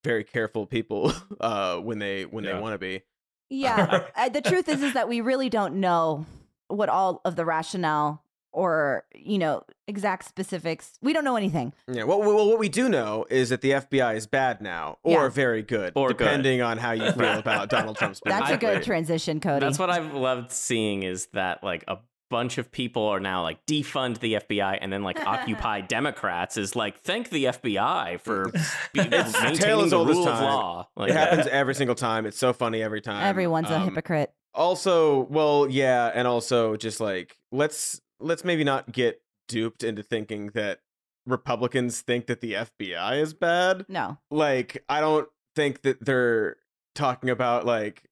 very 0.04 0.24
careful 0.24 0.66
people 0.66 1.14
uh 1.42 1.78
when 1.78 2.00
they 2.00 2.24
when 2.26 2.44
Yeah. 2.44 2.54
they 2.56 2.60
want 2.62 2.74
to 2.74 2.80
be. 2.80 3.02
Yeah. 3.50 4.06
uh, 4.16 4.30
the 4.30 4.42
truth 4.42 4.70
is 4.70 4.82
is 4.82 4.94
that 4.94 5.10
we 5.10 5.22
really 5.22 5.50
don't 5.50 5.76
know 5.76 6.26
what 6.70 6.90
all 6.90 7.22
of 7.26 7.36
the 7.36 7.44
rationale 7.46 8.24
or, 8.54 9.04
you 9.16 9.38
know, 9.38 9.64
exact 9.88 10.26
specifics. 10.28 10.94
We 11.02 11.14
don't 11.14 11.24
know 11.24 11.36
anything. 11.36 11.74
Yeah. 11.88 12.04
Well, 12.04 12.20
well, 12.20 12.48
what 12.48 12.60
we 12.60 12.70
do 12.70 12.90
know 12.90 13.26
is 13.30 13.50
that 13.50 13.62
the 13.62 13.72
FBI 13.72 14.16
is 14.16 14.28
bad 14.28 14.62
now 14.62 14.98
or 15.04 15.12
Yeah. 15.24 15.30
very 15.30 15.62
good, 15.64 15.94
Or 15.96 16.10
good. 16.10 16.18
depending 16.18 16.62
on 16.62 16.78
how 16.78 16.92
you 16.92 17.12
feel 17.12 17.40
about 17.40 17.70
Donald 17.70 17.98
Trump's 17.98 18.22
That's 18.26 18.52
a 18.52 18.58
good 18.58 18.84
transition, 18.84 19.40
Cody. 19.40 19.66
That's 19.66 19.80
what 19.80 19.90
I've 19.90 20.14
loved 20.14 20.52
seeing 20.52 21.04
is 21.04 21.28
that 21.34 21.64
like 21.64 21.84
a 21.88 21.98
bunch 22.30 22.58
of 22.58 22.72
people 22.72 23.04
are 23.08 23.20
now 23.20 23.44
like 23.44 23.66
defund 23.66 24.20
the 24.20 24.36
FBI 24.36 24.78
and 24.82 24.92
then 24.94 25.04
like 25.04 25.20
Occupy 25.26 25.82
Democrats 25.90 26.56
is 26.56 26.78
like 26.78 26.98
thank 27.00 27.30
the 27.30 27.44
FBI 27.46 28.22
for 28.22 28.52
be- 28.94 29.02
It's 29.02 29.34
tale 29.34 29.42
maintaining 29.44 29.84
as 29.86 29.92
the 29.92 29.98
rule 30.00 30.28
of 30.30 30.40
law. 30.42 30.88
Like, 30.96 31.10
It 31.10 31.16
happens 31.18 31.48
every 31.48 31.76
single 31.76 31.96
time. 31.96 32.26
It's 32.26 32.38
so 32.38 32.54
funny 32.54 32.82
every 32.82 33.02
time. 33.02 33.22
Everyone's 33.26 33.70
a 33.70 33.76
Um, 33.76 33.84
hypocrite. 33.84 34.32
also 34.54 35.22
well 35.30 35.68
yeah 35.70 36.12
and 36.14 36.26
also 36.28 36.76
just 36.78 37.00
like 37.02 37.36
let's 37.52 38.00
let's 38.22 38.44
maybe 38.44 38.64
not 38.64 38.92
get 38.92 39.22
duped 39.48 39.84
into 39.84 40.04
thinking 40.04 40.48
that 40.54 40.80
republicans 41.26 42.02
think 42.02 42.28
that 42.28 42.42
the 42.42 42.54
fbi 42.54 43.22
is 43.22 43.34
bad 43.34 43.86
No. 43.88 44.18
like 44.30 44.84
i 44.90 45.00
don't 45.02 45.28
think 45.56 45.82
that 45.84 46.04
they're 46.04 46.58
talking 46.96 47.30
about 47.30 47.66
like 47.66 48.04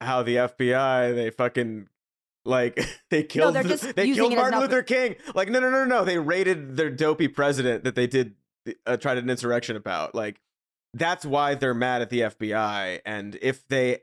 how 0.00 0.22
the 0.22 0.36
fbi 0.36 1.14
they 1.14 1.30
fucking 1.30 1.88
Like 2.44 2.76
they 3.10 3.22
killed, 3.22 3.54
just 3.54 3.94
they 3.96 4.12
killed 4.12 4.32
it 4.32 4.36
as 4.38 4.38
an 4.38 4.52
Martin 4.52 4.60
Luther 4.60 4.82
King. 4.82 5.16
Like 5.34 5.48
no, 5.48 5.58
no, 5.58 5.68
no, 5.68 5.84
no, 5.84 5.98
no. 5.98 6.04
They 6.04 6.18
raided 6.18 6.76
their 6.76 6.90
dopey 6.90 7.26
president 7.28 7.82
that 7.84 7.96
they 7.96 8.06
did 8.06 8.34
uh, 8.86 8.96
tried 8.96 9.18
an 9.18 9.28
insurrection 9.28 9.74
about. 9.74 10.14
Like 10.14 10.40
that's 10.94 11.24
why 11.26 11.54
they're 11.56 11.74
mad 11.74 12.02
at 12.02 12.10
the 12.10 12.20
FBI. 12.20 13.00
And 13.04 13.36
if 13.42 13.66
they, 13.66 14.02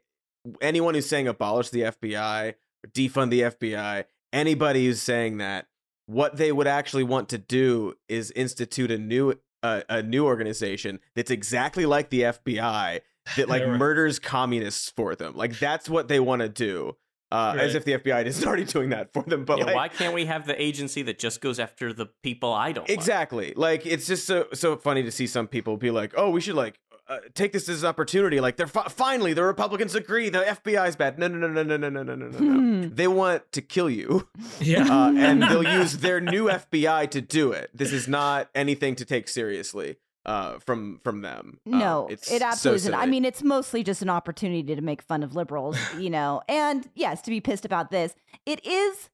anyone 0.62 0.94
who's 0.94 1.08
saying 1.08 1.28
abolish 1.30 1.70
the 1.70 1.82
FBI, 1.84 2.56
defund 2.92 3.30
the 3.30 3.42
FBI, 3.42 4.06
anybody 4.34 4.86
who's 4.86 5.02
saying 5.02 5.38
that, 5.38 5.68
what 6.06 6.36
they 6.36 6.52
would 6.52 6.68
actually 6.68 7.04
want 7.04 7.30
to 7.30 7.38
do 7.38 7.94
is 8.10 8.32
institute 8.32 8.92
a 8.92 8.98
new 8.98 9.36
uh, 9.62 9.82
a 9.88 10.04
new 10.04 10.26
organization 10.26 11.00
that's 11.16 11.32
exactly 11.32 11.86
like 11.86 12.10
the 12.10 12.24
FBI 12.24 13.00
that 13.38 13.48
like 13.48 13.64
right. 13.66 13.80
murders 13.80 14.20
communists 14.20 14.90
for 14.90 15.16
them. 15.16 15.38
Like 15.38 15.58
that's 15.58 15.90
what 15.90 16.10
they 16.10 16.20
want 16.20 16.42
to 16.42 16.50
do. 16.50 16.98
Uh, 17.32 17.56
As 17.58 17.74
if 17.74 17.84
the 17.84 17.94
FBI 17.94 18.26
isn't 18.26 18.46
already 18.48 18.66
doing 18.66 18.90
that 18.90 19.12
for 19.12 19.24
them, 19.24 19.44
but 19.44 19.58
yeah, 19.58 19.66
like, 19.66 19.76
why 19.76 19.88
can't 19.88 20.14
we 20.14 20.26
have 20.26 20.46
the 20.46 20.62
agency 20.62 21.02
that 21.04 21.18
just 21.18 21.42
goes 21.42 21.60
after 21.60 21.92
the 21.92 22.06
people 22.22 22.54
I 22.54 22.74
don't 22.74 22.88
like? 22.88 22.96
Exactly. 22.96 23.54
Like 23.56 23.88
it's 23.88 24.06
just 24.06 24.28
so 24.28 24.48
so 24.54 24.76
funny 24.76 25.02
to 25.04 25.12
see 25.12 25.26
some 25.26 25.48
people 25.48 25.78
be 25.78 25.90
like, 25.90 26.14
"Oh, 26.16 26.30
we 26.30 26.42
should 26.42 26.54
like 26.56 26.80
uh, 27.14 27.20
take 27.34 27.52
this 27.54 27.68
as 27.70 27.84
an 27.84 27.90
opportunity." 27.90 28.40
Like 28.40 28.58
they're 28.58 28.68
fi- 28.68 28.88
finally 28.90 29.34
the 29.34 29.44
Republicans 29.44 29.96
agree 29.96 30.30
the 30.30 30.40
FBI 30.44 30.88
is 30.88 30.96
bad. 30.96 31.18
No, 31.20 31.28
no, 31.28 31.38
no, 31.38 31.48
no, 31.48 31.64
no, 31.64 31.78
no, 31.78 31.90
no, 31.90 32.04
no, 32.04 32.16
no, 32.16 32.28
no. 32.28 32.40
no. 32.40 32.88
They 32.90 33.08
want 33.08 33.52
to 33.54 33.62
kill 33.62 33.90
you, 33.90 34.28
Yeah. 34.60 34.84
uh, 34.90 35.14
and 35.16 35.42
they'll 35.50 35.64
use 35.64 35.98
their 35.98 36.20
new 36.22 36.46
FBI 36.46 37.10
to 37.12 37.22
do 37.22 37.52
it. 37.52 37.70
This 37.74 37.92
is 37.94 38.08
not 38.08 38.50
anything 38.56 38.96
to 38.96 39.06
take 39.06 39.28
seriously 39.28 39.98
uh, 40.26 40.60
from 40.60 41.00
from 41.04 41.22
them. 41.22 41.60
Um, 41.72 41.80
No, 41.80 42.08
it's 42.10 42.32
it 42.32 42.40
so 42.42 42.46
absolutely 42.48 42.76
isn't. 42.78 42.94
I 42.96 43.06
mean, 43.06 43.26
it's 43.26 43.44
mostly 43.44 43.84
just 43.84 44.02
an 44.02 44.10
opportunity 44.10 44.76
to 44.76 44.82
make 44.82 45.02
fun 45.02 45.24
of 45.24 45.36
liberals, 45.36 45.78
you 46.00 46.10
know, 46.10 46.42
and 46.48 46.90
yes, 46.96 47.22
to 47.24 47.30
be 47.30 47.42
pissed 47.42 47.66
about 47.66 47.92
this. 47.92 48.16
It 48.46 48.66
is 48.66 49.10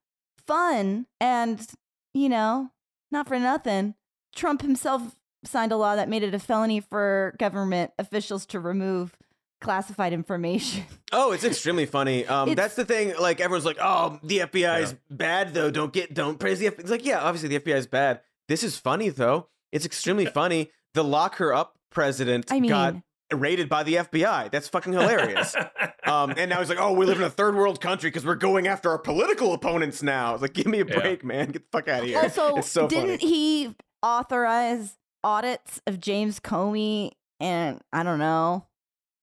fun 0.47 1.05
and, 1.19 1.65
you 2.13 2.29
know, 2.29 2.71
not 3.11 3.27
for 3.27 3.37
nothing. 3.39 3.95
Trump 4.35 4.61
himself 4.61 5.15
signed 5.45 5.71
a 5.71 5.77
law 5.77 5.95
that 5.95 6.09
made 6.09 6.23
it 6.23 6.33
a 6.33 6.39
felony 6.39 6.79
for 6.79 7.35
government 7.39 7.91
officials 7.99 8.45
to 8.47 8.59
remove 8.59 9.15
classified 9.61 10.13
information. 10.13 10.83
Oh, 11.11 11.31
it's 11.31 11.43
extremely 11.43 11.87
funny. 11.87 12.23
Um, 12.27 12.49
It's- 12.49 12.55
that's 12.63 12.75
the 12.75 12.85
thing. 12.85 13.15
Like 13.19 13.41
everyone's 13.41 13.65
like, 13.65 13.77
"Oh, 13.81 14.19
the 14.21 14.41
FBI 14.41 14.81
is 14.83 14.93
bad, 15.09 15.55
though. 15.55 15.71
Don't 15.71 15.91
get, 15.91 16.13
don't 16.13 16.39
praise 16.39 16.59
the 16.59 16.67
FBI." 16.67 16.79
It's 16.81 16.91
like, 16.91 17.03
yeah, 17.03 17.19
obviously 17.23 17.49
the 17.49 17.59
FBI 17.59 17.77
is 17.77 17.87
bad. 17.87 18.21
This 18.47 18.63
is 18.63 18.77
funny 18.77 19.09
though. 19.09 19.47
It's 19.71 19.87
extremely 19.87 20.25
funny. 20.41 20.69
The 20.93 21.03
lock 21.03 21.37
her 21.37 21.51
up 21.51 21.79
president 21.91 22.51
I 22.51 22.59
mean, 22.59 22.69
got 22.69 22.95
raided 23.33 23.69
by 23.69 23.81
the 23.81 23.95
FBI. 23.95 24.51
That's 24.51 24.67
fucking 24.67 24.93
hilarious. 24.93 25.55
um, 26.05 26.35
and 26.37 26.47
now 26.51 26.59
he's 26.59 26.69
like, 26.69 26.79
"Oh, 26.79 26.93
we 26.93 27.07
live 27.07 27.17
in 27.17 27.23
a 27.23 27.29
third 27.31 27.55
world 27.55 27.81
country 27.81 28.11
because 28.11 28.23
we're 28.23 28.35
going 28.35 28.67
after 28.67 28.91
our 28.91 28.99
political 28.99 29.53
opponents 29.53 30.03
now." 30.03 30.33
It's 30.33 30.43
like, 30.43 30.53
give 30.53 30.67
me 30.67 30.81
a 30.81 30.85
Yeah. 30.85 30.99
break, 30.99 31.23
man. 31.25 31.47
Get 31.47 31.63
the 31.71 31.77
fuck 31.77 31.87
out 31.87 32.01
of 32.03 32.05
here. 32.07 32.19
also, 32.19 32.57
it's 32.57 32.69
so 32.69 32.87
didn't 32.87 33.17
funny. 33.19 33.31
he 33.31 33.75
authorize 34.03 34.95
audits 35.23 35.81
of 35.87 35.99
James 35.99 36.39
Comey 36.39 37.11
and 37.39 37.79
I 37.93 38.03
don't 38.03 38.19
know, 38.19 38.65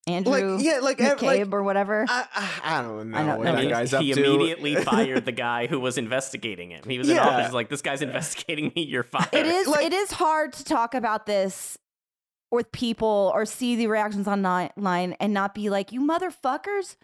Andrew 0.07 0.55
Like, 0.55 0.63
yeah, 0.63 0.79
like, 0.81 0.99
ev- 1.01 1.17
McCabe 1.19 1.21
like 1.45 1.53
or 1.53 1.63
whatever? 1.63 2.05
I, 2.09 2.25
I, 2.33 2.79
I 2.79 2.81
don't 2.81 3.11
know 3.11 3.17
I 3.17 3.25
don't 3.25 3.37
what 3.39 3.45
know. 3.45 3.51
that 3.55 3.63
he, 3.63 3.69
guy's 3.69 3.93
up 3.93 4.01
he 4.01 4.13
to. 4.13 4.23
immediately 4.23 4.75
fired 4.83 5.25
the 5.25 5.31
guy 5.31 5.67
who 5.67 5.79
was 5.79 5.97
investigating 5.97 6.71
him. 6.71 6.81
He 6.87 6.97
was 6.97 7.09
in 7.09 7.17
office, 7.19 7.53
like, 7.53 7.69
this 7.69 7.81
guy's 7.81 8.01
investigating 8.01 8.71
me. 8.75 8.83
You're 8.83 9.03
fired. 9.03 9.29
it 9.33 9.45
is 9.45 9.67
Like- 9.67 9.85
it 9.85 9.93
is 9.93 10.11
hard 10.11 10.53
to 10.53 10.63
talk 10.63 10.93
about 10.95 11.25
this 11.25 11.77
with 12.51 12.71
people 12.71 13.31
or 13.35 13.45
see 13.45 13.75
the 13.75 13.87
reactions 13.87 14.27
online 14.27 15.13
and 15.19 15.33
not 15.33 15.53
be 15.53 15.69
like 15.69 15.91
you 15.91 15.99
motherfuckers 15.99 16.95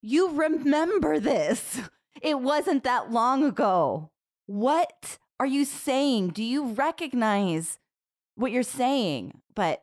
you 0.00 0.30
remember 0.30 1.18
this 1.18 1.80
it 2.22 2.38
wasn't 2.38 2.84
that 2.84 3.10
long 3.10 3.42
ago 3.44 4.12
what 4.46 5.18
are 5.40 5.46
you 5.46 5.64
saying 5.64 6.28
do 6.28 6.40
you 6.44 6.66
recognize 6.68 7.80
what 8.36 8.52
you're 8.52 8.62
saying 8.62 9.40
but 9.54 9.82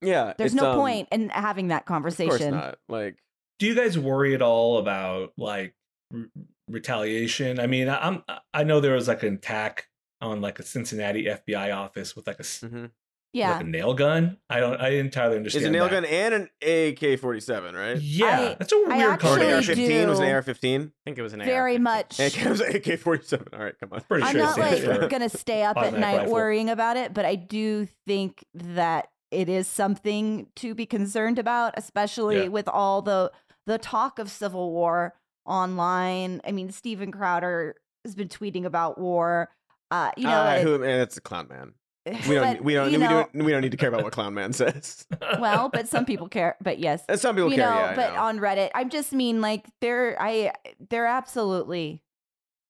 yeah, 0.00 0.34
there's 0.38 0.54
no 0.54 0.70
um, 0.72 0.78
point 0.78 1.08
in 1.10 1.28
having 1.30 1.68
that 1.68 1.82
Of 1.82 1.86
course 1.86 1.94
conversation 2.14 2.54
not. 2.54 2.78
Like, 2.88 3.16
Do 3.58 3.66
you 3.66 3.74
guys 3.74 3.98
worry 3.98 4.32
at 4.34 4.40
all 4.42 4.78
about 4.78 5.32
like 5.36 5.74
re- 6.12 6.28
retaliation? 6.68 7.58
I 7.58 7.66
mean, 7.66 7.88
I- 7.88 8.06
I'm 8.06 8.22
I 8.54 8.62
know 8.62 8.80
there 8.80 8.94
was 8.94 9.08
like 9.08 9.22
an 9.24 9.34
attack 9.34 9.88
on 10.20 10.40
like 10.40 10.58
a 10.60 10.62
Cincinnati 10.62 11.24
FBI 11.24 11.74
office 11.74 12.14
with 12.14 12.26
like 12.28 12.36
a 12.36 12.40
s- 12.42 12.60
mhm. 12.64 12.90
Yeah 13.36 13.52
like 13.52 13.60
a 13.60 13.68
nail 13.68 13.94
gun. 13.94 14.36
I 14.50 14.60
don't 14.60 14.80
I 14.80 14.90
didn't 14.90 15.06
entirely 15.06 15.36
It's 15.36 15.54
understand. 15.54 15.66
a 15.66 15.70
nail 15.70 15.84
that. 15.84 15.90
gun 15.90 16.04
and 16.04 16.34
an 16.34 16.48
AK 16.62 17.18
forty 17.20 17.40
seven, 17.40 17.74
right? 17.74 17.98
Yeah, 18.00 18.26
I- 18.40 18.56
that's 18.58 18.72
a 18.72 18.76
weird 18.76 18.88
Or 18.88 18.92
actually 18.92 19.06
an 19.12 19.18
combination. 19.18 19.54
AR 19.54 19.62
fifteen 19.62 20.08
was 20.08 20.18
an 20.20 20.26
do- 20.26 20.32
AR 20.32 20.42
fifteen. 20.42 20.80
I 20.82 21.00
think 21.04 21.18
it 21.18 21.22
was 21.22 21.32
an 21.32 21.40
very 21.44 21.76
AR-15. 21.76 21.80
much 21.80 22.20
AK 22.20 22.44
was 22.48 22.60
an 22.60 22.76
AK 22.76 22.98
forty 23.00 23.24
seven. 23.24 23.46
All 23.52 23.58
right, 23.60 23.74
come 23.78 23.90
on. 23.92 24.00
Pretty 24.02 24.24
I'm 24.24 24.32
sure 24.32 24.40
it 24.40 24.44
not 24.44 24.54
stands 24.54 24.84
like 25.00 25.10
gonna 25.10 25.28
stay 25.28 25.62
up 25.62 25.76
at 25.76 25.92
night 25.94 26.16
rifle. 26.18 26.32
worrying 26.32 26.70
about 26.70 26.96
it, 26.96 27.12
but 27.14 27.24
I 27.24 27.34
do 27.36 27.86
think 28.06 28.44
that 28.54 29.08
it 29.30 29.48
is 29.48 29.66
something 29.68 30.46
to 30.56 30.74
be 30.74 30.86
concerned 30.86 31.38
about, 31.38 31.74
especially 31.76 32.42
Yeah. 32.44 32.48
with 32.48 32.68
all 32.68 33.02
the 33.02 33.32
the 33.66 33.78
talk 33.78 34.18
of 34.20 34.30
civil 34.30 34.70
war 34.72 35.14
online. 35.44 36.40
I 36.46 36.52
mean, 36.52 36.70
Steven 36.70 37.10
Crowder 37.10 37.74
has 38.04 38.14
been 38.14 38.28
tweeting 38.28 38.64
about 38.64 38.98
war. 38.98 39.50
Uh, 39.90 40.10
you 40.16 40.24
know, 40.24 40.30
Uh, 40.42 40.54
it- 40.58 40.62
who, 40.62 40.78
man, 40.78 40.98
that's 40.98 41.16
a 41.16 41.20
clown 41.20 41.48
man. 41.48 41.74
We 42.06 42.34
don't. 42.36 42.56
but, 42.56 42.64
we 42.64 42.74
don't. 42.74 42.92
We 42.92 42.98
know, 42.98 43.08
don't. 43.08 43.44
We 43.44 43.52
don't 43.52 43.62
need 43.62 43.72
to 43.72 43.76
care 43.76 43.88
about 43.88 44.04
what 44.04 44.12
clown 44.12 44.34
man 44.34 44.52
says. 44.52 45.06
well, 45.40 45.68
but 45.68 45.88
some 45.88 46.04
people 46.04 46.28
care. 46.28 46.56
But 46.62 46.78
yes, 46.78 47.02
And 47.08 47.18
some 47.18 47.34
people 47.34 47.50
you 47.50 47.56
care. 47.56 47.68
know, 47.70 47.76
yeah, 47.76 47.96
but 47.96 48.14
know. 48.14 48.22
on 48.22 48.38
Reddit, 48.38 48.70
I 48.74 48.84
just 48.84 49.12
mean 49.12 49.40
like 49.40 49.66
there, 49.80 50.16
I 50.20 50.52
there 50.88 51.06
absolutely 51.06 52.02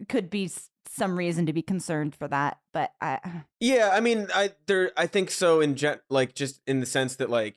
could 0.09 0.31
be 0.31 0.51
some 0.89 1.19
reason 1.19 1.47
to 1.47 1.53
be 1.53 1.63
concerned 1.63 2.15
for 2.15 2.29
that. 2.29 2.59
But 2.73 2.93
I, 3.01 3.43
Yeah, 3.61 3.91
I 3.93 4.01
mean, 4.01 4.29
I 4.35 4.53
there. 4.67 4.93
I 4.97 5.07
think 5.07 5.31
so. 5.31 5.61
In 5.61 5.77
gen, 5.77 6.01
like 6.09 6.35
just 6.35 6.61
in 6.67 6.81
the 6.81 6.87
sense 6.87 7.17
that 7.17 7.29
like 7.29 7.57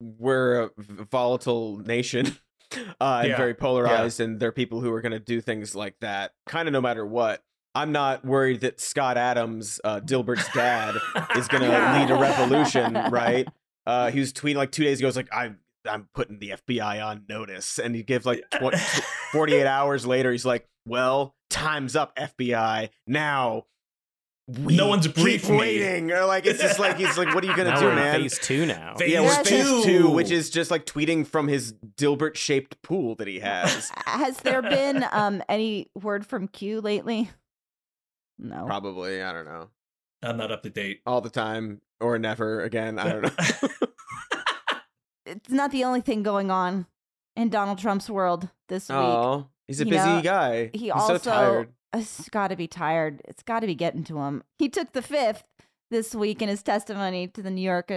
we're 0.00 0.62
a 0.62 0.70
v- 0.78 1.04
volatile 1.10 1.78
nation, 1.78 2.36
uh, 3.00 3.22
and 3.24 3.36
very 3.36 3.54
polarized, 3.54 4.20
and 4.20 4.40
there 4.40 4.48
are 4.48 4.52
people 4.52 4.80
who 4.80 4.92
are 4.92 5.00
going 5.00 5.12
to 5.12 5.18
do 5.20 5.40
things 5.40 5.74
like 5.74 5.96
that, 6.00 6.32
kind 6.46 6.66
of 6.68 6.72
no 6.72 6.80
matter 6.80 7.04
what. 7.04 7.42
I'm 7.74 7.90
not 7.92 8.24
worried 8.24 8.60
that 8.60 8.80
Scott 8.80 9.16
Adams, 9.16 9.80
uh, 9.82 10.00
Dilbert's 10.00 10.48
dad, 10.54 10.94
is 11.36 11.48
going 11.48 11.62
to 11.62 11.68
Yeah. 11.68 12.00
lead 12.00 12.10
a 12.10 12.14
revolution, 12.20 12.94
right? 13.10 13.48
Uh, 13.86 14.10
he 14.10 14.20
was 14.20 14.32
tweeting 14.32 14.56
like 14.56 14.70
two 14.72 14.84
days 14.84 14.98
ago. 15.00 15.08
It's 15.08 15.16
like 15.16 15.28
I'm 15.32 15.58
I'm 15.88 16.08
putting 16.14 16.38
the 16.38 16.50
FBI 16.66 17.04
on 17.04 17.24
notice, 17.28 17.78
and 17.78 17.94
he 17.94 18.02
gives 18.02 18.24
like 18.24 18.42
tw- 18.50 18.74
48 19.32 19.66
hours 19.66 20.06
later. 20.06 20.32
He's 20.32 20.46
like, 20.46 20.66
"Well, 20.86 21.34
time's 21.50 21.94
up, 21.96 22.14
FBI. 22.16 22.88
Now." 23.06 23.64
We 24.46 24.76
No 24.76 24.88
one's 24.88 25.06
keep 25.06 25.16
briefed 25.16 25.48
me." 25.48 25.56
waiting, 25.56 26.12
or 26.12 26.26
like 26.26 26.44
it's 26.44 26.60
just 26.60 26.78
like 26.78 26.98
he's 26.98 27.16
like, 27.16 27.34
"What 27.34 27.42
are 27.42 27.46
you 27.46 27.56
gonna 27.56 27.70
Now 27.70 27.80
do, 27.80 27.86
we're 27.86 27.94
man?" 27.94 28.20
phase 28.20 28.38
two 28.38 28.66
now. 28.66 28.94
Phase 28.96 29.10
yeah, 29.10 29.20
we're 29.20 29.26
Yes. 29.28 29.48
phase 29.48 29.64
two. 29.64 29.82
two, 29.84 30.10
which 30.10 30.30
is 30.30 30.50
just 30.50 30.70
like 30.70 30.84
tweeting 30.84 31.26
from 31.26 31.48
his 31.48 31.72
Dilbert-shaped 31.96 32.82
pool 32.82 33.14
that 33.16 33.26
he 33.26 33.40
has. 33.40 33.90
Has 34.04 34.36
there 34.40 34.60
been 34.60 35.04
um 35.12 35.42
any 35.48 35.88
word 35.94 36.26
from 36.26 36.46
Q 36.48 36.82
lately? 36.82 37.30
No. 38.38 38.64
Probably, 38.66 39.22
I 39.22 39.32
don't 39.32 39.44
know, 39.44 39.68
I'm 40.22 40.36
not 40.36 40.50
up 40.52 40.62
to 40.64 40.70
date. 40.70 41.00
all 41.06 41.20
the 41.20 41.30
time 41.30 41.80
or 42.00 42.18
never 42.18 42.62
again. 42.62 42.98
I 42.98 43.08
don't 43.12 43.22
know. 43.22 43.68
It's 45.26 45.50
not 45.50 45.70
the 45.70 45.84
only 45.84 46.02
thing 46.02 46.22
going 46.22 46.50
on 46.50 46.86
in 47.34 47.48
Donald 47.48 47.78
Trump's 47.78 48.10
world 48.10 48.50
this 48.68 48.88
week. 48.90 48.98
oh, 48.98 49.46
he's 49.66 49.80
a 49.80 49.84
You 49.84 49.90
busy 49.90 50.04
know, 50.06 50.22
guy. 50.22 50.70
he 50.74 50.78
he's 50.78 50.90
also 50.92 51.16
so 51.18 51.30
tired. 51.30 51.68
it's 51.94 52.28
got 52.28 52.48
to 52.48 52.56
be 52.56 52.66
tired. 52.68 53.22
It's 53.24 53.42
got 53.42 53.60
to 53.60 53.66
be 53.66 53.74
getting 53.74 54.04
to 54.04 54.18
him. 54.18 54.42
He 54.58 54.68
took 54.68 54.92
the 54.92 55.00
fifth 55.00 55.44
this 55.90 56.14
week 56.14 56.42
in 56.42 56.48
his 56.50 56.62
testimony 56.62 57.26
to 57.28 57.42
the 57.42 57.50
New 57.50 57.62
York 57.62 57.90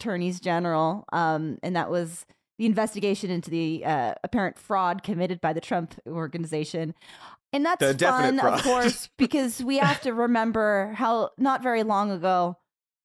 attorneys 0.00 0.40
general, 0.40 1.04
um, 1.12 1.58
and 1.62 1.76
that 1.76 1.88
was 1.88 2.26
the 2.58 2.66
investigation 2.66 3.30
into 3.30 3.48
the 3.50 3.84
uh, 3.84 4.14
apparent 4.24 4.58
fraud 4.58 5.04
committed 5.04 5.40
by 5.40 5.52
the 5.52 5.60
Trump 5.60 5.94
organization. 6.06 6.94
And 7.52 7.64
that's 7.64 7.80
The 7.80 7.98
fun, 7.98 8.40
of 8.40 8.62
course, 8.62 9.10
because 9.18 9.62
we 9.62 9.78
have 9.78 10.00
to 10.02 10.12
remember 10.12 10.92
how 10.96 11.30
not 11.36 11.62
very 11.62 11.82
long 11.82 12.10
ago 12.10 12.56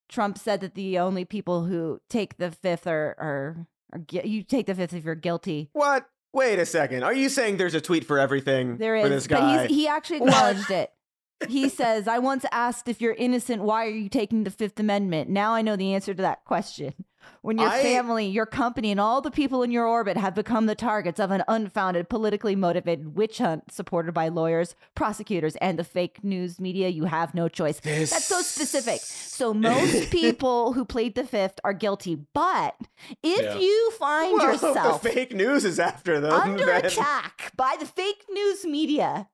Trump 0.09 0.37
said 0.37 0.61
that 0.61 0.75
the 0.75 0.99
only 0.99 1.25
people 1.25 1.65
who 1.65 1.99
take 2.09 2.37
the 2.37 2.51
fifth 2.51 2.87
are 2.87 3.15
are, 3.19 3.67
are 3.93 4.01
you 4.23 4.43
take 4.43 4.67
the 4.67 4.75
fifth 4.75 4.93
if 4.93 5.03
you're 5.03 5.15
guilty. 5.15 5.69
What? 5.73 6.05
Wait 6.33 6.59
a 6.59 6.65
second. 6.65 7.03
Are 7.03 7.13
you 7.13 7.29
saying 7.29 7.57
there's 7.57 7.73
a 7.73 7.81
tweet 7.81 8.05
for 8.05 8.19
everything 8.19 8.77
there 8.77 8.95
is, 8.95 9.03
for 9.03 9.09
this 9.09 9.27
guy? 9.27 9.67
he's, 9.67 9.75
he 9.75 9.87
actually 9.87 10.17
acknowledged 10.17 10.71
it. 10.71 10.91
He 11.47 11.69
says, 11.69 12.07
"I 12.07 12.17
once 12.17 12.45
asked 12.51 12.87
if 12.87 12.99
you're 12.99 13.13
innocent, 13.13 13.61
why 13.61 13.85
are 13.85 13.91
you 13.91 14.09
taking 14.09 14.43
the 14.43 14.49
Fifth 14.49 14.79
Amendment? 14.79 15.29
Now 15.29 15.53
I 15.53 15.61
know 15.61 15.75
the 15.75 15.93
answer 15.93 16.15
to 16.15 16.21
that 16.23 16.45
question." 16.45 16.95
When 17.41 17.57
your 17.57 17.69
I- 17.69 17.81
family, 17.81 18.25
your 18.27 18.45
company, 18.45 18.91
and 18.91 18.99
all 18.99 19.21
the 19.21 19.31
people 19.31 19.63
in 19.63 19.71
your 19.71 19.85
orbit 19.85 20.17
have 20.17 20.35
become 20.35 20.65
the 20.65 20.75
targets 20.75 21.19
of 21.19 21.31
an 21.31 21.43
unfounded, 21.47 22.09
politically 22.09 22.55
motivated 22.55 23.15
witch 23.15 23.37
hunt 23.39 23.71
supported 23.71 24.13
by 24.13 24.27
lawyers, 24.27 24.75
prosecutors, 24.95 25.55
and 25.57 25.79
the 25.79 25.83
fake 25.83 26.23
news 26.23 26.59
media, 26.59 26.89
you 26.89 27.05
have 27.05 27.33
no 27.33 27.47
choice. 27.47 27.79
That's 27.79 28.25
so 28.25 28.41
specific. 28.41 28.99
So 29.01 29.53
most 29.53 30.09
people 30.11 30.73
who 30.73 30.85
plead 30.85 31.15
the 31.15 31.23
fifth 31.25 31.59
are 31.63 31.73
guilty. 31.73 32.15
But 32.33 32.75
if 33.23 33.41
Yeah. 33.43 33.57
you 33.57 33.91
find 33.99 34.33
Well, 34.33 34.51
yourself 34.53 35.01
the 35.01 35.09
fake 35.09 35.33
news 35.33 35.63
is 35.65 35.79
after 35.79 36.19
them. 36.19 36.31
under 36.33 36.65
then- 36.65 36.85
attack 36.85 37.51
by 37.55 37.75
the 37.79 37.85
fake 37.85 38.25
news 38.31 38.65
media, 38.65 39.29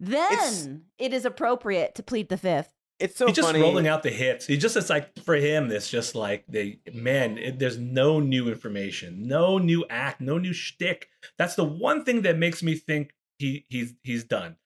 then 0.00 0.32
It's- 0.32 0.68
it 0.98 1.12
is 1.12 1.24
appropriate 1.24 1.94
to 1.96 2.02
plead 2.02 2.28
the 2.28 2.36
fifth. 2.36 2.70
It's 3.02 3.16
so 3.16 3.26
He's 3.26 3.36
just 3.36 3.48
funny. 3.48 3.60
rolling 3.60 3.88
out 3.88 4.02
the 4.02 4.10
hits. 4.10 4.46
He 4.46 4.56
just 4.56 4.76
it's 4.76 4.88
like 4.88 5.18
for 5.24 5.34
him, 5.34 5.70
it's 5.70 5.90
just 5.90 6.14
like 6.14 6.44
the 6.48 6.78
man. 6.92 7.36
It, 7.36 7.58
there's 7.58 7.78
no 7.78 8.20
new 8.20 8.48
information, 8.48 9.26
no 9.26 9.58
new 9.58 9.84
act, 9.90 10.20
no 10.20 10.38
new 10.38 10.52
shtick. 10.52 11.08
That's 11.36 11.54
the 11.56 11.64
one 11.64 12.04
thing 12.04 12.22
that 12.22 12.38
makes 12.38 12.62
me 12.62 12.76
think 12.76 13.14
he 13.38 13.66
he's 13.68 13.94
he's 14.02 14.24
done. 14.24 14.56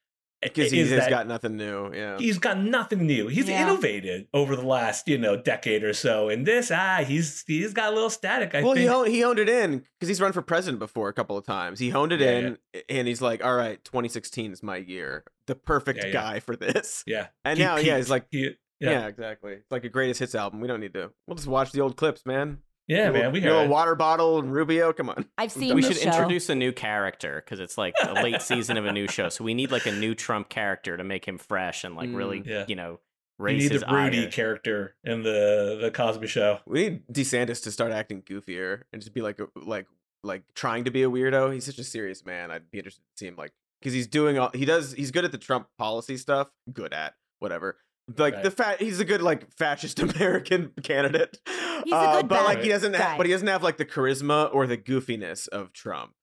Because 0.41 0.71
he's 0.71 0.89
that 0.91 1.09
got 1.09 1.27
nothing 1.27 1.55
new. 1.57 1.91
Yeah. 1.93 2.17
He's 2.17 2.37
got 2.37 2.59
nothing 2.59 3.05
new. 3.07 3.27
He's 3.27 3.47
Yeah. 3.49 3.63
innovated 3.63 4.27
over 4.33 4.55
the 4.55 4.65
last 4.65 5.07
you 5.07 5.17
know 5.17 5.35
decade 5.35 5.83
or 5.83 5.93
so. 5.93 6.29
And 6.29 6.45
this 6.45 6.71
ah, 6.71 7.03
he's 7.05 7.43
he's 7.47 7.73
got 7.73 7.91
a 7.91 7.95
little 7.95 8.09
static. 8.09 8.53
I 8.55 8.61
well, 8.61 8.73
think. 8.73 8.81
he 8.81 8.85
honed, 8.87 9.11
he 9.13 9.21
honed 9.21 9.39
it 9.39 9.49
in 9.49 9.79
because 9.99 10.07
he's 10.09 10.21
run 10.21 10.33
for 10.33 10.41
president 10.41 10.79
before 10.79 11.09
a 11.09 11.13
couple 11.13 11.37
of 11.37 11.45
times. 11.45 11.79
He 11.79 11.89
honed 11.89 12.11
it 12.11 12.19
Yeah, 12.21 12.31
in, 12.31 12.57
and 12.89 13.07
he's 13.07 13.21
like, 13.21 13.43
"All 13.43 13.55
right, 13.55 13.83
2016 13.83 14.51
is 14.51 14.61
my 14.63 14.77
year, 14.77 15.23
the 15.47 15.55
perfect 15.55 15.99
Yeah, 15.99 16.05
yeah. 16.07 16.13
guy 16.13 16.39
for 16.39 16.55
this." 16.55 17.03
yeah, 17.07 17.27
And 17.43 17.57
He 17.57 17.63
now, 17.65 17.77
yeah, 17.77 17.97
he's 17.97 18.09
like, 18.09 18.25
He- 18.29 18.55
yeah. 18.79 18.91
yeah, 18.91 19.07
exactly. 19.07 19.53
It's 19.53 19.71
like 19.71 19.85
a 19.85 19.89
greatest 19.89 20.19
hits 20.19 20.35
album. 20.35 20.59
We 20.61 20.67
don't 20.67 20.79
need 20.79 20.93
to. 20.93 21.11
We'll 21.25 21.35
just 21.35 21.47
watch 21.47 21.71
the 21.71 21.81
old 21.81 21.97
clips, 21.97 22.25
man. 22.27 22.59
Yeah, 22.87 23.05
Your 23.05 23.13
man. 23.13 23.31
We 23.31 23.39
your 23.41 23.49
little 23.51 23.61
heard. 23.63 23.69
water 23.71 23.95
bottle 23.95 24.39
and 24.39 24.51
Rubio. 24.51 24.93
Come 24.93 25.09
on. 25.09 25.25
I've 25.37 25.51
seen 25.51 25.75
we 25.75 25.81
should 25.81 25.97
show. 25.97 26.09
introduce 26.09 26.49
a 26.49 26.55
new 26.55 26.71
character 26.71 27.41
because 27.43 27.59
it's 27.59 27.77
like 27.77 27.93
a 28.03 28.13
late 28.23 28.41
season 28.41 28.77
of 28.77 28.85
a 28.85 28.91
new 28.93 29.07
show. 29.07 29.29
So 29.29 29.43
we 29.43 29.53
need 29.53 29.71
like 29.71 29.85
a 29.85 29.91
new 29.91 30.15
Trump 30.15 30.49
character 30.49 30.95
to 30.97 31.03
make 31.03 31.25
him 31.27 31.37
fresh 31.37 31.83
and 31.83 31.95
like 31.95 32.09
really, 32.13 32.39
Mm. 32.41 32.45
Yeah. 32.47 32.65
you 32.67 32.75
know, 32.75 32.99
We 33.39 33.45
raise 33.45 33.63
need 33.63 33.71
his 33.73 33.81
the 33.81 33.87
Rudy 33.93 34.23
ire. 34.25 34.31
character 34.31 34.95
in 35.03 35.23
the 35.23 35.77
the 35.81 35.91
Cosby 35.91 36.27
Show. 36.27 36.59
We 36.65 36.83
need 36.89 37.07
DeSantis 37.11 37.61
to 37.63 37.71
start 37.71 37.91
acting 37.91 38.21
goofier 38.21 38.83
and 38.93 39.01
just 39.01 39.13
be 39.13 39.21
like, 39.21 39.39
a, 39.39 39.47
like, 39.55 39.85
like 40.23 40.43
trying 40.55 40.85
to 40.85 40.91
be 40.91 41.03
a 41.03 41.09
weirdo. 41.09 41.53
He's 41.53 41.65
such 41.65 41.77
a 41.79 41.83
serious 41.83 42.25
man. 42.25 42.51
I'd 42.51 42.71
be 42.71 42.77
interested 42.79 43.01
to 43.01 43.17
see 43.19 43.27
him 43.27 43.35
like 43.37 43.51
because 43.81 43.93
he's 43.93 44.07
doing 44.07 44.39
all 44.39 44.49
he 44.53 44.65
does. 44.65 44.93
He's 44.93 45.11
good 45.11 45.25
at 45.25 45.31
the 45.31 45.37
Trump 45.37 45.67
policy 45.77 46.17
stuff. 46.17 46.49
Good 46.73 46.93
at 46.93 47.13
whatever. 47.39 47.77
Like 48.15 48.35
Right. 48.35 48.43
the 48.43 48.51
fat, 48.51 48.81
he's 48.81 48.99
a 48.99 49.05
good 49.05 49.21
like 49.21 49.51
fascist 49.57 49.99
American 50.15 50.71
candidate. 50.83 51.39
He's 51.83 51.93
a 51.93 51.95
Uh, 51.95 52.15
good 52.21 52.27
but 52.29 52.43
like 52.45 52.61
he 52.61 52.69
doesn't, 52.69 52.93
guy. 52.93 52.97
have, 52.99 53.17
but 53.17 53.25
he 53.25 53.31
doesn't 53.31 53.47
have 53.47 53.63
like 53.63 53.77
the 53.77 53.85
charisma 53.85 54.49
or 54.53 54.65
the 54.67 54.77
goofiness 54.77 55.47
of 55.49 55.73
Trump, 55.73 56.13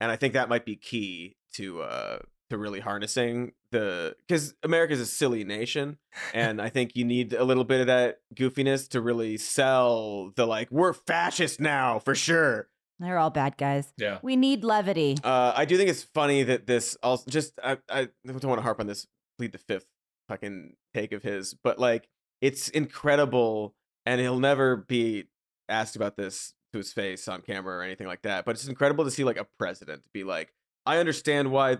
and 0.00 0.10
I 0.10 0.16
think 0.16 0.32
that 0.34 0.48
might 0.48 0.64
be 0.64 0.76
key 0.76 1.36
to 1.54 1.82
uh 1.82 2.18
to 2.50 2.58
really 2.58 2.80
harnessing 2.80 3.52
the 3.72 4.16
because 4.26 4.54
America's 4.62 5.00
a 5.00 5.06
silly 5.06 5.44
nation, 5.44 5.98
and 6.32 6.60
I 6.62 6.68
think 6.70 6.92
you 6.96 7.04
need 7.04 7.32
a 7.32 7.44
little 7.44 7.64
bit 7.64 7.80
of 7.80 7.86
that 7.88 8.20
goofiness 8.34 8.88
to 8.90 9.00
really 9.00 9.36
sell 9.36 10.30
the 10.36 10.46
like 10.46 10.70
we're 10.70 10.92
fascist 10.94 11.60
now 11.60 11.98
for 11.98 12.14
sure. 12.14 12.68
They're 13.00 13.18
all 13.18 13.30
bad 13.30 13.56
guys. 13.56 13.92
Yeah. 13.98 14.18
We 14.22 14.36
need 14.36 14.62
levity. 14.64 15.16
Uh, 15.24 15.52
I 15.56 15.64
do 15.64 15.76
think 15.76 15.90
it's 15.90 16.04
funny 16.04 16.42
that 16.44 16.66
this 16.66 16.96
also 17.02 17.28
just 17.30 17.52
I, 17.62 17.78
I 17.90 18.08
don't 18.24 18.44
want 18.44 18.58
to 18.58 18.62
harp 18.62 18.78
on 18.80 18.86
this 18.86 19.06
plead 19.36 19.52
the 19.52 19.58
fifth 19.58 19.86
fucking 20.28 20.74
take 20.94 21.12
of 21.12 21.22
his, 21.22 21.54
but 21.54 21.78
like 21.78 22.08
it's 22.40 22.68
incredible, 22.68 23.74
and 24.06 24.20
he'll 24.20 24.38
never 24.40 24.76
be 24.76 25.24
asked 25.68 25.96
about 25.96 26.16
this 26.16 26.52
to 26.72 26.78
his 26.78 26.92
face 26.92 27.28
on 27.28 27.40
camera 27.42 27.76
or 27.78 27.82
anything 27.82 28.06
like 28.06 28.22
that. 28.22 28.44
But 28.44 28.52
it's 28.56 28.66
incredible 28.68 29.04
to 29.04 29.10
see 29.10 29.24
like 29.24 29.38
a 29.38 29.46
president 29.58 30.02
be 30.12 30.24
like, 30.24 30.52
I 30.84 30.98
understand 30.98 31.50
why 31.50 31.78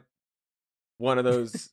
one 0.99 1.19
of 1.19 1.25
those. 1.25 1.71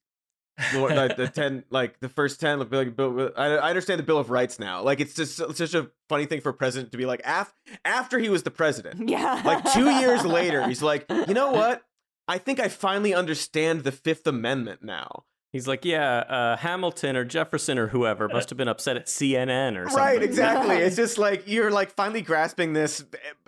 the, 0.73 1.13
the 1.17 1.27
ten, 1.33 1.63
like 1.69 1.99
the 2.01 2.09
first 2.09 2.39
ten, 2.39 2.59
like, 2.59 2.71
like 2.71 2.95
Bill, 2.95 3.31
I, 3.37 3.45
I 3.57 3.69
understand 3.69 3.99
the 3.99 4.03
Bill 4.03 4.17
of 4.17 4.29
Rights 4.29 4.59
now. 4.59 4.81
Like 4.83 4.99
it's 4.99 5.13
just 5.15 5.39
it's 5.39 5.57
such 5.59 5.73
a 5.73 5.89
funny 6.09 6.25
thing 6.25 6.41
for 6.41 6.49
a 6.49 6.53
president 6.53 6.91
to 6.91 6.97
be 6.97 7.05
like, 7.05 7.21
af- 7.25 7.53
after 7.85 8.19
he 8.19 8.29
was 8.29 8.43
the 8.43 8.51
president, 8.51 9.07
Yeah. 9.09 9.41
like 9.45 9.63
two 9.73 9.89
years 9.89 10.25
later, 10.25 10.67
he's 10.67 10.81
like, 10.83 11.05
you 11.09 11.33
know 11.33 11.51
what? 11.53 11.83
I 12.27 12.37
think 12.37 12.59
I 12.59 12.67
finally 12.67 13.13
understand 13.13 13.83
the 13.83 13.91
Fifth 13.91 14.27
Amendment 14.27 14.83
now. 14.83 15.23
He's 15.51 15.67
like, 15.67 15.83
yeah, 15.83 16.19
uh, 16.19 16.57
Hamilton 16.57 17.17
or 17.17 17.25
Jefferson 17.25 17.77
or 17.77 17.87
whoever 17.87 18.29
must 18.29 18.49
have 18.49 18.57
been 18.57 18.69
upset 18.69 18.95
at 18.95 19.07
CNN 19.07 19.77
or 19.77 19.83
something. 19.89 19.97
Right, 19.97 20.23
exactly. 20.23 20.77
it's 20.77 20.95
just 20.95 21.17
like 21.17 21.43
you're 21.45 21.69
like 21.71 21.91
finally 21.91 22.21
grasping 22.21 22.71
this, 22.73 23.03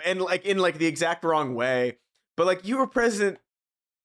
and 0.06 0.22
like 0.22 0.45
in 0.45 0.58
like 0.58 0.78
the 0.80 0.86
exact 0.86 1.24
wrong 1.24 1.56
way. 1.56 1.97
But 2.36 2.45
like 2.45 2.68
you 2.68 2.78
were 2.78 2.88
president 2.88 3.39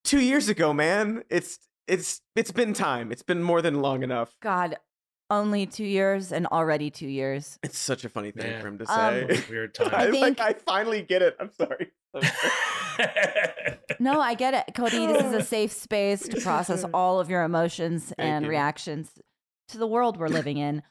two 0.05 0.21
years 0.21 0.49
ago, 0.49 0.73
man. 0.73 1.25
It's 1.29 1.59
it's 1.89 2.21
it's 2.37 2.53
been 2.53 2.73
time. 2.73 3.11
It's 3.11 3.23
been 3.25 3.43
more 3.43 3.61
than 3.63 3.81
long 3.83 4.05
enough. 4.05 4.37
God, 4.41 4.77
only 5.29 5.67
two 5.67 5.85
years 5.85 6.31
and 6.31 6.47
already 6.47 6.91
two 6.91 7.09
years. 7.09 7.59
It's 7.65 7.79
such 7.79 8.05
a 8.05 8.09
funny 8.09 8.31
thing 8.31 8.49
Man. 8.51 8.61
for 8.63 8.69
him 8.69 8.79
to 8.79 8.85
Um, 8.93 9.29
say. 9.29 9.45
Weird 9.51 9.77
I, 9.81 9.85
time. 9.89 10.13
like 10.13 10.13
think- 10.13 10.41
I 10.41 10.53
finally 10.53 11.03
get 11.03 11.23
it. 11.23 11.37
I'm 11.41 11.51
sorry. 11.51 11.91
No, 14.01 14.21
I 14.21 14.35
get 14.35 14.55
it, 14.55 14.75
Cody. 14.75 15.07
This 15.07 15.25
is 15.25 15.33
a 15.33 15.43
safe 15.45 15.73
space 15.73 16.23
to 16.29 16.41
process 16.41 16.85
all 16.95 17.19
of 17.19 17.29
your 17.29 17.43
emotions 17.43 18.13
and 18.17 18.45
you. 18.45 18.51
reactions 18.51 19.11
to 19.69 19.79
the 19.79 19.87
world 19.89 20.17
we're 20.17 20.29
living 20.29 20.57
in. 20.59 20.83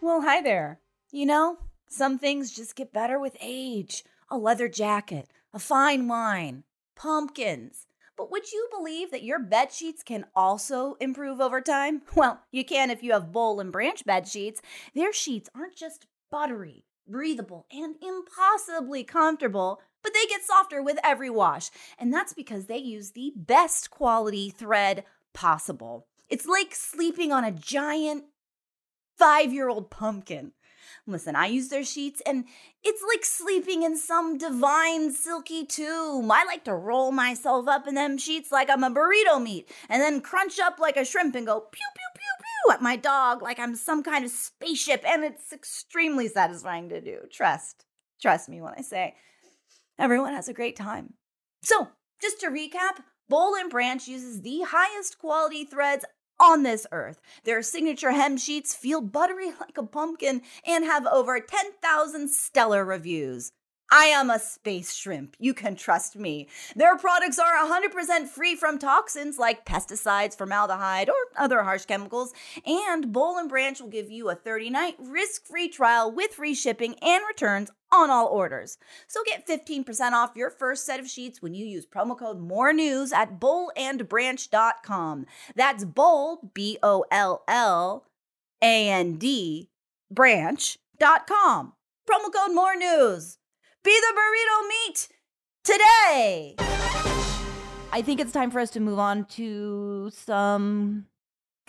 Well, 0.00 0.22
hi 0.22 0.40
there. 0.40 0.80
You 1.12 1.26
know, 1.26 1.58
some 1.88 2.18
things 2.18 2.54
just 2.56 2.74
get 2.76 2.92
better 2.92 3.18
with 3.18 3.36
age. 3.40 4.04
A 4.30 4.38
leather 4.38 4.68
jacket, 4.68 5.28
a 5.52 5.58
fine 5.58 6.08
wine, 6.08 6.64
pumpkins. 6.96 7.86
But 8.16 8.30
would 8.30 8.50
you 8.52 8.68
believe 8.70 9.10
that 9.10 9.24
your 9.24 9.38
bed 9.38 9.72
sheets 9.72 10.02
can 10.02 10.24
also 10.34 10.96
improve 11.00 11.40
over 11.40 11.60
time? 11.60 12.02
Well, 12.16 12.40
you 12.50 12.64
can 12.64 12.90
if 12.90 13.02
you 13.02 13.12
have 13.12 13.32
Boll 13.32 13.60
and 13.60 13.70
Branch 13.72 14.02
bed 14.04 14.26
sheets. 14.28 14.62
Their 14.94 15.12
sheets 15.12 15.50
aren't 15.54 15.76
just 15.76 16.06
buttery, 16.30 16.84
breathable, 17.06 17.66
and 17.72 17.96
impossibly 18.02 19.04
comfortable, 19.04 19.80
but 20.02 20.12
they 20.14 20.26
get 20.26 20.44
softer 20.44 20.82
with 20.82 20.98
every 21.02 21.30
wash. 21.30 21.70
And 21.98 22.12
that's 22.12 22.32
because 22.32 22.66
they 22.66 22.78
use 22.78 23.10
the 23.12 23.32
best 23.36 23.90
quality 23.90 24.50
thread 24.50 25.04
possible. 25.32 26.06
It's 26.28 26.46
like 26.46 26.74
sleeping 26.74 27.32
on 27.32 27.44
a 27.44 27.50
giant 27.50 28.24
five 29.16 29.52
year 29.52 29.68
old 29.68 29.90
pumpkin. 29.90 30.52
Listen, 31.06 31.36
I 31.36 31.46
use 31.46 31.68
their 31.68 31.84
sheets 31.84 32.22
and 32.26 32.44
it's 32.82 33.02
like 33.08 33.24
sleeping 33.24 33.82
in 33.82 33.96
some 33.96 34.38
divine 34.38 35.12
silky 35.12 35.64
tomb. 35.64 36.30
I 36.30 36.44
like 36.44 36.64
to 36.64 36.74
roll 36.74 37.12
myself 37.12 37.68
up 37.68 37.86
in 37.86 37.94
them 37.94 38.18
sheets 38.18 38.50
like 38.52 38.70
I'm 38.70 38.84
a 38.84 38.90
burrito 38.90 39.42
meat 39.42 39.70
and 39.88 40.00
then 40.00 40.20
crunch 40.20 40.58
up 40.58 40.78
like 40.78 40.96
a 40.96 41.04
shrimp 41.04 41.34
and 41.34 41.46
go 41.46 41.60
pew, 41.60 41.68
pew, 41.70 42.10
pew, 42.14 42.22
pew 42.38 42.72
at 42.74 42.82
my 42.82 42.96
dog 42.96 43.42
like 43.42 43.58
I'm 43.58 43.76
some 43.76 44.02
kind 44.02 44.24
of 44.24 44.30
spaceship. 44.30 45.04
And 45.06 45.24
it's 45.24 45.52
extremely 45.52 46.28
satisfying 46.28 46.88
to 46.88 47.00
do. 47.00 47.20
Trust. 47.30 47.84
Trust 48.20 48.48
me 48.48 48.60
when 48.60 48.74
I 48.76 48.82
say 48.82 49.14
everyone 49.98 50.34
has 50.34 50.48
a 50.48 50.54
great 50.54 50.76
time. 50.76 51.14
So, 51.62 51.88
just 52.20 52.40
to 52.40 52.48
recap, 52.48 53.02
Boll 53.28 53.54
and 53.56 53.70
Branch 53.70 54.06
uses 54.06 54.42
the 54.42 54.62
highest 54.66 55.18
quality 55.18 55.64
threads 55.64 56.04
on 56.40 56.62
this 56.62 56.86
earth. 56.92 57.20
Their 57.44 57.62
signature 57.62 58.12
hem 58.12 58.36
sheets 58.36 58.74
feel 58.74 59.00
buttery 59.00 59.52
like 59.60 59.78
a 59.78 59.84
pumpkin 59.84 60.42
and 60.66 60.84
have 60.84 61.06
over 61.06 61.40
10,000 61.40 62.30
stellar 62.30 62.84
reviews. 62.84 63.52
I 63.90 64.06
am 64.06 64.30
a 64.30 64.38
space 64.38 64.94
shrimp. 64.94 65.36
You 65.38 65.54
can 65.54 65.76
trust 65.76 66.16
me. 66.16 66.48
Their 66.74 66.96
products 66.96 67.38
are 67.38 67.54
100% 67.54 68.26
free 68.26 68.56
from 68.56 68.78
toxins 68.78 69.38
like 69.38 69.66
pesticides, 69.66 70.36
formaldehyde, 70.36 71.08
or 71.08 71.14
other 71.36 71.62
harsh 71.62 71.84
chemicals. 71.84 72.32
And 72.66 73.12
Boll 73.12 73.38
and 73.38 73.48
Branch 73.48 73.80
will 73.80 73.88
give 73.88 74.10
you 74.10 74.30
a 74.30 74.34
30 74.34 74.70
night 74.70 74.96
risk 74.98 75.46
free 75.46 75.68
trial 75.68 76.10
with 76.10 76.32
free 76.32 76.54
shipping 76.54 76.96
and 77.02 77.22
returns 77.28 77.70
on 77.92 78.10
all 78.10 78.26
orders. 78.26 78.78
So 79.06 79.22
get 79.24 79.46
15% 79.46 80.12
off 80.12 80.34
your 80.34 80.50
first 80.50 80.84
set 80.84 80.98
of 80.98 81.08
sheets 81.08 81.40
when 81.40 81.54
you 81.54 81.64
use 81.64 81.86
promo 81.86 82.18
code 82.18 82.40
MORE 82.40 82.72
NEWS 82.72 83.12
at 83.12 83.38
bollandbranch.com. 83.38 85.26
That's 85.54 85.84
boll, 85.84 86.50
B 86.54 86.78
O 86.82 87.04
L 87.10 87.44
L 87.46 88.04
A 88.62 88.88
N 88.88 89.16
D, 89.16 89.68
branch.com. 90.10 91.74
Promo 92.08 92.32
code 92.32 92.54
MORE 92.54 92.76
NEWS. 92.76 93.38
Be 93.84 94.00
the 94.00 94.18
burrito 94.18 94.68
meat 94.68 95.08
today. 95.62 96.54
I 97.92 98.00
think 98.02 98.18
it's 98.18 98.32
time 98.32 98.50
for 98.50 98.58
us 98.58 98.70
to 98.70 98.80
move 98.80 98.98
on 98.98 99.26
to 99.26 100.10
some 100.10 101.04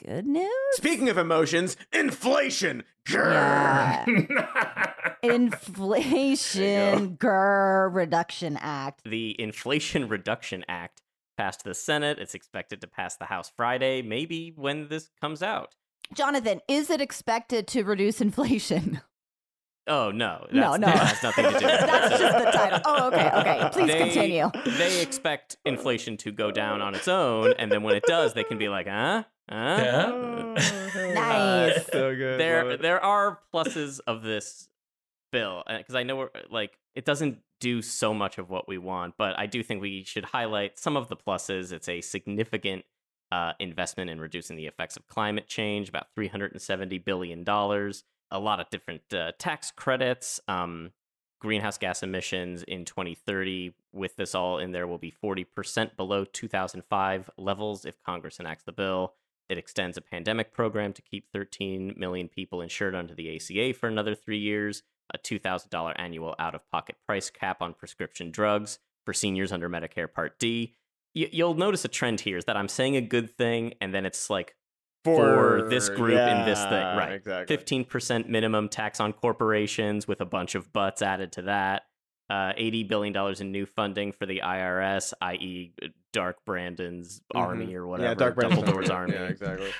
good 0.01 0.25
news. 0.25 0.49
Speaking 0.75 1.09
of 1.09 1.17
emotions, 1.17 1.75
inflation. 1.91 2.83
Grr. 3.05 3.31
Yeah. 3.33 4.93
Inflation 5.23 7.17
Grr 7.17 7.93
Reduction 7.93 8.57
Act. 8.61 9.01
The 9.03 9.35
Inflation 9.39 10.07
Reduction 10.07 10.63
Act 10.69 11.01
passed 11.37 11.65
the 11.65 11.75
Senate. 11.75 12.17
It's 12.17 12.33
expected 12.33 12.79
to 12.79 12.87
pass 12.87 13.17
the 13.17 13.25
House 13.25 13.51
Friday, 13.57 14.01
maybe 14.01 14.53
when 14.55 14.87
this 14.87 15.09
comes 15.19 15.43
out. 15.43 15.75
Jonathan, 16.13 16.61
is 16.69 16.89
it 16.89 17.01
expected 17.01 17.67
to 17.67 17.83
reduce 17.83 18.21
inflation? 18.21 19.01
Oh 19.87 20.09
no, 20.11 20.45
No, 20.51 20.71
that's, 20.71 20.79
no. 20.79 20.87
that 20.87 20.97
has 20.97 21.23
nothing 21.23 21.45
to 21.45 21.49
do. 21.51 21.55
with 21.57 21.63
it. 21.73 21.79
That's 21.87 22.19
just 22.19 22.37
the 22.45 22.51
title. 22.51 22.79
Oh, 22.85 23.07
okay, 23.07 23.29
okay. 23.35 23.69
Please 23.71 23.87
They- 23.87 23.97
continue. 23.99 24.49
They 24.77 25.01
expect 25.01 25.57
inflation 25.65 26.17
to 26.17 26.31
go 26.31 26.49
down 26.51 26.81
on 26.81 26.95
its 26.95 27.07
own, 27.07 27.53
and 27.59 27.71
then 27.71 27.83
when 27.83 27.95
it 27.95 28.03
does, 28.07 28.33
they 28.33 28.43
can 28.43 28.57
be 28.57 28.67
like, 28.69 28.87
huh, 28.87 29.23
huh. 29.49 29.77
Yeah. 29.79 30.51
Nice. 31.15 31.85
so 31.87 32.15
good. 32.15 32.31
Love 32.31 32.37
there 32.39 32.71
it. 32.71 32.81
there 32.81 33.03
are 33.03 33.39
pluses 33.53 33.99
of 34.07 34.21
this 34.23 34.69
bill 35.31 35.63
because 35.67 35.95
I 35.95 36.03
know 36.03 36.15
we're, 36.15 36.29
like 36.49 36.77
it 36.95 37.05
doesn't 37.05 37.39
do 37.59 37.81
so 37.81 38.13
much 38.13 38.37
of 38.37 38.49
what 38.49 38.67
we 38.67 38.77
want, 38.77 39.15
but 39.17 39.37
I 39.37 39.45
do 39.45 39.61
think 39.63 39.81
we 39.81 40.03
should 40.03 40.25
highlight 40.25 40.79
some 40.79 40.95
of 40.97 41.07
the 41.09 41.15
pluses. 41.17 41.71
It's 41.71 41.89
a 41.89 42.01
significant 42.01 42.85
uh, 43.31 43.53
investment 43.59 44.09
in 44.09 44.19
reducing 44.19 44.55
the 44.55 44.67
effects 44.67 44.97
of 44.97 45.07
climate 45.07 45.47
change, 45.47 45.89
about 45.89 46.07
three 46.15 46.27
hundred 46.27 46.51
and 46.53 46.61
seventy 46.61 46.97
billion 46.97 47.43
dollars. 47.43 48.03
A 48.31 48.39
lot 48.39 48.59
of 48.59 48.69
different 48.69 49.13
uh, 49.13 49.31
tax 49.37 49.71
credits. 49.71 50.39
Um, 50.47 50.91
greenhouse 51.39 51.77
gas 51.77 52.01
emissions 52.01 52.63
in 52.63 52.85
2030 52.85 53.73
with 53.91 54.15
this 54.15 54.33
all 54.33 54.57
in 54.57 54.71
there 54.71 54.87
will 54.87 54.97
be 54.97 55.11
40% 55.11 55.95
below 55.95 56.23
2005 56.25 57.29
levels 57.37 57.85
if 57.85 58.01
congress 58.01 58.39
enacts 58.39 58.63
the 58.63 58.71
bill 58.71 59.13
it 59.49 59.57
extends 59.57 59.97
a 59.97 60.01
pandemic 60.01 60.53
program 60.53 60.93
to 60.93 61.01
keep 61.01 61.29
13 61.31 61.93
million 61.97 62.29
people 62.29 62.61
insured 62.61 62.95
under 62.95 63.13
the 63.13 63.35
ACA 63.35 63.73
for 63.77 63.87
another 63.87 64.15
three 64.15 64.39
years, 64.39 64.83
a 65.13 65.17
$2,000 65.17 65.93
annual 65.97 66.35
out 66.39 66.55
of 66.55 66.69
pocket 66.71 66.95
price 67.05 67.29
cap 67.29 67.61
on 67.61 67.73
prescription 67.73 68.31
drugs 68.31 68.79
for 69.05 69.13
seniors 69.13 69.51
under 69.51 69.69
Medicare 69.69 70.11
Part 70.11 70.39
D. 70.39 70.73
You'll 71.13 71.53
notice 71.53 71.85
a 71.85 71.89
trend 71.89 72.21
here 72.21 72.37
is 72.37 72.45
that 72.45 72.57
I'm 72.57 72.67
saying 72.67 72.97
a 72.97 73.01
good 73.01 73.29
thing, 73.29 73.75
and 73.79 73.93
then 73.93 74.05
it's 74.05 74.29
like 74.29 74.55
for 75.05 75.67
this 75.69 75.89
group 75.89 76.19
in 76.19 76.45
this 76.45 76.61
thing, 76.63 76.71
right. 76.71 77.13
Exactly. 77.13 77.57
15% 77.57 78.27
minimum 78.27 78.69
tax 78.69 78.99
on 78.99 79.13
corporations 79.13 80.07
with 80.07 80.19
a 80.21 80.25
bunch 80.25 80.55
of 80.55 80.73
butts 80.73 81.01
added 81.01 81.31
to 81.33 81.43
that. 81.43 81.83
Uh, 82.29 82.53
$80 82.53 82.87
billion 82.87 83.15
in 83.39 83.51
new 83.51 83.67
funding 83.67 84.11
for 84.11 84.25
the 84.25 84.41
IRS, 84.43 85.13
i.e., 85.21 85.73
Dark 86.11 86.43
Brandon's 86.43 87.21
army 87.35 87.75
or 87.75 87.85
whatever. 87.85 88.09
Mm-hmm. 88.09 88.19
Yeah, 88.19 88.25
Dark 88.25 88.35
Brandon's 88.35 88.63
Dumbledore's 88.63 88.89
army. 88.89 89.13
Yeah, 89.13 89.25
exactly. 89.25 89.71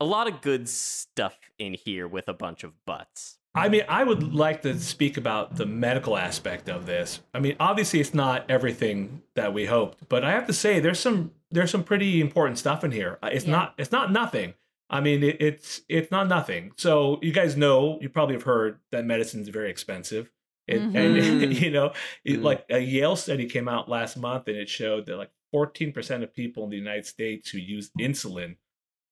A 0.00 0.04
lot 0.04 0.26
of 0.26 0.42
good 0.42 0.68
stuff 0.68 1.38
in 1.58 1.74
here 1.74 2.08
with 2.08 2.28
a 2.28 2.34
bunch 2.34 2.64
of 2.64 2.72
butts. 2.86 3.38
I 3.56 3.68
mean, 3.70 3.82
I 3.88 4.04
would 4.04 4.34
like 4.34 4.62
to 4.62 4.78
speak 4.78 5.16
about 5.16 5.56
the 5.56 5.64
medical 5.66 6.16
aspect 6.16 6.68
of 6.68 6.84
this. 6.86 7.20
I 7.32 7.40
mean, 7.40 7.56
obviously 7.58 8.00
it's 8.00 8.12
not 8.14 8.44
everything 8.50 9.22
that 9.34 9.54
we 9.54 9.64
hoped, 9.66 10.08
but 10.08 10.24
I 10.24 10.32
have 10.32 10.46
to 10.46 10.52
say 10.52 10.78
there's 10.80 11.00
some 11.00 11.32
there's 11.50 11.70
some 11.70 11.84
pretty 11.84 12.20
important 12.20 12.58
stuff 12.58 12.84
in 12.84 12.90
here. 12.90 13.18
Uh, 13.22 13.30
It's 13.32 13.44
Yeah. 13.46 13.52
not 13.52 13.74
it's 13.78 13.92
not 13.92 14.12
nothing. 14.12 14.54
I 14.90 15.00
mean, 15.00 15.22
it, 15.22 15.36
it's 15.40 15.80
it's 15.88 16.10
not 16.10 16.28
nothing. 16.28 16.72
So 16.76 17.18
you 17.22 17.32
guys 17.32 17.56
know, 17.56 17.98
you 18.02 18.08
probably 18.08 18.34
have 18.34 18.42
heard 18.44 18.78
that 18.92 19.04
medicine's 19.06 19.48
very 19.48 19.70
expensive. 19.70 20.30
It, 20.68 20.82
And 20.82 20.94
Mhm. 20.94 21.60
you 21.60 21.70
know, 21.70 21.92
it, 22.24 22.40
Mhm. 22.40 22.42
like 22.42 22.66
a 22.68 22.78
Yale 22.80 23.16
study 23.16 23.46
came 23.46 23.68
out 23.68 23.88
last 23.88 24.16
month, 24.16 24.48
and 24.48 24.56
it 24.56 24.68
showed 24.68 25.06
that 25.06 25.16
like 25.16 25.30
14% 25.54 26.22
of 26.24 26.34
people 26.34 26.64
in 26.64 26.70
the 26.70 26.76
United 26.76 27.06
States 27.06 27.48
who 27.50 27.58
use 27.58 27.90
insulin 27.98 28.56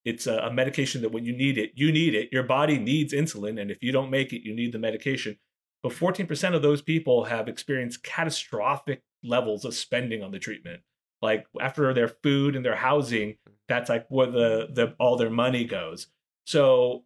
it's 0.04 0.26
a, 0.26 0.50
medication 0.52 1.02
that 1.02 1.12
when 1.12 1.24
you 1.24 1.34
need 1.34 1.56
it, 1.56 1.72
you 1.74 1.90
need 1.90 2.14
it. 2.14 2.28
Your 2.30 2.42
body 2.42 2.78
needs 2.78 3.12
insulin, 3.12 3.60
and 3.60 3.70
if 3.70 3.82
you 3.82 3.90
don't 3.90 4.10
make 4.10 4.32
it, 4.32 4.46
you 4.46 4.54
need 4.54 4.72
the 4.72 4.78
medication. 4.78 5.38
But 5.82 5.92
14% 5.92 6.54
of 6.54 6.62
those 6.62 6.82
people 6.82 7.24
have 7.24 7.48
experienced 7.48 8.02
catastrophic 8.02 9.02
levels 9.22 9.64
of 9.64 9.74
spending 9.74 10.22
on 10.22 10.30
the 10.30 10.38
treatment. 10.38 10.82
Like 11.22 11.46
after 11.60 11.92
their 11.94 12.08
food 12.08 12.54
and 12.54 12.64
their 12.64 12.76
housing, 12.76 13.36
that's 13.68 13.88
like 13.88 14.06
where 14.08 14.26
the, 14.26 14.68
the 14.70 14.94
all 14.98 15.16
their 15.16 15.30
money 15.30 15.64
goes. 15.64 16.08
So 16.46 17.04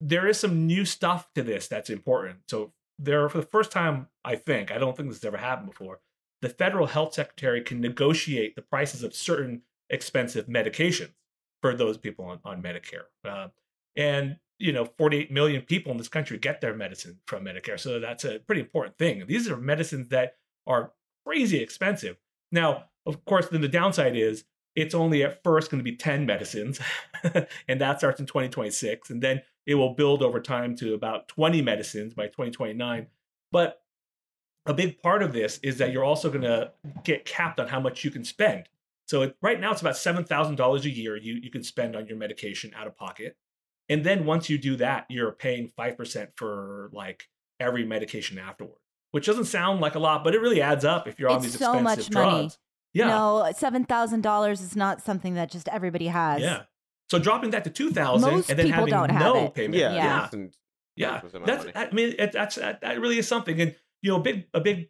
there 0.00 0.26
is 0.26 0.38
some 0.38 0.66
new 0.66 0.84
stuff 0.84 1.28
to 1.34 1.42
this 1.42 1.68
that's 1.68 1.90
important. 1.90 2.38
So 2.48 2.72
there, 2.98 3.28
for 3.28 3.38
the 3.38 3.46
first 3.46 3.70
time, 3.70 4.08
I 4.24 4.34
think 4.34 4.72
I 4.72 4.78
don't 4.78 4.96
think 4.96 5.08
this 5.08 5.18
has 5.18 5.24
ever 5.24 5.36
happened 5.36 5.70
before. 5.70 6.00
The 6.42 6.48
federal 6.48 6.86
health 6.86 7.14
secretary 7.14 7.62
can 7.62 7.80
negotiate 7.80 8.56
the 8.56 8.62
prices 8.62 9.02
of 9.04 9.14
certain 9.14 9.62
expensive 9.88 10.46
medications 10.46 11.12
for 11.60 11.74
those 11.74 11.98
people 11.98 12.24
on, 12.24 12.40
on 12.44 12.62
Medicare. 12.62 13.04
Uh, 13.24 13.48
and, 13.96 14.36
you 14.58 14.72
know, 14.72 14.84
48 14.84 15.30
million 15.30 15.62
people 15.62 15.92
in 15.92 15.98
this 15.98 16.08
country 16.08 16.38
get 16.38 16.60
their 16.60 16.74
medicine 16.74 17.18
from 17.26 17.44
Medicare. 17.44 17.78
So 17.78 17.98
that's 17.98 18.24
a 18.24 18.38
pretty 18.38 18.60
important 18.60 18.98
thing. 18.98 19.24
These 19.26 19.48
are 19.48 19.56
medicines 19.56 20.08
that 20.08 20.36
are 20.66 20.92
crazy 21.26 21.58
expensive. 21.58 22.16
Now, 22.52 22.84
of 23.06 23.24
course, 23.24 23.48
then 23.48 23.60
the 23.60 23.68
downside 23.68 24.16
is 24.16 24.44
it's 24.76 24.94
only 24.94 25.22
at 25.24 25.42
first 25.42 25.70
going 25.70 25.82
to 25.82 25.90
be 25.90 25.96
10 25.96 26.26
medicines, 26.26 26.80
and 27.68 27.80
that 27.80 27.98
starts 27.98 28.20
in 28.20 28.26
2026. 28.26 29.10
And 29.10 29.22
then 29.22 29.42
it 29.66 29.74
will 29.74 29.94
build 29.94 30.22
over 30.22 30.40
time 30.40 30.76
to 30.76 30.94
about 30.94 31.28
20 31.28 31.62
medicines 31.62 32.14
by 32.14 32.26
2029. 32.26 33.06
But 33.52 33.82
a 34.66 34.74
big 34.74 35.02
part 35.02 35.22
of 35.22 35.32
this 35.32 35.58
is 35.62 35.78
that 35.78 35.92
you're 35.92 36.04
also 36.04 36.28
going 36.28 36.42
to 36.42 36.72
get 37.02 37.24
capped 37.24 37.58
on 37.58 37.68
how 37.68 37.80
much 37.80 38.04
you 38.04 38.10
can 38.10 38.24
spend. 38.24 38.68
So 39.10 39.22
it, 39.22 39.36
right 39.42 39.58
now 39.58 39.72
it's 39.72 39.80
about 39.80 39.96
seven 39.96 40.22
thousand 40.22 40.54
dollars 40.54 40.84
a 40.84 40.88
year 40.90 41.16
you 41.16 41.34
you 41.42 41.50
can 41.50 41.64
spend 41.64 41.96
on 41.96 42.06
your 42.06 42.16
medication 42.16 42.70
out 42.76 42.86
of 42.86 42.96
pocket, 42.96 43.36
and 43.88 44.04
then 44.04 44.24
once 44.24 44.48
you 44.48 44.56
do 44.56 44.76
that, 44.76 45.06
you're 45.10 45.32
paying 45.32 45.66
five 45.76 45.96
percent 45.96 46.30
for 46.36 46.90
like 46.92 47.24
every 47.58 47.84
medication 47.84 48.38
afterward, 48.38 48.78
which 49.10 49.26
doesn't 49.26 49.46
sound 49.46 49.80
like 49.80 49.96
a 49.96 49.98
lot, 49.98 50.22
but 50.22 50.32
it 50.36 50.40
really 50.40 50.62
adds 50.62 50.84
up 50.84 51.08
if 51.08 51.18
you're 51.18 51.28
on 51.28 51.38
It's 51.38 51.46
these 51.46 51.58
so 51.58 51.72
expensive 51.72 51.82
much 51.82 52.08
drugs. 52.10 52.32
money. 52.32 52.50
Yeah, 52.92 53.08
No, 53.08 53.50
seven 53.56 53.84
thousand 53.84 54.20
dollars 54.20 54.60
is 54.60 54.76
not 54.76 55.02
something 55.02 55.34
that 55.34 55.50
just 55.50 55.66
everybody 55.66 56.06
has. 56.06 56.40
yeah. 56.40 56.62
So 57.10 57.18
dropping 57.18 57.50
that 57.50 57.64
to 57.64 57.70
two 57.70 57.90
thousand 57.90 58.30
Most 58.32 58.48
and 58.48 58.58
then 58.60 58.66
people 58.66 58.86
having 58.86 59.08
don't 59.08 59.18
no 59.18 59.46
it. 59.46 59.54
payment, 59.54 59.74
Yeah. 59.74 59.92
Yeah. 59.92 60.28
yeah, 60.94 61.20
yeah. 61.24 61.40
That's. 61.44 61.66
I 61.74 61.90
mean 61.90 62.14
it, 62.16 62.30
that's 62.30 62.54
that, 62.54 62.80
that 62.82 63.00
really 63.00 63.18
is 63.18 63.26
something, 63.26 63.60
and 63.60 63.74
you 64.02 64.12
know, 64.12 64.18
a 64.18 64.22
big 64.22 64.44
a 64.54 64.60
big. 64.60 64.88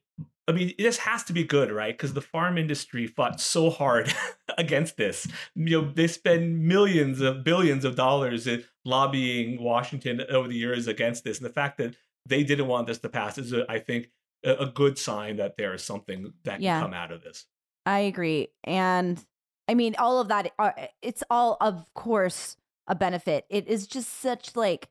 I 0.51 0.53
mean, 0.53 0.75
this 0.79 0.99
has 0.99 1.23
to 1.25 1.33
be 1.33 1.45
good, 1.45 1.71
right? 1.71 1.97
Because 1.97 2.13
the 2.13 2.21
pharma 2.21 2.59
industry 2.59 3.07
fought 3.07 3.41
so 3.41 3.71
hard 3.71 4.13
against 4.59 4.97
this. 4.97 5.29
You 5.55 5.83
know, 5.83 5.93
they 5.93 6.09
spend 6.09 6.61
millions 6.67 7.21
of 7.21 7.45
billions 7.45 7.85
of 7.85 7.95
dollars 7.95 8.47
in 8.47 8.65
lobbying 8.85 9.63
Washington 9.63 10.23
over 10.29 10.49
the 10.49 10.57
years 10.57 10.89
against 10.89 11.25
this, 11.25 11.39
and 11.39 11.47
the 11.47 11.53
fact 11.53 11.79
that 11.79 11.95
they 12.27 12.43
didn't 12.43 12.67
want 12.67 12.87
this 12.87 12.99
to 12.99 13.09
pass 13.09 13.39
is, 13.39 13.55
I 13.69 13.79
think, 13.79 14.09
a, 14.45 14.67
good 14.67 14.99
sign 14.99 15.37
that 15.37 15.57
there 15.57 15.75
is 15.75 15.85
something 15.85 16.33
that 16.45 16.61
can 16.61 16.83
come 16.83 16.95
out 16.95 17.13
of 17.13 17.23
this. 17.23 17.47
I 17.87 18.01
agree. 18.01 18.49
And 18.65 19.25
I 19.69 19.75
mean, 19.75 19.95
all 19.99 20.21
of 20.21 20.29
that, 20.29 20.53
uh, 20.59 20.73
it's 21.03 21.23
all, 21.31 21.57
of 21.61 21.85
course, 21.95 22.57
a 22.87 22.95
benefit. 22.95 23.45
It 23.51 23.69
is 23.69 23.87
just 23.87 24.21
such 24.21 24.57
like, 24.57 24.89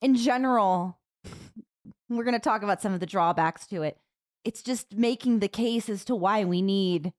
in 0.00 0.14
general, 0.14 0.98
we're 2.08 2.24
going 2.24 2.34
to 2.34 2.38
talk 2.38 2.62
about 2.62 2.82
some 2.82 2.92
of 2.94 3.00
the 3.00 3.06
drawbacks 3.06 3.66
to 3.68 3.82
it. 3.82 3.98
It's 4.44 4.62
just 4.62 4.94
making 4.94 5.38
the 5.38 5.48
case 5.48 5.88
as 5.88 6.04
to 6.06 6.14
why 6.14 6.44
we 6.44 6.62
need 6.62 7.12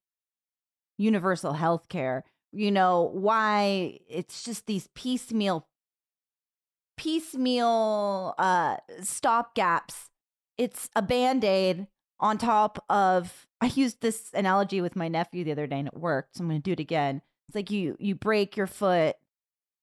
universal 0.97 1.53
health 1.53 1.89
care. 1.89 2.23
You 2.51 2.71
know, 2.71 3.09
why 3.13 3.99
it's 4.09 4.43
just 4.43 4.65
these 4.65 4.87
piecemeal, 4.95 5.67
piecemeal 6.97 8.35
uh, 8.37 8.77
stop 9.01 9.55
gaps. 9.55 10.09
It's 10.57 10.89
a 10.95 11.01
band 11.01 11.43
aid 11.43 11.87
on 12.19 12.37
top 12.37 12.83
of 12.89 13.45
I 13.59 13.67
used 13.67 14.01
this 14.01 14.29
analogy 14.33 14.79
with 14.79 14.95
my 14.95 15.07
nephew 15.07 15.43
the 15.43 15.51
other 15.51 15.67
day 15.67 15.79
and 15.79 15.87
it 15.87 15.97
worked. 15.97 16.37
So 16.37 16.43
I'm 16.43 16.49
going 16.49 16.61
to 16.61 16.63
do 16.63 16.73
it 16.73 16.79
again. 16.79 17.21
It's 17.49 17.55
like 17.55 17.71
you 17.71 17.97
you 17.99 18.15
break 18.15 18.55
your 18.55 18.67
foot 18.67 19.15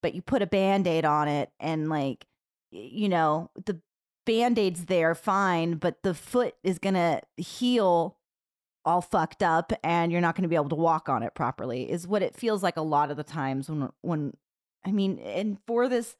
but 0.01 0.13
you 0.13 0.21
put 0.21 0.41
a 0.41 0.47
band-aid 0.47 1.05
on 1.05 1.27
it 1.29 1.49
and 1.59 1.89
like 1.89 2.25
you 2.73 3.07
know, 3.07 3.51
the 3.65 3.79
band-aid's 4.25 4.85
there 4.85 5.15
fine, 5.15 5.75
but 5.75 6.03
the 6.03 6.13
foot 6.13 6.55
is 6.63 6.79
going 6.79 6.95
to 6.95 7.21
heal 7.37 8.17
all 8.85 9.01
fucked 9.01 9.41
up 9.41 9.71
and 9.83 10.11
you're 10.11 10.21
not 10.21 10.35
going 10.35 10.43
to 10.43 10.49
be 10.49 10.55
able 10.55 10.69
to 10.69 10.75
walk 10.75 11.07
on 11.07 11.23
it 11.23 11.33
properly. 11.33 11.89
Is 11.89 12.07
what 12.07 12.21
it 12.21 12.35
feels 12.35 12.61
like 12.63 12.77
a 12.77 12.81
lot 12.81 13.11
of 13.11 13.17
the 13.17 13.23
times 13.23 13.69
when 13.69 13.89
when 14.01 14.33
I 14.85 14.91
mean, 14.91 15.19
and 15.19 15.57
for 15.67 15.87
this 15.87 16.15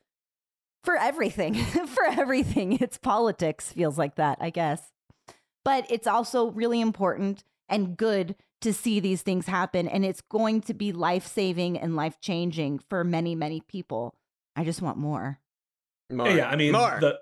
for 0.83 0.97
everything, 0.97 1.55
for 1.87 2.05
everything, 2.05 2.73
it's 2.81 2.97
politics 2.97 3.71
feels 3.71 3.97
like 3.97 4.15
that, 4.15 4.37
I 4.41 4.49
guess 4.49 4.91
but 5.65 5.85
it's 5.89 6.07
also 6.07 6.51
really 6.51 6.81
important 6.81 7.43
and 7.69 7.97
good 7.97 8.35
to 8.61 8.73
see 8.73 8.99
these 8.99 9.21
things 9.21 9.47
happen 9.47 9.87
and 9.87 10.05
it's 10.05 10.21
going 10.21 10.61
to 10.61 10.73
be 10.73 10.91
life-saving 10.91 11.77
and 11.77 11.95
life-changing 11.95 12.79
for 12.89 13.03
many 13.03 13.35
many 13.35 13.61
people 13.61 14.15
i 14.55 14.63
just 14.63 14.81
want 14.81 14.97
more 14.97 15.39
More. 16.11 16.29
Yeah, 16.29 16.49
I 16.49 16.55
mean, 16.55 16.73
More. 16.73 16.97
the 16.99 17.19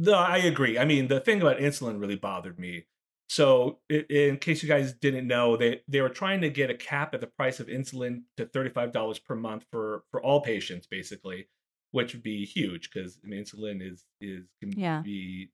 the 0.00 0.14
I 0.16 0.38
agree. 0.38 0.78
I 0.78 0.84
mean, 0.84 1.08
the 1.08 1.20
thing 1.20 1.40
about 1.42 1.58
insulin 1.58 2.00
really 2.00 2.16
bothered 2.16 2.58
me. 2.58 2.86
So, 3.28 3.78
in 3.88 4.38
case 4.38 4.60
you 4.62 4.68
guys 4.68 4.92
didn't 4.92 5.26
know, 5.28 5.56
they 5.56 5.82
they 5.86 6.00
were 6.00 6.08
trying 6.08 6.40
to 6.40 6.50
get 6.50 6.68
a 6.70 6.74
cap 6.74 7.14
at 7.14 7.20
the 7.20 7.28
price 7.28 7.60
of 7.60 7.68
insulin 7.68 8.22
to 8.36 8.46
thirty 8.46 8.70
five 8.70 8.92
dollars 8.92 9.18
per 9.20 9.36
month 9.36 9.64
for 9.70 10.02
for 10.10 10.20
all 10.20 10.40
patients, 10.40 10.86
basically, 10.88 11.48
which 11.92 12.12
would 12.12 12.22
be 12.24 12.44
huge 12.44 12.90
because 12.90 13.20
I 13.24 13.28
mean, 13.28 13.44
insulin 13.44 13.80
is 13.88 14.04
is 14.20 14.46
can 14.60 14.72
Yeah. 14.72 15.02
be 15.02 15.50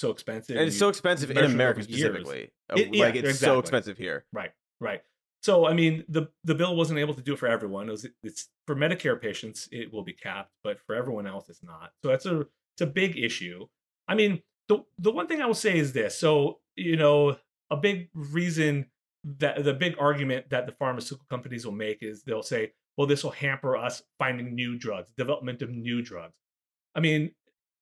so 0.00 0.10
expensive. 0.10 0.56
and 0.56 0.66
it's 0.66 0.78
so 0.78 0.88
expensive 0.88 1.30
in 1.30 1.38
America 1.38 1.82
specifically. 1.82 2.50
Uh, 2.70 2.76
It- 2.78 2.94
yeah, 2.94 3.04
like 3.04 3.14
it's 3.16 3.38
so 3.38 3.58
expensive 3.60 3.96
here. 3.98 4.24
Right, 4.32 4.52
right. 4.80 5.02
So 5.42 5.66
I 5.66 5.74
mean, 5.74 6.04
the 6.08 6.28
the 6.42 6.54
bill 6.56 6.74
wasn't 6.74 6.98
able 6.98 7.14
to 7.14 7.22
do 7.22 7.34
it 7.34 7.38
for 7.38 7.46
everyone. 7.48 7.88
It 7.88 7.92
was 7.92 8.06
it's 8.24 8.48
for 8.66 8.74
Medicare 8.74 9.20
patients, 9.20 9.68
it 9.70 9.92
will 9.92 10.02
be 10.02 10.14
capped, 10.14 10.52
but 10.64 10.80
for 10.80 10.96
everyone 10.96 11.26
else, 11.28 11.48
it's 11.48 11.62
not. 11.62 11.92
So 12.02 12.08
that's 12.08 12.26
a 12.26 12.46
it's 12.78 12.88
a 12.88 12.92
big 12.92 13.18
issue. 13.18 13.66
I 14.06 14.14
mean, 14.14 14.40
the 14.68 14.84
the 14.98 15.10
one 15.10 15.26
thing 15.26 15.42
I 15.42 15.46
will 15.46 15.54
say 15.54 15.76
is 15.76 15.92
this. 15.92 16.16
So 16.18 16.60
you 16.76 16.96
know, 16.96 17.36
a 17.70 17.76
big 17.76 18.08
reason 18.14 18.86
that 19.24 19.64
the 19.64 19.74
big 19.74 19.96
argument 19.98 20.50
that 20.50 20.66
the 20.66 20.72
pharmaceutical 20.72 21.26
companies 21.28 21.64
will 21.66 21.72
make 21.74 21.98
is 22.02 22.22
they'll 22.22 22.42
say, 22.42 22.72
well, 22.96 23.06
this 23.08 23.24
will 23.24 23.32
hamper 23.32 23.76
us 23.76 24.02
finding 24.18 24.54
new 24.54 24.78
drugs, 24.78 25.10
development 25.16 25.60
of 25.60 25.70
new 25.70 26.02
drugs. 26.02 26.38
I 26.94 27.00
mean, 27.00 27.32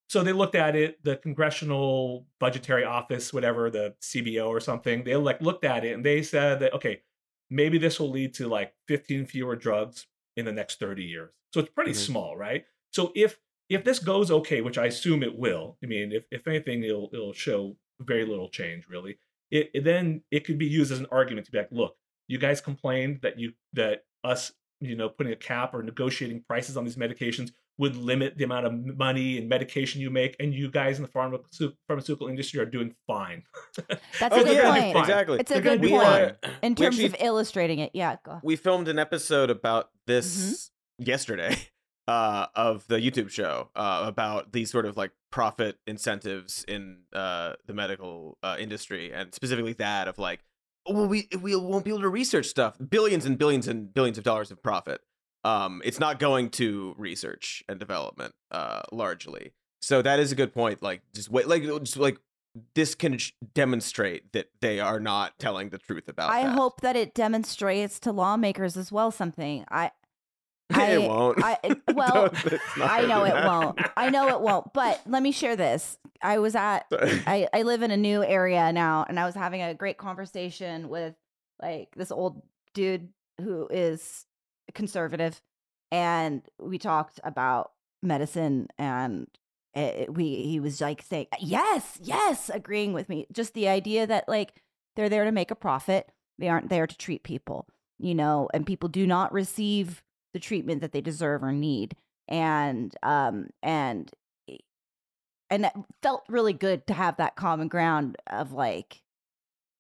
so 0.09 0.22
they 0.22 0.32
looked 0.32 0.55
at 0.55 0.74
it, 0.76 1.03
the 1.05 1.16
Congressional 1.16 2.26
Budgetary 2.40 2.84
Office, 2.84 3.34
whatever, 3.34 3.70
the 3.70 3.94
CBO 4.01 4.49
or 4.49 4.61
something, 4.61 5.05
they 5.05 5.14
like 5.16 5.42
looked 5.42 5.64
at 5.64 5.84
it 5.84 5.92
and 5.94 6.05
they 6.05 6.22
said 6.22 6.61
that, 6.61 6.72
okay, 6.72 7.03
maybe 7.51 7.76
this 7.76 8.01
will 8.01 8.11
lead 8.11 8.32
to 8.34 8.49
like 8.49 8.72
15 8.88 9.26
fewer 9.26 9.57
drugs 9.57 10.07
in 10.36 10.47
the 10.47 10.53
next 10.53 10.78
30 10.78 11.05
years. 11.05 11.32
So 11.53 11.61
it's 11.61 11.70
pretty 11.70 11.92
Mhm. 11.92 11.97
small, 12.07 12.36
right? 12.36 12.64
So 12.92 13.12
if 13.14 13.38
if 13.69 13.85
this 13.85 13.99
goes 13.99 14.31
okay, 14.31 14.61
which 14.61 14.79
I 14.79 14.87
assume 14.87 15.23
it 15.23 15.39
will, 15.39 15.77
I 15.83 15.87
mean, 15.87 16.12
if, 16.12 16.25
if 16.31 16.47
anything, 16.47 16.83
it'll 16.85 17.11
it'll 17.12 17.33
show 17.33 17.77
very 18.01 18.25
little 18.27 18.49
change, 18.49 18.87
really. 18.89 19.19
It, 19.51 19.71
it 19.75 19.85
then 19.85 20.23
it 20.31 20.45
could 20.45 20.59
be 20.59 20.67
used 20.67 20.93
as 20.93 20.99
an 21.01 21.07
argument 21.11 21.47
to 21.47 21.53
be 21.53 21.59
like, 21.59 21.69
look, 21.71 21.97
you 22.29 22.39
guys 22.39 22.61
complained 22.61 23.21
that 23.23 23.39
you 23.39 23.53
that 23.75 24.05
us, 24.25 24.53
you 24.81 24.97
know, 24.97 25.09
putting 25.09 25.33
a 25.33 25.37
cap 25.37 25.75
or 25.75 25.83
negotiating 25.83 26.43
prices 26.49 26.77
on 26.77 26.85
these 26.85 26.97
medications 26.97 27.51
would 27.79 27.95
limit 27.95 28.39
the 28.39 28.45
amount 28.45 28.64
of 28.67 28.73
money 28.97 29.37
and 29.37 29.49
medication 29.51 30.01
you 30.01 30.09
make, 30.11 30.35
and 30.41 30.55
you 30.55 30.71
guys 30.71 30.97
in 30.97 31.03
the 31.03 31.09
pharmaceutical 31.11 31.77
pharmaceutical 31.87 32.27
industry 32.29 32.59
are 32.59 32.64
doing 32.64 32.95
fine. 33.07 33.43
That's 34.19 34.35
Oh, 34.35 34.41
a 34.41 34.45
good 34.45 34.57
yeah, 34.57 34.71
point. 34.73 34.93
fine. 34.95 35.03
exactly. 35.03 35.39
It's 35.41 35.51
a 35.51 35.55
They're 35.55 35.62
gonna 35.62 35.79
good 35.79 35.91
point 35.91 36.37
in 36.62 36.75
terms 36.75 36.97
actually- 36.97 37.05
of 37.07 37.17
illustrating 37.21 37.79
it. 37.81 37.91
Yeah, 37.95 38.17
go. 38.25 38.41
we 38.43 38.57
filmed 38.57 38.89
an 38.89 38.99
episode 38.99 39.51
about 39.51 39.91
this 40.07 40.71
Mm-hmm. 41.01 41.11
yesterday 41.11 41.57
uh, 42.09 42.46
of 42.54 42.86
the 42.88 42.96
YouTube 42.96 43.30
show 43.30 43.68
uh, 43.74 44.04
about 44.07 44.52
these 44.52 44.70
sort 44.70 44.86
of 44.86 44.96
like 44.96 45.12
profit 45.30 45.78
incentives 45.86 46.64
in 46.68 46.98
uh, 47.12 47.54
the 47.66 47.74
medical 47.74 48.38
uh, 48.42 48.57
industry, 48.59 49.12
and 49.12 49.34
specifically 49.34 49.72
that 49.74 50.09
of 50.09 50.18
like, 50.18 50.40
oh, 50.86 50.94
well, 50.94 51.09
we 51.09 51.28
we 51.40 51.54
won't 51.57 51.84
be 51.84 51.90
able 51.90 52.02
to 52.02 52.09
research 52.09 52.46
stuff, 52.46 52.76
billions 52.88 53.26
and 53.26 53.38
billions 53.38 53.66
and 53.66 53.92
billions 53.92 54.18
of 54.18 54.24
dollars 54.24 54.50
of 54.50 54.62
profit. 54.62 55.00
Um, 55.44 55.80
it's 55.84 56.00
not 56.00 56.18
going 56.18 56.50
to 56.50 56.94
research 56.98 57.62
and 57.68 57.78
development 57.78 58.34
uh, 58.50 58.82
largely. 58.90 59.52
So 59.80 60.02
that 60.02 60.18
is 60.18 60.32
a 60.32 60.34
good 60.34 60.52
point. 60.52 60.82
Like, 60.82 61.02
just 61.14 61.30
wait, 61.30 61.46
like, 61.46 61.62
just 61.62 61.96
like 61.96 62.18
this 62.74 62.94
can 62.94 63.18
sh- 63.18 63.32
demonstrate 63.54 64.32
that 64.32 64.48
they 64.61 64.80
are 64.80 64.98
not 64.98 65.38
telling 65.38 65.68
the 65.68 65.78
truth 65.78 66.09
about. 66.09 66.30
I 66.30 66.42
that. 66.42 66.57
hope 66.57 66.80
that 66.80 66.96
it 66.96 67.14
demonstrates 67.14 68.00
to 68.00 68.12
lawmakers 68.12 68.76
as 68.76 68.90
well 68.90 69.11
something. 69.11 69.64
I 69.70 69.92
it 70.71 70.77
I- 70.79 70.99
won't. 70.99 71.43
I 71.43 71.59
well, 71.95 72.12
Don't- 72.29 72.45
it's 72.53 72.77
not 72.77 72.91
I 72.91 73.03
know 73.07 73.25
it 73.25 73.35
won't. 73.35 73.79
I 73.97 74.11
know 74.11 74.29
it 74.29 74.41
won't. 74.41 74.73
But 74.73 75.01
let 75.07 75.23
me 75.23 75.33
share 75.33 75.57
this. 75.57 75.99
I 76.23 76.39
was 76.39 76.55
at 76.55 76.87
I, 76.93 77.49
I 77.53 77.62
live 77.62 77.83
in 77.83 77.91
a 77.91 77.97
new 77.97 78.25
area 78.25 78.73
now 78.73 79.05
and 79.09 79.19
I 79.21 79.27
was 79.27 79.35
having 79.35 79.62
a 79.62 79.75
great 79.75 79.99
conversation 79.99 80.89
with 80.89 81.14
like 81.62 81.89
this 81.95 82.11
old 82.11 82.43
dude 82.75 83.09
who 83.41 83.69
is 83.71 84.27
conservative 84.75 85.41
and 85.93 86.43
we 86.59 86.79
talked 86.79 87.21
about 87.23 87.73
medicine 88.03 88.69
and 88.79 89.27
it, 89.75 90.12
we 90.12 90.43
he 90.43 90.59
was 90.61 90.81
like 90.81 91.03
saying 91.03 91.27
yes 91.41 91.99
yes 92.03 92.51
agreeing 92.53 92.93
with 92.93 93.09
me 93.09 93.27
just 93.33 93.55
the 93.55 93.69
idea 93.69 94.07
that 94.07 94.29
like 94.29 94.55
they're 94.97 95.09
there 95.09 95.25
to 95.25 95.33
make 95.33 95.51
a 95.51 95.55
profit 95.55 96.11
they 96.39 96.49
aren't 96.49 96.69
there 96.71 96.87
to 96.87 96.97
treat 96.99 97.23
people 97.23 97.67
you 97.99 98.14
know 98.14 98.49
and 98.53 98.67
people 98.67 98.89
do 98.89 99.07
not 99.07 99.33
receive 99.33 100.03
the 100.33 100.41
treatment 100.41 100.81
that 100.81 100.93
they 100.93 101.01
deserve 101.01 101.43
or 101.43 101.53
need 101.53 101.95
and 102.29 102.95
um 103.03 103.49
and 103.62 104.11
and 105.51 105.64
it 105.66 105.72
felt 106.03 106.24
really 106.29 106.53
good 106.53 106.87
to 106.89 106.95
have 106.95 107.16
that 107.16 107.37
common 107.37 107.68
ground 107.68 108.16
of 108.27 108.53
like 108.53 109.03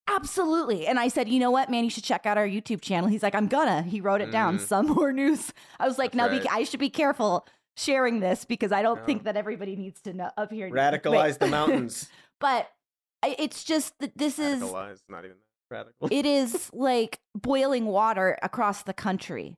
absolutely 0.08 0.86
and 0.86 1.00
i 1.00 1.08
said 1.08 1.28
you 1.28 1.40
know 1.40 1.50
what 1.50 1.68
man 1.68 1.82
you 1.84 1.90
should 1.90 2.04
check 2.04 2.24
out 2.26 2.38
our 2.38 2.46
youtube 2.46 2.80
channel 2.80 3.08
he's 3.08 3.22
like 3.22 3.34
i'm 3.34 3.48
gonna 3.48 3.82
he 3.82 4.00
wrote 4.00 4.20
it 4.20 4.30
down 4.30 4.56
Mm. 4.58 4.60
some 4.60 4.86
more 4.86 5.12
news 5.12 5.52
i 5.80 5.86
was 5.88 5.98
like 5.98 6.12
That's 6.12 6.32
now 6.32 6.38
be, 6.40 6.48
i 6.48 6.62
should 6.62 6.78
be 6.80 6.90
careful 6.90 7.46
sharing 7.76 8.20
this 8.20 8.44
because 8.44 8.70
i 8.70 8.82
don't 8.82 9.00
No. 9.00 9.04
think 9.04 9.24
that 9.24 9.36
everybody 9.36 9.74
needs 9.74 10.00
to 10.02 10.12
know 10.12 10.30
up 10.36 10.52
here 10.52 10.70
radicalize 10.70 11.38
the 11.38 11.46
mountains. 11.58 12.08
but 12.40 12.70
it's 13.24 13.64
just 13.64 13.98
that 13.98 14.16
this 14.16 14.38
is 14.38 14.60
not 15.08 15.24
even 15.24 15.36
that 15.70 15.74
radical. 15.76 16.08
it 16.12 16.24
is 16.24 16.70
like 16.72 17.18
boiling 17.34 17.86
water 17.86 18.38
across 18.42 18.84
the 18.84 18.94
country 18.94 19.56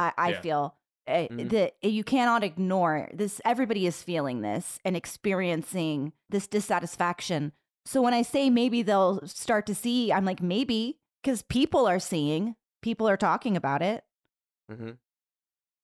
i, 0.00 0.12
I 0.26 0.28
Yeah. 0.30 0.40
feel 0.40 0.62
uh, 1.08 1.26
Mhm. 1.30 1.50
that 1.50 1.70
you 1.82 2.04
cannot 2.04 2.42
ignore 2.50 3.08
this 3.12 3.40
everybody 3.44 3.86
is 3.86 4.02
feeling 4.10 4.38
this 4.42 4.78
and 4.84 4.94
experiencing 4.96 6.12
this 6.28 6.46
dissatisfaction 6.46 7.52
so 7.84 7.96
when 8.02 8.14
i 8.14 8.22
say 8.22 8.50
maybe 8.50 8.82
they'll 8.82 9.20
start 9.26 9.64
to 9.66 9.74
see 9.74 10.12
i'm 10.12 10.24
like 10.30 10.42
maybe 10.54 10.98
because 11.22 11.42
people 11.42 11.86
are 11.86 11.98
seeing 12.12 12.54
people 12.82 13.06
are 13.08 13.16
talking 13.28 13.56
about 13.56 13.82
it 13.82 14.04
Mm-hmm. 14.72 14.90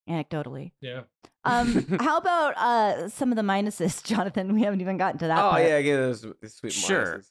anecdotally 0.08 0.72
yeah. 0.80 1.02
um 1.44 1.68
how 2.00 2.16
about 2.18 2.56
uh 2.56 3.08
some 3.08 3.32
of 3.32 3.36
the 3.36 3.42
minuses 3.42 4.02
jonathan 4.10 4.54
we 4.54 4.62
haven't 4.62 4.80
even 4.80 4.96
gotten 4.96 5.18
to 5.18 5.26
that 5.26 5.38
Oh 5.44 5.50
part. 5.50 5.62
yeah, 5.62 5.80
give 5.82 5.98
those 5.98 6.22
those 6.22 6.54
sweet 6.54 6.72
Sure. 6.72 7.04
minuses. 7.18 7.30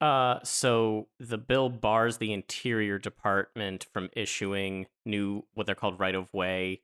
Uh, 0.00 0.38
so 0.42 1.08
the 1.18 1.38
bill 1.38 1.68
bars 1.68 2.18
the 2.18 2.32
Interior 2.32 2.98
Department 2.98 3.86
from 3.92 4.10
issuing 4.14 4.86
new, 5.04 5.44
what 5.54 5.66
they're 5.66 5.74
called 5.74 5.98
right 5.98 6.14
of 6.14 6.32
way, 6.34 6.82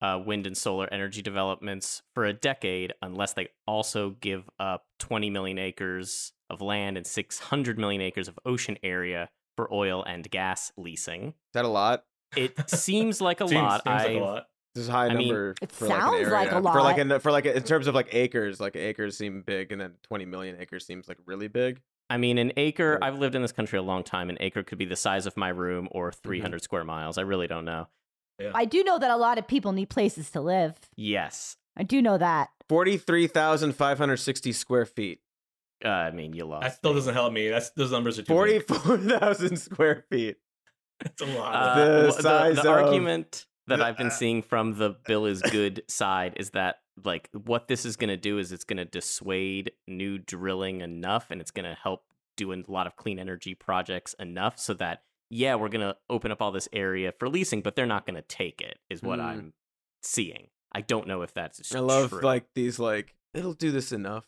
uh, 0.00 0.20
wind 0.24 0.46
and 0.46 0.56
solar 0.56 0.92
energy 0.92 1.22
developments 1.22 2.02
for 2.14 2.24
a 2.24 2.32
decade 2.32 2.92
unless 3.02 3.32
they 3.32 3.48
also 3.66 4.10
give 4.20 4.48
up 4.58 4.84
20 4.98 5.30
million 5.30 5.58
acres 5.58 6.32
of 6.50 6.60
land 6.60 6.96
and 6.96 7.06
600 7.06 7.78
million 7.78 8.00
acres 8.00 8.28
of 8.28 8.38
ocean 8.44 8.76
area 8.82 9.28
for 9.56 9.72
oil 9.72 10.02
and 10.02 10.28
gas 10.30 10.72
leasing. 10.76 11.28
Is 11.28 11.34
that 11.54 11.64
a 11.64 11.68
lot? 11.68 12.04
It 12.36 12.58
seems 12.70 13.20
like 13.20 13.40
a 13.40 13.48
Seems, 13.48 13.60
lot. 13.60 13.82
seems 13.84 13.94
like 13.94 14.10
I 14.10 14.12
a 14.12 14.20
lot. 14.20 14.46
This 14.74 14.82
is 14.82 14.88
a 14.88 14.92
high 14.92 15.06
I 15.06 15.14
mean, 15.14 15.28
number. 15.28 15.54
It 15.60 15.70
for 15.70 15.86
like 15.86 15.94
an 15.94 16.00
sounds 16.00 16.28
like 16.30 16.48
a 16.48 16.54
area. 16.54 16.62
For 16.62 16.80
like 16.80 16.96
lot. 16.96 17.12
in, 17.12 17.20
for 17.20 17.30
like 17.32 17.46
in 17.46 17.62
terms 17.62 17.86
of 17.86 17.94
like 17.94 18.08
acres, 18.12 18.58
like 18.58 18.74
acres 18.74 19.18
seem 19.18 19.42
big, 19.42 19.70
and 19.70 19.80
then 19.80 19.94
20 20.04 20.24
million 20.24 20.56
acres 20.58 20.86
seems 20.86 21.08
like 21.08 21.18
really 21.26 21.48
big. 21.48 21.80
I 22.12 22.16
mean, 22.18 22.38
an 22.38 22.52
acre, 22.56 22.98
Right. 23.00 23.08
I've 23.08 23.18
lived 23.18 23.34
in 23.34 23.42
this 23.42 23.52
country 23.52 23.78
a 23.78 23.82
long 23.82 24.02
time. 24.04 24.28
An 24.30 24.36
acre 24.40 24.62
could 24.62 24.78
be 24.78 24.84
the 24.84 24.96
size 24.96 25.26
of 25.26 25.36
my 25.36 25.48
room 25.48 25.88
or 25.92 26.10
Mm-hmm. 26.10 26.28
300 26.28 26.62
square 26.62 26.84
miles. 26.84 27.18
I 27.18 27.22
really 27.22 27.46
don't 27.46 27.64
know. 27.64 27.88
i 28.54 28.64
do 28.64 28.82
know 28.84 28.98
that 28.98 29.10
a 29.10 29.16
lot 29.16 29.38
of 29.38 29.46
people 29.46 29.72
need 29.72 29.88
places 29.88 30.30
to 30.32 30.40
live 30.40 30.74
Yes. 30.96 31.56
i 31.76 31.82
do 31.84 32.02
know 32.02 32.18
that 32.18 32.48
43,560 32.68 34.52
square 34.52 34.86
feet. 34.86 35.20
Uh, 35.84 35.88
I 35.88 36.10
mean, 36.12 36.32
you 36.32 36.44
lost. 36.44 36.62
That 36.62 36.74
still 36.76 36.92
me. 36.92 36.98
doesn't 36.98 37.14
help 37.14 37.32
me. 37.32 37.48
That's 37.48 37.70
those 37.70 37.90
numbers 37.90 38.18
are 38.18 38.22
too 38.22 38.44
big. 38.44 38.66
44,000 38.66 39.56
square 39.68 40.04
feet. 40.10 40.36
That's 41.02 41.20
a 41.22 41.26
lot. 41.26 41.54
Uh, 41.54 41.74
The 41.84 42.06
w- 42.06 42.22
size 42.22 42.54
the, 42.56 42.60
of- 42.62 42.66
argument 42.84 43.46
that 43.66 43.80
I've 43.82 43.96
been 43.96 44.10
seeing 44.10 44.42
from 44.42 44.74
the 44.78 44.96
bill 45.06 45.26
is 45.26 45.42
good 45.42 45.82
side 45.88 46.34
is 46.36 46.50
that 46.50 46.76
like 47.04 47.28
what 47.32 47.68
this 47.68 47.84
is 47.84 47.96
going 47.96 48.08
to 48.10 48.16
do 48.16 48.38
is 48.38 48.52
it's 48.52 48.64
going 48.64 48.76
to 48.76 48.84
dissuade 48.84 49.72
new 49.88 50.18
drilling 50.18 50.80
enough 50.80 51.30
and 51.30 51.40
it's 51.40 51.50
going 51.50 51.64
to 51.64 51.74
help 51.82 52.04
doing 52.36 52.64
a 52.66 52.70
lot 52.72 52.86
of 52.86 52.96
clean 52.96 53.18
energy 53.18 53.54
projects 53.54 54.14
enough 54.18 54.58
so 54.58 54.74
that 54.74 55.02
yeah 55.30 55.54
we're 55.54 55.68
going 55.68 55.80
to 55.86 55.96
open 56.10 56.30
up 56.30 56.42
all 56.42 56.52
this 56.52 56.68
area 56.72 57.12
for 57.18 57.28
leasing 57.28 57.62
but 57.62 57.76
they're 57.76 57.86
not 57.86 58.04
going 58.06 58.16
to 58.16 58.22
take 58.22 58.60
it 58.60 58.78
is 58.90 59.02
what 59.02 59.18
Mm. 59.18 59.24
I'm 59.24 59.52
seeing. 60.02 60.48
I 60.74 60.80
don't 60.80 61.06
know 61.06 61.22
if 61.22 61.32
that's 61.34 61.74
I 61.74 61.78
love 61.80 62.10
true. 62.10 62.20
like 62.20 62.44
these 62.54 62.78
like 62.78 63.14
it'll 63.34 63.52
do 63.54 63.70
this 63.70 63.92
enough. 63.92 64.24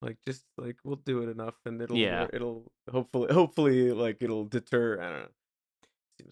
Like 0.00 0.16
just 0.26 0.44
like 0.58 0.76
we'll 0.84 0.96
do 0.96 1.22
it 1.22 1.28
enough 1.28 1.54
and 1.64 1.80
it'll 1.80 1.96
Yeah. 1.96 2.26
it'll 2.32 2.72
hopefully 2.90 3.32
hopefully 3.32 3.92
like 3.92 4.18
it'll 4.20 4.44
deter 4.46 5.00
I 5.00 5.04
don't 5.10 5.20
know. 5.20 5.28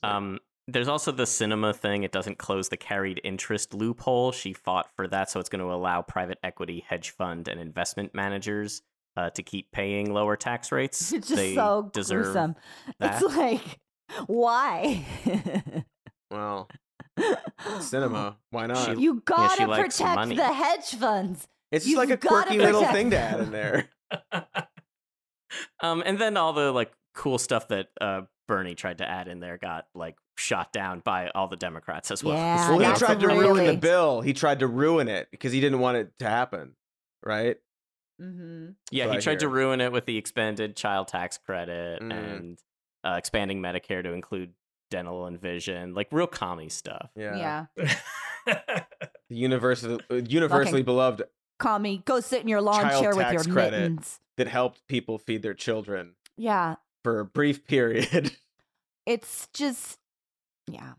Like- 0.03 0.12
Um, 0.12 0.39
there's 0.73 0.89
also 0.89 1.12
the 1.12 1.25
Sinema 1.25 1.75
thing. 1.75 2.03
It 2.03 2.12
doesn't 2.12 2.39
close 2.39 2.68
the 2.68 2.77
carried 2.77 3.21
interest 3.25 3.75
loophole. 3.75 4.33
She 4.33 4.53
fought 4.53 4.89
for 4.95 5.07
that, 5.09 5.31
so 5.31 5.41
it's 5.41 5.49
going 5.49 5.61
to 5.64 5.73
allow 5.73 6.03
private 6.03 6.39
equity, 6.43 6.85
hedge 6.89 7.11
fund, 7.11 7.49
and 7.49 7.61
investment 7.61 8.14
managers 8.14 8.83
uh, 9.16 9.31
to 9.31 9.43
keep 9.43 9.71
paying 9.73 10.12
lower 10.12 10.37
tax 10.37 10.73
rates. 10.73 11.12
It's 11.12 11.29
just 11.29 11.37
they 11.37 11.55
so 11.55 11.91
deserve 11.93 12.25
gruesome. 12.25 12.57
that. 12.99 13.23
It's 13.23 13.37
like, 13.37 13.79
why? 14.27 15.05
well, 16.31 16.68
Sinema, 17.79 18.37
why 18.51 18.66
not? 18.66 18.97
She- 18.97 19.03
you 19.03 19.23
gotta 19.25 19.57
she 19.57 19.66
likes 19.66 19.99
protect 19.99 20.16
money. 20.16 20.37
the 20.37 20.53
hedge 20.53 20.91
funds. 20.97 21.47
it's 21.71 21.85
just 21.85 21.91
you've 21.91 21.99
like 21.99 22.11
a 22.11 22.16
quirky 22.16 22.59
little 22.59 22.85
thing 22.87 23.11
to 23.11 23.18
add 23.18 23.41
in 23.41 23.51
there. 23.53 23.89
Um, 25.81 26.03
and 26.07 26.18
then 26.18 26.37
all 26.37 26.53
the 26.53 26.71
like 26.71 26.93
cool 27.14 27.37
stuff 27.39 27.68
that 27.68 27.89
uh, 28.01 28.23
Bernie 28.47 28.75
tried 28.77 28.99
to 28.99 29.09
add 29.09 29.27
in 29.29 29.41
there 29.41 29.59
got 29.59 29.87
like 29.95 30.16
shot 30.41 30.72
down 30.72 31.01
by 31.01 31.28
all 31.34 31.47
the 31.49 31.57
Democrats 31.57 32.11
as 32.11 32.24
well. 32.24 32.34
Yeah, 32.36 32.70
well, 32.70 32.78
he 32.93 32.99
tried 32.99 33.20
to 33.20 33.28
ruin 33.28 33.66
the 33.66 33.76
bill. 33.76 34.20
He 34.22 34.32
tried 34.32 34.61
to 34.61 34.66
ruin 34.66 35.09
it 35.09 35.28
because 35.30 35.53
he 35.53 35.61
didn't 35.61 35.78
want 35.80 35.97
it 35.99 36.12
to 36.20 36.24
happen, 36.28 36.74
right? 37.24 37.57
Mm-hmm. 38.20 38.70
Yeah, 38.91 39.07
what 39.07 39.12
he 39.12 39.18
I 39.18 39.20
tried 39.20 39.41
to 39.41 39.49
ruin 39.49 39.80
it 39.80 39.93
with 39.93 40.07
the 40.07 40.16
expanded 40.16 40.76
child 40.76 41.09
tax 41.09 41.38
credit 41.38 42.03
Mm. 42.03 42.12
and 42.12 42.59
uh, 43.05 43.14
expanding 43.16 43.61
Medicare 43.62 44.03
to 44.03 44.12
include 44.12 44.53
dental 44.91 45.26
and 45.26 45.41
vision, 45.41 45.95
like 45.95 46.09
real 46.11 46.26
commie 46.26 46.68
stuff. 46.68 47.11
Yeah. 47.16 47.66
Yeah. 47.76 47.95
The 49.28 49.36
universal, 49.36 50.01
uh, 50.11 50.16
universally 50.16 50.82
beloved 50.82 51.22
Call 51.61 51.78
me. 51.78 52.03
Go 52.05 52.18
sit 52.20 52.41
in 52.43 52.49
your 52.49 52.61
lawn 52.61 52.80
Child 52.82 53.03
chair 53.03 53.14
with 53.14 53.32
your 53.32 53.45
credit. 53.45 53.78
mittens. 53.78 54.18
that 54.38 54.49
helped 54.49 54.84
people 54.88 55.18
feed 55.18 55.43
their 55.43 55.55
children 55.55 56.14
Yeah. 56.36 56.76
for 57.05 57.20
a 57.20 57.24
brief 57.24 57.66
period. 57.66 58.32
It's 59.07 59.49
just, 59.55 59.99
yeah. 60.73 60.93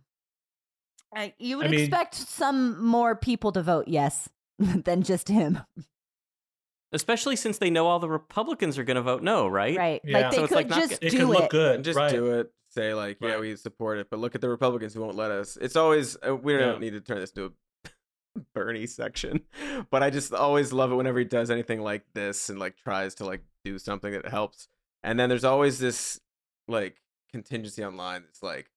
I, 1.15 1.33
you 1.39 1.57
would 1.57 1.67
I 1.67 1.69
mean- 1.69 1.79
expect 1.81 2.15
some 2.15 2.83
more 2.85 3.15
people 3.15 3.51
to 3.53 3.61
vote 3.61 3.87
yes 3.87 4.29
than 4.59 5.03
just 5.03 5.27
him, 5.27 5.59
Especially 6.93 7.37
since 7.37 7.57
they 7.57 7.69
know 7.69 7.87
all 7.87 7.99
the 7.99 8.09
Republicans 8.09 8.77
are 8.77 8.83
going 8.83 8.95
to 8.95 9.01
vote 9.01 9.23
no, 9.23 9.47
right? 9.47 9.77
right? 9.77 10.01
Yeah. 10.03 10.19
Like 10.19 10.31
they 10.31 10.35
So 10.37 10.43
it's 10.43 10.49
could 10.49 10.55
like 10.55 10.67
not 10.69 10.79
just 10.79 10.89
good. 11.01 11.07
It 11.07 11.09
do 11.11 11.17
could 11.17 11.23
it. 11.23 11.39
look 11.39 11.49
good. 11.51 11.83
just 11.85 11.97
right. 11.97 12.11
do 12.11 12.39
it. 12.39 12.51
Say 12.69 12.93
like, 12.93 13.17
yeah, 13.21 13.29
Right. 13.31 13.39
we 13.39 13.55
support 13.55 13.97
it, 13.97 14.07
but 14.09 14.19
look 14.19 14.35
at 14.35 14.41
the 14.41 14.49
Republicans 14.49 14.93
who 14.93 15.01
won't 15.01 15.15
let 15.15 15.31
us. 15.31 15.57
It's 15.59 15.75
always 15.75 16.17
uh, 16.25 16.35
we 16.35 16.53
don't 16.57 16.73
Yeah. 16.73 16.79
need 16.79 16.91
to 16.91 17.01
turn 17.01 17.19
this 17.19 17.31
to 17.33 17.45
a 17.45 17.89
Bernie 18.55 18.87
section, 18.87 19.41
but 19.91 20.01
I 20.03 20.09
just 20.09 20.33
always 20.33 20.71
love 20.73 20.91
it 20.91 20.95
whenever 20.95 21.19
he 21.19 21.25
does 21.25 21.49
anything 21.51 21.81
like 21.81 22.03
this 22.13 22.49
and 22.49 22.59
like 22.59 22.75
tries 22.77 23.15
to 23.15 23.25
like 23.25 23.41
do 23.65 23.77
something 23.79 24.11
that 24.13 24.27
helps. 24.27 24.67
And 25.03 25.19
then 25.19 25.27
there's 25.29 25.43
always 25.43 25.79
this 25.79 26.19
like 26.69 26.95
contingency 27.33 27.83
online 27.83 28.21
that's 28.23 28.41
like, 28.43 28.70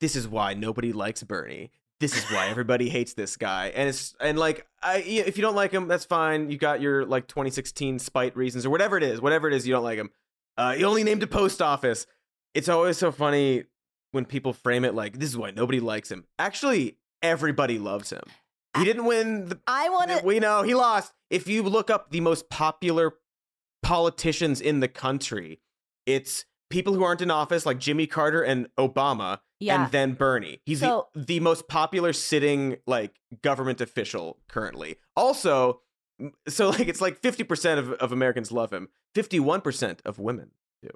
this 0.00 0.16
is 0.16 0.26
why 0.26 0.54
nobody 0.54 0.92
likes 0.92 1.22
Bernie. 1.22 1.70
This 2.00 2.16
is 2.16 2.24
why 2.30 2.48
everybody 2.50 2.88
hates 2.88 3.14
this 3.14 3.36
guy. 3.36 3.68
And 3.74 3.88
it's 3.88 4.14
and 4.20 4.38
like 4.38 4.66
I 4.82 4.98
if 4.98 5.36
you 5.36 5.42
don't 5.42 5.54
like 5.54 5.72
him, 5.72 5.88
that's 5.88 6.04
fine. 6.04 6.50
You 6.50 6.58
got 6.58 6.80
your 6.80 7.04
like 7.04 7.26
2016 7.28 7.98
spite 7.98 8.36
reasons 8.36 8.66
or 8.66 8.70
whatever 8.70 8.96
it 8.96 9.02
is, 9.02 9.20
whatever 9.20 9.48
it 9.48 9.54
is 9.54 9.66
you 9.66 9.72
don't 9.74 9.84
like 9.84 9.98
him. 9.98 10.10
Uh, 10.56 10.74
he 10.74 10.84
only 10.84 11.04
named 11.04 11.22
a 11.22 11.26
post 11.26 11.62
office. 11.62 12.06
It's 12.54 12.68
always 12.68 12.96
so 12.98 13.12
funny 13.12 13.64
when 14.12 14.24
people 14.24 14.52
frame 14.52 14.84
it 14.84 14.94
like 14.94 15.18
this 15.18 15.28
is 15.28 15.36
why 15.36 15.50
nobody 15.50 15.80
likes 15.80 16.10
him. 16.10 16.24
Actually, 16.38 16.96
everybody 17.22 17.78
loves 17.78 18.10
him. 18.10 18.22
He 18.76 18.84
didn't 18.84 19.04
win 19.04 19.46
the 19.46 19.58
I 19.66 19.88
want 19.88 20.10
to. 20.10 20.20
we 20.24 20.38
know 20.38 20.62
he 20.62 20.74
lost. 20.74 21.12
If 21.28 21.48
you 21.48 21.62
look 21.62 21.90
up 21.90 22.10
the 22.10 22.20
most 22.20 22.48
popular 22.48 23.14
politicians 23.82 24.60
in 24.60 24.80
the 24.80 24.88
country, 24.88 25.60
it's 26.06 26.44
people 26.70 26.94
who 26.94 27.02
aren't 27.02 27.20
in 27.20 27.30
office 27.30 27.66
like 27.66 27.78
Jimmy 27.78 28.06
Carter 28.06 28.42
and 28.42 28.68
Obama 28.78 29.40
Yeah. 29.60 29.84
and 29.84 29.92
then 29.92 30.14
Bernie. 30.14 30.60
He's 30.64 30.80
So- 30.80 31.08
the, 31.14 31.24
the 31.24 31.40
most 31.40 31.68
popular 31.68 32.12
sitting 32.12 32.78
like 32.86 33.14
government 33.42 33.80
official 33.80 34.38
currently. 34.48 34.96
Also, 35.16 35.82
so 36.48 36.70
like 36.70 36.88
it's 36.88 37.00
like 37.00 37.20
50% 37.22 37.78
of, 37.78 37.92
of 37.92 38.10
Americans 38.12 38.50
love 38.50 38.72
him. 38.72 38.88
51% 39.14 39.98
of 40.04 40.18
women 40.18 40.50
do. 40.82 40.90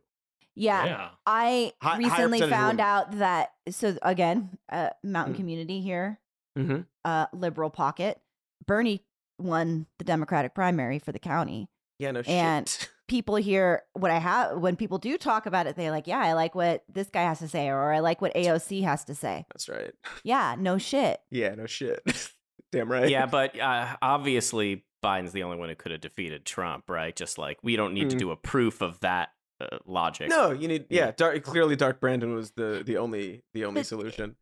yeah. 0.55 0.85
Yeah. 0.85 1.09
I 1.27 1.73
Hi- 1.83 1.99
recently 1.99 2.41
found 2.41 2.81
out 2.81 3.19
that 3.19 3.51
so 3.71 3.97
again, 4.03 4.57
uh, 4.71 4.91
mountain 5.03 5.35
Mm. 5.35 5.39
community 5.39 5.81
here, 5.81 6.19
Mm-hmm. 6.59 6.83
uh, 7.05 7.27
liberal 7.33 7.69
pocket. 7.71 8.21
Bernie 8.67 9.03
won 9.41 9.87
the 9.99 10.05
Democratic 10.05 10.55
primary 10.55 10.99
for 11.01 11.11
the 11.13 11.19
county. 11.19 11.69
Yeah, 11.99 12.13
no 12.13 12.21
And- 12.27 12.69
shit. 12.69 12.91
People 13.07 13.37
here, 13.37 13.83
what 13.93 14.11
I 14.11 14.19
have 14.19 14.57
when 14.59 14.77
people 14.77 14.97
do 14.99 15.19
talk 15.19 15.45
about 15.47 15.67
it, 15.67 15.77
they're 15.77 15.91
like, 15.91 16.07
"Yeah, 16.07 16.19
I 16.21 16.33
like 16.33 16.55
what 16.55 16.85
this 16.89 17.11
guy 17.11 17.23
has 17.25 17.39
to 17.41 17.49
say," 17.49 17.69
or 17.69 17.93
"I 17.93 17.99
like 18.01 18.23
what 18.23 18.35
AOC 18.35 18.83
has 18.85 19.05
to 19.05 19.15
say." 19.15 19.45
That's 19.53 19.69
right. 19.69 19.93
Yeah, 20.25 20.57
no 20.59 20.79
shit. 20.79 21.21
Yeah, 21.31 21.55
no 21.55 21.67
shit. 21.67 22.01
Damn 22.73 22.91
right. 22.91 23.09
Yeah, 23.11 23.27
but 23.27 23.59
uh, 23.61 23.97
obviously 24.01 24.85
Biden's 25.05 25.33
the 25.33 25.43
only 25.43 25.59
one 25.59 25.69
who 25.69 25.75
could 25.75 25.93
have 25.93 26.01
defeated 26.01 26.47
Trump, 26.47 26.89
right? 26.89 27.15
Just 27.15 27.37
like 27.37 27.59
we 27.63 27.77
don't 27.77 27.93
need 27.93 28.09
to 28.11 28.17
Mm. 28.17 28.21
do 28.21 28.31
a 28.31 28.37
proof 28.37 28.81
of 28.81 28.99
that 29.01 29.29
uh, 29.61 29.79
logic. 29.85 30.31
No, 30.31 30.51
you 30.51 30.67
need 30.67 30.87
Yeah. 30.89 31.07
yeah. 31.07 31.13
Dark, 31.17 31.43
clearly, 31.45 31.77
Dark 31.77 32.01
Brandon 32.01 32.35
was 32.35 32.53
the 32.53 32.83
the 32.85 32.97
only 32.97 33.43
the 33.53 33.67
only 33.67 33.81
But- 33.83 33.87
solution. 33.87 34.37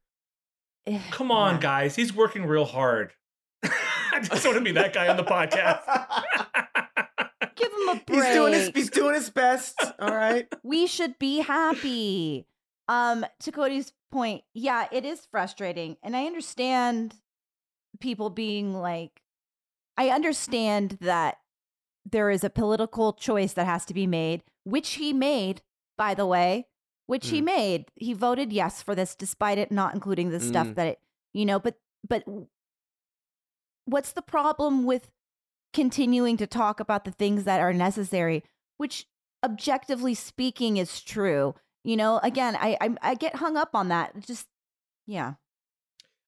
Come 1.10 1.30
on, 1.32 1.54
Yeah. 1.56 1.60
guys. 1.60 1.96
He's 1.96 2.14
working 2.14 2.46
real 2.46 2.64
hard. 2.64 3.12
I 3.64 4.20
just 4.22 4.44
want 4.44 4.56
to 4.58 4.64
be 4.64 4.72
that 4.72 4.92
guy 4.92 5.08
on 5.08 5.16
the 5.16 5.24
podcast. 5.24 5.80
Give 7.56 7.72
him 7.72 7.88
a 7.88 7.94
break. 8.06 8.24
He's 8.24 8.34
doing 8.34 8.52
his 8.52 8.70
he's 8.74 8.90
doing 8.90 9.14
his 9.14 9.30
best. 9.30 9.74
All 9.98 10.14
right. 10.14 10.46
we 10.62 10.86
should 10.86 11.18
be 11.18 11.40
happy. 11.40 12.46
Um, 12.88 13.24
to 13.40 13.52
Cody's 13.52 13.92
point, 14.10 14.42
yeah, 14.54 14.86
it 14.92 15.04
is 15.04 15.26
frustrating. 15.30 15.96
And 16.02 16.16
I 16.16 16.26
understand 16.26 17.14
people 18.00 18.28
being 18.30 18.74
like, 18.74 19.22
I 19.96 20.08
understand 20.10 20.98
that 21.00 21.38
there 22.10 22.28
is 22.30 22.42
a 22.44 22.50
political 22.50 23.12
choice 23.12 23.52
that 23.54 23.66
has 23.66 23.84
to 23.86 23.94
be 23.94 24.06
made, 24.06 24.42
which 24.64 24.94
he 24.94 25.12
made, 25.12 25.62
by 25.96 26.14
the 26.14 26.26
way, 26.26 26.66
which 27.06 27.28
he 27.30 27.40
Mm. 27.40 27.44
made. 27.44 27.84
He 27.94 28.12
voted 28.12 28.52
yes 28.52 28.82
for 28.82 28.94
this, 28.94 29.14
despite 29.14 29.58
it 29.58 29.70
not 29.70 29.94
including 29.94 30.30
the 30.30 30.40
stuff 30.40 30.66
Mm. 30.68 30.74
that 30.74 30.86
it, 30.88 31.00
you 31.32 31.46
know, 31.46 31.60
but, 31.60 31.78
but 32.06 32.24
what's 33.84 34.12
the 34.12 34.22
problem 34.22 34.84
with 34.84 35.10
continuing 35.72 36.36
to 36.36 36.46
talk 36.46 36.80
about 36.80 37.04
the 37.04 37.12
things 37.12 37.44
that 37.44 37.60
are 37.60 37.72
necessary, 37.72 38.44
which 38.76 39.06
objectively 39.44 40.14
speaking 40.14 40.76
is 40.76 41.00
true. 41.00 41.54
You 41.84 41.96
know, 41.96 42.20
again, 42.22 42.56
I 42.56 42.76
I, 42.80 42.96
I 43.02 43.14
get 43.14 43.36
hung 43.36 43.56
up 43.56 43.70
on 43.74 43.88
that. 43.88 44.18
Just 44.20 44.46
yeah, 45.06 45.34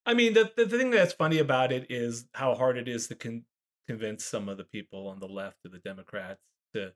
I 0.06 0.14
mean, 0.14 0.34
the, 0.34 0.50
the 0.56 0.66
thing 0.66 0.90
that's 0.90 1.12
funny 1.12 1.38
about 1.38 1.72
it 1.72 1.86
is 1.88 2.26
how 2.32 2.54
hard 2.54 2.76
it 2.76 2.88
is 2.88 3.08
to 3.08 3.14
con- 3.14 3.44
convince 3.86 4.24
some 4.24 4.48
of 4.48 4.58
the 4.58 4.64
people 4.64 5.08
on 5.08 5.18
the 5.18 5.28
left 5.28 5.64
of 5.64 5.72
the 5.72 5.78
Democrats 5.78 6.40
to 6.74 6.92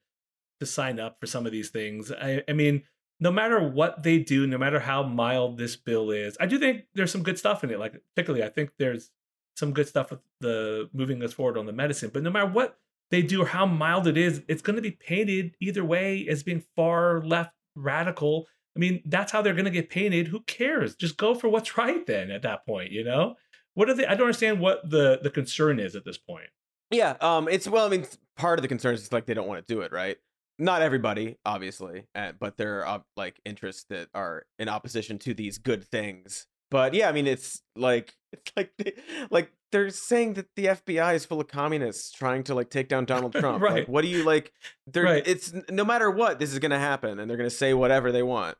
to 0.60 0.66
sign 0.66 0.98
up 0.98 1.18
for 1.20 1.26
some 1.26 1.46
of 1.46 1.52
these 1.52 1.70
things. 1.70 2.10
I, 2.10 2.42
I 2.48 2.52
mean, 2.52 2.82
no 3.20 3.30
matter 3.30 3.62
what 3.62 4.02
they 4.02 4.18
do, 4.18 4.44
no 4.44 4.58
matter 4.58 4.80
how 4.80 5.04
mild 5.04 5.56
this 5.56 5.76
bill 5.76 6.10
is, 6.10 6.36
I 6.40 6.46
do 6.46 6.58
think 6.58 6.82
there's 6.94 7.12
some 7.12 7.22
good 7.22 7.38
stuff 7.38 7.62
in 7.62 7.70
it. 7.70 7.78
Like 7.78 7.94
particularly, 8.14 8.44
I 8.44 8.48
think 8.48 8.70
there's 8.78 9.10
some 9.58 9.72
good 9.72 9.88
stuff 9.88 10.10
with 10.10 10.20
the 10.40 10.88
moving 10.92 11.22
us 11.22 11.32
forward 11.32 11.58
on 11.58 11.66
the 11.66 11.72
medicine. 11.72 12.10
But 12.12 12.22
no 12.22 12.30
matter 12.30 12.46
what 12.46 12.78
they 13.10 13.22
do 13.22 13.42
or 13.42 13.46
how 13.46 13.66
mild 13.66 14.06
it 14.06 14.16
is, 14.16 14.42
it's 14.48 14.62
going 14.62 14.76
to 14.76 14.82
be 14.82 14.92
painted 14.92 15.54
either 15.60 15.84
way 15.84 16.26
as 16.28 16.42
being 16.42 16.62
far 16.76 17.22
left 17.24 17.52
radical. 17.74 18.46
I 18.76 18.78
mean, 18.78 19.02
that's 19.06 19.32
how 19.32 19.42
they're 19.42 19.54
going 19.54 19.64
to 19.64 19.70
get 19.70 19.90
painted. 19.90 20.28
Who 20.28 20.40
cares? 20.40 20.94
Just 20.94 21.16
go 21.16 21.34
for 21.34 21.48
what's 21.48 21.76
right 21.78 22.06
then 22.06 22.30
at 22.30 22.42
that 22.42 22.64
point, 22.64 22.92
you 22.92 23.04
know? 23.04 23.34
What 23.74 23.88
are 23.90 23.94
they 23.94 24.06
I 24.06 24.14
don't 24.14 24.22
understand 24.22 24.60
what 24.60 24.88
the 24.88 25.20
the 25.22 25.30
concern 25.30 25.78
is 25.78 25.94
at 25.94 26.04
this 26.04 26.18
point. 26.18 26.48
Yeah. 26.90 27.14
Um. 27.20 27.48
It's 27.48 27.68
well. 27.68 27.86
I 27.86 27.90
mean, 27.90 28.06
part 28.36 28.58
of 28.58 28.62
the 28.62 28.68
concern 28.68 28.94
is 28.94 29.12
like 29.12 29.26
they 29.26 29.34
don't 29.34 29.46
want 29.46 29.64
to 29.64 29.72
do 29.72 29.82
it, 29.82 29.92
right? 29.92 30.16
Not 30.58 30.82
everybody, 30.82 31.36
obviously, 31.46 32.06
uh, 32.16 32.32
but 32.40 32.56
there 32.56 32.84
are 32.84 33.04
like 33.16 33.40
interests 33.44 33.84
that 33.90 34.08
are 34.14 34.46
in 34.58 34.68
opposition 34.68 35.18
to 35.20 35.34
these 35.34 35.58
good 35.58 35.84
things. 35.84 36.48
But 36.72 36.92
yeah, 36.94 37.08
I 37.08 37.12
mean, 37.12 37.28
it's 37.28 37.62
like 37.76 38.14
it's 38.32 38.52
like 38.56 38.72
they- 38.78 38.94
like 39.30 39.52
they're 39.72 39.90
saying 39.90 40.34
that 40.34 40.46
the 40.56 40.66
FBI 40.66 41.14
is 41.14 41.24
full 41.26 41.40
of 41.40 41.48
communists 41.48 42.10
trying 42.12 42.42
to 42.44 42.54
like 42.54 42.70
take 42.70 42.88
down 42.88 43.04
Donald 43.04 43.32
Trump. 43.34 43.62
Like, 43.62 43.70
Right. 43.72 43.88
what 43.88 44.02
do 44.02 44.08
you 44.08 44.24
like? 44.24 44.52
They're 44.86 45.04
Right. 45.04 45.22
it's 45.26 45.52
no 45.70 45.84
matter 45.84 46.10
what, 46.10 46.38
this 46.38 46.52
is 46.52 46.58
gonna 46.58 46.78
happen, 46.78 47.18
and 47.18 47.28
they're 47.30 47.36
gonna 47.36 47.50
say 47.50 47.74
whatever 47.74 48.10
they 48.12 48.22
want. 48.22 48.56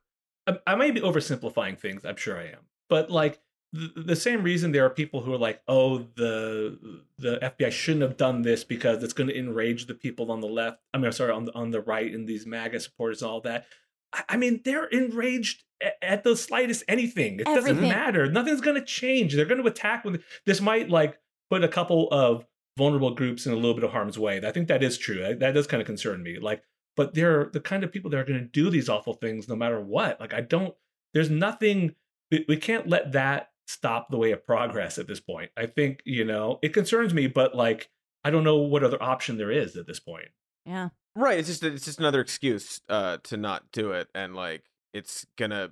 I, 0.46 0.58
I 0.66 0.74
may 0.76 0.90
be 0.90 1.00
oversimplifying 1.00 1.78
things. 1.78 2.04
I'm 2.04 2.16
sure 2.16 2.38
I 2.38 2.44
am, 2.46 2.66
but 2.88 3.10
like 3.10 3.40
the, 3.72 3.92
the 3.96 4.16
same 4.16 4.42
reason 4.42 4.72
there 4.72 4.86
are 4.86 4.90
people 4.90 5.20
who 5.20 5.32
are 5.34 5.38
like, 5.38 5.60
"Oh, 5.68 5.98
the 6.16 7.02
the 7.18 7.38
FBI 7.42 7.70
shouldn't 7.70 8.00
have 8.02 8.16
done 8.16 8.40
this 8.42 8.64
because 8.64 9.02
it's 9.02 9.12
going 9.12 9.28
to 9.28 9.38
enrage 9.38 9.86
the 9.86 9.94
people 9.94 10.32
on 10.32 10.40
the 10.40 10.46
left." 10.46 10.80
I 10.94 10.96
mean, 10.98 11.04
I'm 11.04 11.12
sorry, 11.12 11.32
on 11.32 11.44
the 11.44 11.54
on 11.54 11.70
the 11.70 11.82
right 11.82 12.10
and 12.12 12.26
these 12.26 12.46
MAGA 12.46 12.80
supporters 12.80 13.20
and 13.20 13.30
all 13.30 13.42
that. 13.42 13.66
I, 14.14 14.24
I 14.30 14.36
mean, 14.38 14.62
they're 14.64 14.86
enraged 14.86 15.64
at, 15.82 15.94
at 16.02 16.24
the 16.24 16.36
slightest 16.36 16.84
anything. 16.88 17.40
It 17.40 17.44
doesn't 17.44 17.76
matter. 17.88 18.30
Nothing's 18.30 18.60
going 18.60 18.76
to 18.80 18.84
change. 18.84 19.34
They're 19.34 19.44
going 19.46 19.60
to 19.62 19.66
attack 19.68 20.04
when 20.04 20.22
this 20.46 20.60
might 20.60 20.88
like 20.90 21.18
put 21.50 21.64
a 21.64 21.68
couple 21.68 22.08
of 22.10 22.44
vulnerable 22.76 23.14
groups 23.14 23.46
in 23.46 23.52
a 23.52 23.56
little 23.56 23.74
bit 23.74 23.84
of 23.84 23.90
harm's 23.90 24.18
way. 24.18 24.40
I 24.44 24.52
think 24.52 24.68
that 24.68 24.82
is 24.82 24.98
true. 24.98 25.20
That- 25.20 25.40
That 25.40 25.52
does 25.54 25.66
kind 25.66 25.80
of 25.80 25.86
concern 25.86 26.22
me. 26.22 26.38
Like 26.40 26.62
but 26.96 27.14
they're 27.14 27.48
the 27.52 27.60
kind 27.60 27.84
of 27.84 27.92
people 27.92 28.10
that 28.10 28.18
are 28.18 28.24
going 28.24 28.40
to 28.40 28.44
do 28.46 28.70
these 28.70 28.88
awful 28.88 29.14
things 29.14 29.48
no 29.48 29.54
matter 29.54 29.80
what. 29.80 30.18
Like 30.20 30.34
I 30.34 30.40
don't. 30.40 30.74
There's 31.14 31.30
nothing. 31.30 31.94
We, 32.32 32.44
we 32.48 32.56
can't 32.56 32.88
let 32.88 33.12
that 33.12 33.50
stop 33.68 34.08
the 34.10 34.16
way 34.18 34.32
of 34.32 34.44
progress 34.44 34.98
at 34.98 35.06
this 35.06 35.20
point. 35.20 35.50
I 35.56 35.66
think 35.66 36.00
you 36.04 36.24
know 36.24 36.58
it 36.62 36.74
concerns 36.74 37.14
me, 37.14 37.26
but 37.28 37.54
like 37.54 37.88
I 38.24 38.30
don't 38.30 38.42
know 38.44 38.56
what 38.58 38.82
other 38.82 39.00
option 39.02 39.38
there 39.38 39.50
is 39.52 39.76
at 39.76 39.86
this 39.86 40.00
point. 40.00 40.28
yeah. 40.66 40.88
Right. 41.14 41.38
It's 41.38 41.48
just 41.48 41.62
it's 41.64 41.84
just 41.84 41.98
another 42.00 42.20
excuse 42.20 42.80
uh 42.88 43.18
to 43.24 43.36
not 43.36 43.70
do 43.72 43.92
it 43.92 44.08
and 44.14 44.34
like 44.36 44.62
it's 44.92 45.26
gonna 45.36 45.70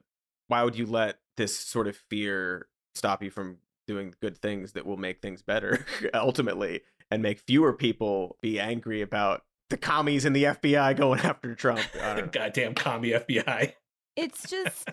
why 0.48 0.62
would 0.62 0.76
you 0.76 0.86
let 0.86 1.18
this 1.36 1.58
sort 1.58 1.88
of 1.88 1.96
fear 2.08 2.68
stop 2.94 3.22
you 3.22 3.30
from 3.30 3.58
doing 3.86 4.14
good 4.20 4.38
things 4.38 4.72
that 4.72 4.86
will 4.86 4.96
make 4.96 5.20
things 5.20 5.42
better 5.42 5.84
ultimately 6.14 6.80
and 7.10 7.22
make 7.22 7.40
fewer 7.40 7.72
people 7.72 8.36
be 8.40 8.58
angry 8.58 9.00
about 9.02 9.42
the 9.70 9.76
commies 9.76 10.24
and 10.24 10.34
the 10.34 10.44
FBI 10.44 10.96
going 10.96 11.20
after 11.24 11.54
Trump. 11.54 11.80
I. 12.00 12.20
Goddamn 12.32 12.74
commie 12.74 13.10
FBI. 13.10 13.72
It's 14.16 14.48
just, 14.48 14.88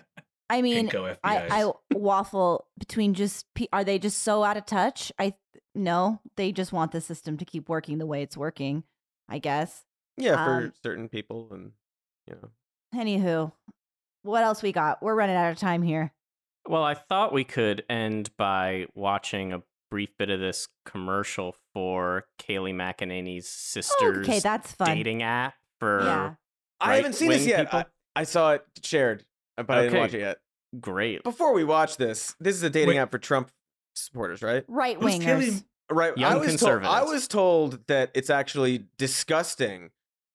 I 0.50 0.62
mean, 0.62 0.88
Can't 0.88 0.90
go 0.90 1.02
FBI. 1.02 1.18
I, 1.24 1.62
I 1.64 1.72
waffle 1.92 2.66
between 2.78 3.14
just 3.14 3.46
are 3.72 3.84
they 3.84 3.98
just 3.98 4.18
so 4.22 4.44
out 4.44 4.56
of 4.56 4.66
touch? 4.66 5.10
I 5.18 5.34
no, 5.74 6.20
they 6.36 6.52
just 6.52 6.72
want 6.72 6.92
the 6.92 7.00
system 7.00 7.36
to 7.38 7.44
keep 7.44 7.68
working 7.68 7.98
the 7.98 8.06
way 8.06 8.22
it's 8.22 8.36
working. 8.36 8.84
I 9.28 9.38
guess. 9.38 9.84
Yeah, 10.16 10.44
for 10.44 10.64
Um, 10.66 10.72
certain 10.82 11.08
people 11.08 11.48
and 11.52 11.72
you 12.28 12.34
know. 12.34 12.50
Anywho, 12.94 13.52
what 14.24 14.42
else 14.42 14.62
we 14.62 14.72
got? 14.72 15.00
We're 15.02 15.14
running 15.14 15.36
out 15.36 15.52
of 15.52 15.58
time 15.58 15.82
here. 15.82 16.12
Well, 16.66 16.82
I 16.82 16.94
thought 16.94 17.32
we 17.32 17.44
could 17.44 17.84
end 17.88 18.30
by 18.36 18.86
watching 18.94 19.52
a 19.52 19.62
brief 19.90 20.10
bit 20.18 20.30
of 20.30 20.40
this 20.40 20.66
commercial 20.84 21.54
for 21.72 22.24
Kayleigh 22.40 22.74
McEnany's 22.74 23.48
sister's 23.48 24.26
okay, 24.26 24.40
that's 24.40 24.72
fun. 24.72 24.88
dating 24.96 25.22
app 25.22 25.54
for 25.78 26.02
Yeah. 26.02 26.34
I 26.80 26.96
haven't 26.96 27.12
seen 27.14 27.28
this 27.28 27.46
yet. 27.46 27.72
I, 27.72 27.84
I 28.16 28.24
saw 28.24 28.52
it 28.54 28.64
shared, 28.82 29.24
but 29.56 29.70
I 29.70 29.82
didn't 29.82 29.92
Okay. 29.94 30.00
watch 30.00 30.14
it 30.14 30.20
yet. 30.20 30.38
great. 30.80 31.22
Before 31.22 31.52
we 31.54 31.62
watch 31.62 31.96
this, 31.98 32.34
this 32.40 32.56
is 32.56 32.62
a 32.64 32.70
dating 32.70 32.88
Wait. 32.96 32.98
app 32.98 33.12
for 33.12 33.18
Trump 33.18 33.50
supporters, 33.94 34.42
right? 34.42 34.64
Right 34.66 34.98
wingers. 34.98 35.22
Kayleigh- 35.22 35.64
Right. 35.90 36.14
I 36.16 36.20
Young 36.20 36.40
was 36.40 36.56
told, 36.58 36.82
I 36.82 37.02
was 37.04 37.28
told 37.28 37.86
that 37.88 38.10
it's 38.14 38.30
actually 38.30 38.86
disgusting 38.96 39.90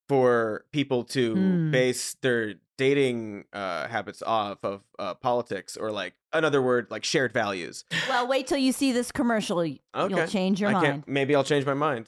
for 0.08 0.64
people 0.72 1.04
to 1.06 1.34
Hmm. 1.34 1.72
base 1.72 2.14
their 2.22 2.54
dating 2.80 3.44
uh, 3.52 3.88
habits 3.88 4.24
off 4.26 4.64
of 4.64 4.82
uh, 4.98 5.14
politics 5.16 5.76
or 5.76 5.92
like 5.92 6.14
another 6.34 6.62
word 6.62 6.88
like 6.90 7.04
shared 7.04 7.34
values. 7.34 7.84
Well, 8.10 8.26
wait 8.28 8.48
till 8.48 8.58
you 8.58 8.72
see 8.72 8.92
this 8.92 9.12
commercial. 9.12 9.58
y- 9.58 9.80
You'll 9.96 10.26
change 10.28 10.60
your 10.62 10.70
I 10.72 10.74
mind. 10.74 10.86
can't. 10.86 11.08
Maybe 11.08 11.36
I'll 11.36 11.44
change 11.44 11.66
my 11.66 11.74
mind. 11.76 12.08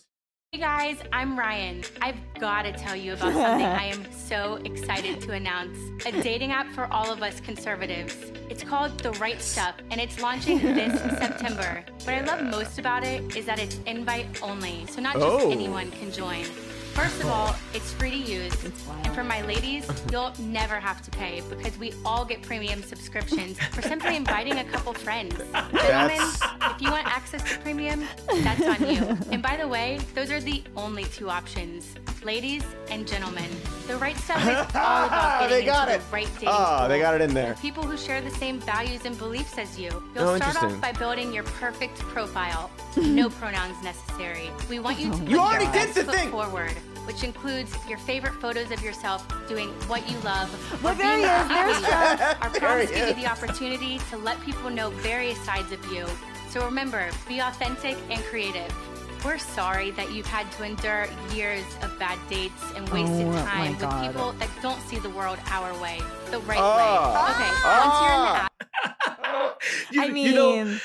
Hey 0.54 0.60
guys, 0.60 0.98
I'm 1.14 1.38
Ryan. 1.40 1.84
I've 2.02 2.18
got 2.40 2.64
to 2.64 2.72
tell 2.74 2.96
you 2.96 3.14
about 3.14 3.32
something 3.34 3.66
I 3.84 3.86
am 3.86 4.04
so 4.12 4.56
excited 4.66 5.22
to 5.22 5.32
announce 5.34 5.78
a 6.06 6.12
dating 6.22 6.52
app 6.52 6.68
for 6.74 6.86
all 6.92 7.10
of 7.12 7.22
us 7.24 7.40
conservatives. 7.40 8.16
It's 8.50 8.64
called 8.64 8.98
The 9.00 9.12
Right 9.14 9.42
Stuff, 9.42 9.76
and 9.92 10.02
it's 10.02 10.20
launching 10.22 10.60
this 10.60 11.00
September. 11.24 11.84
What 12.04 12.16
I 12.16 12.22
love 12.22 12.42
most 12.44 12.80
about 12.80 13.04
it 13.06 13.36
is 13.38 13.46
that 13.46 13.60
it's 13.60 13.78
invite 13.86 14.42
only, 14.44 14.86
so 14.88 15.00
not 15.02 15.14
just 15.14 15.26
Oh. 15.26 15.52
anyone 15.52 15.90
can 15.92 16.12
join. 16.12 16.44
First 16.94 17.22
of 17.22 17.28
all, 17.28 17.56
it's 17.74 17.94
free 17.94 18.12
to 18.12 18.18
use. 18.18 18.54
And 19.04 19.14
for 19.14 19.24
my 19.24 19.42
ladies, 19.44 19.88
you'll 20.12 20.34
never 20.40 20.80
have 20.80 21.02
to 21.04 21.12
pay 21.12 21.42
because 21.50 21.78
we 21.78 21.94
all 22.06 22.26
get 22.26 22.42
premium 22.42 22.84
subscriptions 22.84 23.58
for 23.60 23.82
simply 23.82 24.16
inviting 24.16 24.60
a 24.60 24.64
couple 24.66 24.94
friends. 24.94 25.36
Gentlemen, 25.38 26.20
if 26.20 26.82
you 26.82 26.92
want 26.92 27.08
access 27.08 27.44
to 27.50 27.60
premium, 27.60 28.06
that's 28.44 28.66
on 28.66 28.90
you. 28.90 29.18
And 29.32 29.42
by 29.42 29.58
the 29.58 29.68
way, 29.68 30.00
those 30.14 30.32
are 30.32 30.42
the 30.42 30.64
only 30.76 31.06
two 31.06 31.30
options. 31.30 31.96
Ladies 32.24 32.62
and 32.92 33.08
gentlemen, 33.08 33.50
the 33.88 33.96
right 33.98 34.16
stuff 34.16 34.38
is 34.44 34.76
all 34.76 35.06
about 35.08 35.50
They 35.50 35.62
getting 35.62 35.66
got 35.66 35.88
into 35.90 36.00
it. 36.00 36.06
the 36.08 36.14
right 36.14 36.30
dating 36.36 36.50
Oh, 36.50 36.52
ah, 36.56 36.88
they 36.88 37.00
got 37.00 37.16
it 37.16 37.22
in 37.22 37.34
there. 37.34 37.50
with 37.50 37.62
People 37.62 37.84
who 37.84 37.98
share 37.98 38.22
the 38.22 38.30
same 38.30 38.60
values 38.60 39.06
and 39.06 39.18
beliefs 39.18 39.58
as 39.58 39.80
you. 39.80 39.90
You'll 40.14 40.30
Oh, 40.30 40.36
start 40.38 40.54
interesting. 40.56 40.74
off 40.76 40.82
by 40.82 40.92
building 40.92 41.34
your 41.34 41.44
perfect 41.44 41.98
profile. 42.00 42.70
No 42.98 43.30
pronouns 43.30 43.82
necessary. 43.84 44.52
We 44.70 44.80
want 44.80 45.00
you 45.00 45.10
oh 45.10 45.14
to 45.14 45.18
put 45.20 45.30
You 45.30 45.40
already 45.40 45.64
your 45.66 45.74
did 45.74 45.82
best 45.86 45.96
the 45.96 46.04
foot 46.04 46.16
thing. 46.16 46.30
forward, 46.30 46.72
which 47.06 47.24
includes 47.24 47.74
your 47.90 47.98
favorite 47.98 48.34
photos 48.34 48.70
of 48.70 48.84
yourself 48.84 49.26
doing 49.48 49.70
what 49.88 50.08
you 50.12 50.18
love. 50.20 50.48
Well, 50.84 50.94
or 50.94 50.98
there 50.98 51.18
being 51.18 51.28
he 51.28 51.72
is. 51.72 51.82
There's 51.82 52.22
Our 52.42 52.50
There 52.52 52.62
promise 52.62 52.90
he 52.92 52.96
give 52.98 53.08
you 53.08 53.14
is. 53.16 53.24
the 53.24 53.32
opportunity 53.32 53.98
to 54.12 54.18
let 54.18 54.40
people 54.42 54.70
know 54.70 54.90
various 54.92 55.40
sides 55.44 55.72
of 55.72 55.84
you. 55.92 56.06
So 56.50 56.64
remember, 56.66 57.10
be 57.28 57.40
authentic 57.40 57.98
and 58.10 58.22
creative. 58.26 58.72
We're 59.24 59.38
sorry 59.38 59.92
that 59.92 60.12
you've 60.12 60.26
had 60.26 60.52
to 60.54 60.64
endure 60.64 61.08
years 61.34 61.64
of 61.84 61.98
bad 62.00 62.18
dates 62.28 62.64
and 62.76 62.90
wasted 62.90 63.28
Oh, 63.28 63.34
time 63.46 63.72
with 63.72 63.80
God. 63.82 64.08
people 64.08 64.32
that 64.34 64.50
don't 64.64 64.82
see 64.88 64.98
the 64.98 65.12
world 65.12 65.38
our 65.52 65.72
way, 65.80 66.00
the 66.32 66.40
right 66.40 66.58
Oh. 66.60 66.78
way. 66.78 67.30
Okay, 67.30 67.52
once 67.64 68.02
you're 68.02 68.14
in 68.14 68.22
the 68.26 68.32
Oh. 68.32 68.36
app, 68.36 69.62
You- 69.92 70.02
I 70.02 70.06
you 70.08 70.34
know, 70.34 70.78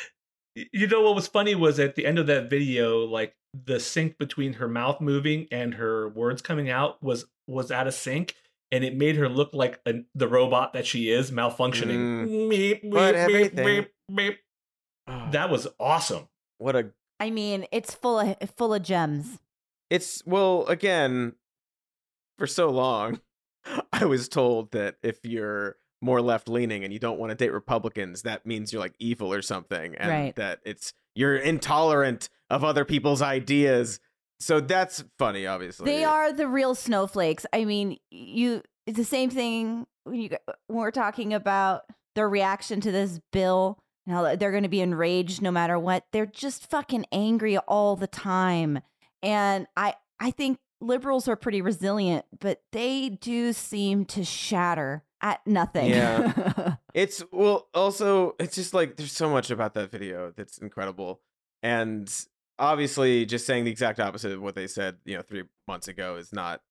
you 0.72 0.86
know 0.86 1.00
what 1.02 1.14
was 1.14 1.26
funny 1.28 1.54
was 1.54 1.80
at 1.80 1.94
the 1.94 2.04
end 2.04 2.18
of 2.18 2.26
that 2.26 2.50
video, 2.50 3.04
like 3.04 3.34
the 3.54 3.80
sync 3.80 4.18
between 4.18 4.54
her 4.54 4.68
mouth 4.68 5.00
moving 5.00 5.48
and 5.50 5.74
her 5.74 6.10
words 6.10 6.42
coming 6.42 6.68
out 6.68 7.02
was 7.02 7.24
was 7.46 7.70
out 7.70 7.86
of 7.86 7.94
sync, 7.94 8.34
and 8.70 8.84
it 8.84 8.94
made 8.96 9.16
her 9.16 9.28
look 9.30 9.54
like 9.54 9.80
a, 9.86 10.02
the 10.14 10.28
robot 10.28 10.74
that 10.74 10.84
she 10.86 11.10
is, 11.10 11.30
malfunctioning. 11.30 12.26
Mm. 12.26 12.48
But 12.50 12.54
meep, 12.54 12.84
meep, 12.84 13.12
everything- 13.14 13.66
meep, 13.66 13.88
meep. 14.10 14.36
Oh, 15.08 15.28
That 15.30 15.48
was 15.48 15.68
awesome. 15.80 16.28
what 16.58 16.76
a 16.76 16.90
I 17.20 17.30
mean, 17.30 17.66
it's 17.72 17.94
full 17.94 18.18
of 18.20 18.36
full 18.56 18.74
of 18.74 18.82
gems. 18.82 19.38
It's 19.90 20.22
well, 20.26 20.66
again, 20.66 21.34
for 22.38 22.46
so 22.46 22.70
long, 22.70 23.20
I 23.92 24.04
was 24.04 24.28
told 24.28 24.72
that 24.72 24.96
if 25.02 25.18
you're 25.24 25.76
more 26.02 26.20
left 26.20 26.48
leaning 26.48 26.84
and 26.84 26.92
you 26.92 26.98
don't 26.98 27.18
want 27.18 27.30
to 27.30 27.34
date 27.36 27.52
Republicans, 27.52 28.22
that 28.22 28.44
means 28.46 28.72
you're 28.72 28.82
like 28.82 28.94
evil 28.98 29.32
or 29.32 29.42
something, 29.42 29.94
and 29.96 30.10
Right. 30.10 30.36
that 30.36 30.60
it's 30.64 30.92
you're 31.14 31.36
intolerant 31.36 32.28
of 32.50 32.62
other 32.64 32.84
people's 32.84 33.22
ideas. 33.22 33.98
So 34.38 34.60
that's 34.60 35.02
funny, 35.18 35.46
obviously. 35.46 35.86
They 35.86 36.04
are 36.04 36.32
the 36.32 36.46
real 36.46 36.74
snowflakes. 36.74 37.46
I 37.52 37.64
mean, 37.64 37.96
you 38.10 38.62
it's 38.86 38.98
the 38.98 39.04
same 39.04 39.30
thing 39.30 39.86
when 40.04 40.20
you 40.20 40.28
when 40.66 40.78
we're 40.78 40.90
talking 40.90 41.32
about 41.32 41.84
their 42.14 42.28
reaction 42.28 42.80
to 42.82 42.92
this 42.92 43.18
bill 43.32 43.78
and 44.06 44.14
how 44.14 44.36
they're 44.36 44.50
going 44.50 44.62
to 44.62 44.68
be 44.68 44.80
enraged 44.80 45.42
no 45.42 45.50
matter 45.50 45.78
what. 45.78 46.06
They're 46.12 46.26
just 46.26 46.70
fucking 46.70 47.06
angry 47.12 47.58
all 47.58 47.96
the 47.96 48.06
time. 48.06 48.80
And 49.22 49.66
I 49.76 49.94
I 50.18 50.30
think 50.30 50.58
liberals 50.80 51.28
are 51.28 51.36
pretty 51.36 51.60
resilient, 51.60 52.24
but 52.38 52.62
they 52.72 53.08
do 53.08 53.52
seem 53.52 54.04
to 54.06 54.24
shatter 54.24 55.04
at 55.20 55.46
nothing. 55.46 55.90
Yeah. 55.90 56.76
It's 56.94 57.22
well, 57.30 57.68
also 57.74 58.36
it's 58.38 58.54
just 58.54 58.72
like 58.72 58.96
there's 58.96 59.12
so 59.12 59.28
much 59.28 59.50
about 59.50 59.74
that 59.74 59.90
video 59.90 60.32
that's 60.34 60.56
incredible, 60.56 61.20
and 61.62 62.10
obviously 62.58 63.26
just 63.26 63.44
saying 63.44 63.64
the 63.64 63.70
exact 63.70 64.00
opposite 64.00 64.32
of 64.32 64.40
what 64.40 64.54
they 64.54 64.66
said, 64.66 64.96
you 65.04 65.14
know, 65.14 65.20
three 65.20 65.42
months 65.68 65.88
ago 65.88 66.16
is 66.16 66.32
not 66.32 66.62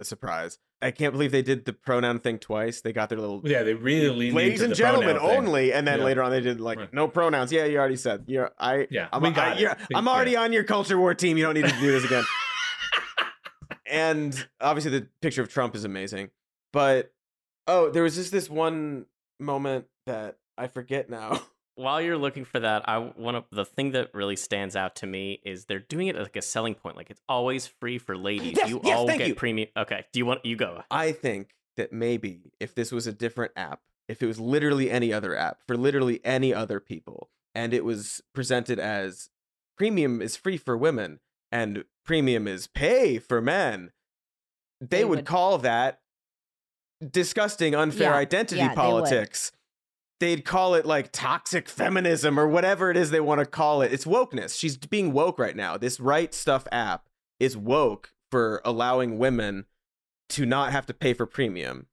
a 0.00 0.04
surprise. 0.06 0.58
I 0.82 0.90
can't 0.90 1.12
believe 1.12 1.32
they 1.32 1.42
did 1.42 1.64
the 1.64 1.72
pronoun 1.72 2.18
thing 2.20 2.38
twice. 2.38 2.82
They 2.82 2.92
got 2.92 3.08
their 3.08 3.18
little 3.18 3.40
Yeah, 3.44 3.62
they 3.62 3.72
really 3.74 4.30
ladies 4.30 4.60
into 4.60 4.64
and 4.64 4.72
the 4.72 4.76
gentlemen 4.76 5.18
only, 5.18 5.72
and 5.72 5.86
then 5.88 6.00
Yeah. 6.00 6.04
later 6.04 6.22
on 6.22 6.30
they 6.30 6.40
did 6.40 6.60
like 6.60 6.78
Right. 6.78 6.92
no 6.92 7.08
pronouns. 7.08 7.50
Yeah, 7.50 7.64
you 7.64 7.78
already 7.78 7.96
said. 7.96 8.24
Yeah, 8.26 8.48
I. 8.58 8.86
Yeah, 8.90 9.08
I'm, 9.12 9.22
we 9.22 9.28
I- 9.28 9.32
got 9.32 9.60
it. 9.60 9.78
We- 9.88 9.96
I'm 9.96 10.04
yeah. 10.04 10.10
already 10.12 10.36
on 10.36 10.52
your 10.52 10.64
culture 10.64 10.98
war 10.98 11.14
team. 11.14 11.36
You 11.38 11.44
don't 11.44 11.54
need 11.54 11.64
to 11.64 11.80
do 11.80 11.92
this 11.92 12.04
again. 12.04 12.24
and 13.90 14.46
obviously 14.60 14.90
the 14.90 15.06
picture 15.22 15.42
of 15.42 15.48
Trump 15.48 15.74
is 15.74 15.84
amazing, 15.84 16.30
but 16.72 17.12
oh, 17.66 17.90
there 17.90 18.02
was 18.02 18.14
just 18.16 18.30
this 18.32 18.50
one 18.50 19.06
moment 19.40 19.86
that 20.06 20.36
I 20.58 20.66
forget 20.68 21.08
now. 21.10 21.40
While 21.76 22.00
you're 22.00 22.18
looking 22.18 22.44
for 22.44 22.58
that, 22.60 22.88
I 22.88 22.98
want 22.98 23.36
to. 23.36 23.44
The 23.54 23.64
thing 23.64 23.92
that 23.92 24.12
really 24.14 24.36
stands 24.36 24.74
out 24.76 24.96
to 24.96 25.06
me 25.06 25.40
is 25.44 25.66
they're 25.66 25.78
doing 25.78 26.08
it 26.08 26.16
like 26.16 26.34
a 26.36 26.42
selling 26.42 26.74
point. 26.74 26.96
Like 26.96 27.10
it's 27.10 27.20
always 27.28 27.66
free 27.66 27.98
for 27.98 28.16
ladies. 28.30 28.54
Yes, 28.56 28.68
you 28.70 28.80
yes, 28.82 28.98
all 28.98 29.06
thank 29.06 29.18
get 29.18 29.28
you. 29.28 29.34
premium. 29.34 29.68
Okay, 29.76 30.04
do 30.12 30.18
you 30.18 30.26
want 30.26 30.44
you 30.44 30.56
go? 30.56 30.82
I 30.90 31.12
think 31.12 31.54
that 31.76 31.92
maybe 31.92 32.50
if 32.58 32.74
this 32.74 32.90
was 32.90 33.06
a 33.06 33.12
different 33.12 33.52
app, 33.56 33.80
if 34.08 34.22
it 34.22 34.26
was 34.26 34.40
literally 34.40 34.90
any 34.90 35.12
other 35.12 35.36
app 35.36 35.58
for 35.66 35.76
literally 35.76 36.20
any 36.24 36.52
other 36.54 36.80
people, 36.80 37.28
and 37.54 37.74
it 37.74 37.84
was 37.84 38.22
presented 38.34 38.78
as 38.78 39.28
premium 39.76 40.22
is 40.22 40.36
free 40.36 40.56
for 40.56 40.76
women 40.76 41.20
and 41.52 41.84
premium 42.06 42.48
is 42.48 42.66
pay 42.66 43.18
for 43.18 43.42
men, 43.42 43.92
they, 44.80 44.98
They 44.98 45.04
would, 45.04 45.16
would- 45.18 45.26
call 45.26 45.58
that 45.58 46.00
disgusting 47.10 47.74
unfair 47.74 48.10
Yeah, 48.12 48.16
identity 48.16 48.60
yeah, 48.60 48.74
politics. 48.74 49.52
They'd 50.18 50.44
call 50.44 50.74
it 50.74 50.86
like 50.86 51.12
toxic 51.12 51.68
feminism 51.68 52.40
or 52.40 52.48
whatever 52.48 52.90
it 52.90 52.96
is 52.96 53.10
they 53.10 53.20
want 53.20 53.40
to 53.40 53.46
call 53.46 53.82
it. 53.82 53.92
It's 53.92 54.06
wokeness. 54.06 54.58
She's 54.58 54.76
being 54.76 55.12
woke 55.12 55.38
right 55.38 55.56
now. 55.56 55.76
This 55.76 56.00
right 56.00 56.32
stuff 56.32 56.66
app 56.72 57.06
is 57.38 57.56
woke 57.56 58.12
for 58.30 58.62
allowing 58.64 59.18
women 59.18 59.66
to 60.30 60.46
not 60.46 60.72
have 60.72 60.86
to 60.86 60.94
pay 60.94 61.12
for 61.12 61.26
premium. 61.26 61.86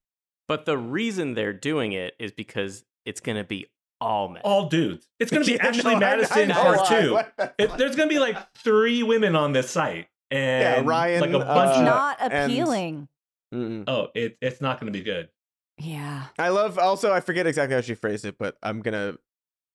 But 0.48 0.66
the 0.66 0.78
reason 0.78 1.34
they're 1.34 1.54
doing 1.54 1.92
it 1.92 2.16
is 2.20 2.32
because 2.32 2.86
it's 3.06 3.20
going 3.20 3.38
to 3.38 3.44
be 3.44 3.68
all 4.00 4.30
men. 4.30 4.42
All 4.44 4.68
dudes. 4.68 5.08
It's 5.20 5.32
going 5.32 5.44
to 5.44 5.48
be 5.50 5.56
Yeah, 5.62 5.68
Ashley 5.68 5.84
no, 5.84 5.90
I- 5.92 5.96
I 5.96 6.00
Madison 6.00 6.48
know 6.50 6.54
part 6.56 6.88
two. 6.88 7.20
It, 7.58 7.78
there's 7.78 7.96
going 7.96 8.10
to 8.10 8.14
be 8.14 8.20
like 8.20 8.38
three 8.56 9.04
women 9.04 9.36
on 9.36 9.54
this 9.54 9.70
site, 9.70 10.08
and 10.30 10.88
Ryann, 10.88 11.22
like 11.22 11.32
a 11.32 11.40
uh, 11.40 11.54
bunch. 11.54 11.70
it's 11.70 11.80
of, 11.80 11.86
not 11.86 12.18
appealing. 12.20 13.08
Mm-mm. 13.54 13.84
oh, 13.88 14.08
it, 14.16 14.38
it's 14.42 14.62
not 14.62 14.80
going 14.80 14.92
to 14.92 14.98
be 14.98 15.04
good. 15.04 15.30
Yeah. 15.78 16.26
I 16.38 16.50
love 16.50 16.78
also 16.78 17.12
I 17.12 17.20
forget 17.20 17.48
exactly 17.48 17.76
how 17.76 17.82
she 17.82 17.96
phrased 17.96 18.26
it, 18.26 18.38
but 18.38 18.58
I'm 18.62 18.82
gonna 18.82 19.16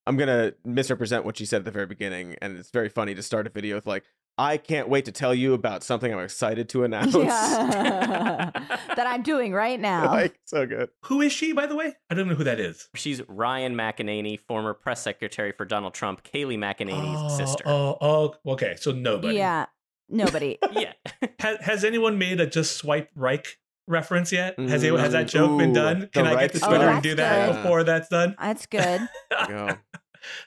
I'm 0.09 0.17
gonna 0.17 0.55
misrepresent 0.65 1.27
what 1.27 1.37
she 1.37 1.45
said 1.45 1.59
at 1.59 1.65
the 1.67 1.71
very 1.71 1.87
beginning, 1.87 2.37
and 2.41 2.57
it's 2.57 2.71
very 2.71 2.89
funny 2.89 3.15
to 3.15 3.23
start 3.23 3.47
a 3.47 3.51
video 3.51 3.77
with 3.77 3.87
like, 3.87 4.05
I 4.39 4.57
can't 4.57 4.89
wait 4.89 5.05
to 5.05 5.13
tell 5.13 5.35
you 5.35 5.53
about 5.53 5.83
something 5.83 6.11
I'm 6.11 6.21
excited 6.21 6.71
to 6.71 6.85
announce. 6.85 7.15
Yeah. 7.15 8.51
that 8.97 9.07
I'm 9.07 9.23
doing 9.23 9.53
right 9.53 9.79
now. 9.81 10.07
like 10.07 10.41
so 10.47 10.65
good. 10.65 10.89
Who 11.05 11.21
is 11.21 11.33
she, 11.33 11.53
by 11.53 11.67
the 11.67 11.77
way? 11.77 11.95
I 12.09 12.15
don't 12.15 12.27
know 12.27 12.35
who 12.35 12.45
that 12.45 12.59
is. 12.59 12.89
She's 12.95 13.21
Ryann 13.23 13.75
McEnany, 13.75 14.41
former 14.41 14.73
press 14.73 15.03
secretary 15.03 15.53
for 15.53 15.67
Donald 15.67 15.93
Trump, 15.93 16.25
Kayleigh 16.25 16.59
McEnany's 16.59 17.33
oh, 17.33 17.37
sister. 17.37 17.65
Oh, 17.67 17.99
oh, 18.01 18.53
okay. 18.53 18.77
So 18.81 18.93
nobody. 18.93 19.37
yeah. 19.37 19.67
Nobody. 20.09 20.59
Yeah. 20.73 20.95
Has, 21.39 21.59
has 21.61 21.85
anyone 21.85 22.17
made 22.17 22.41
a 22.41 22.47
just 22.47 22.77
swipe 22.77 23.11
right 23.15 23.47
reference 23.89 24.31
yet? 24.33 24.59
Has 24.59 24.83
anyone, 24.85 25.01
has 25.01 25.11
Mm, 25.11 25.13
that 25.13 25.29
joke 25.29 25.59
been 25.59 25.73
done? 25.73 26.09
Can 26.13 26.27
I 26.27 26.35
right 26.35 26.41
get 26.43 26.53
to 26.55 26.61
to 26.61 26.67
Twitter 26.67 26.85
swipe. 26.85 26.95
and 26.95 27.03
do 27.03 27.13
Oh, 27.13 27.15
that 27.17 27.47
that's 27.47 27.57
before 27.57 27.85
that's 27.85 28.09
done? 28.09 28.37
That's 28.41 28.67
good. 28.67 29.01
Go. 29.49 29.69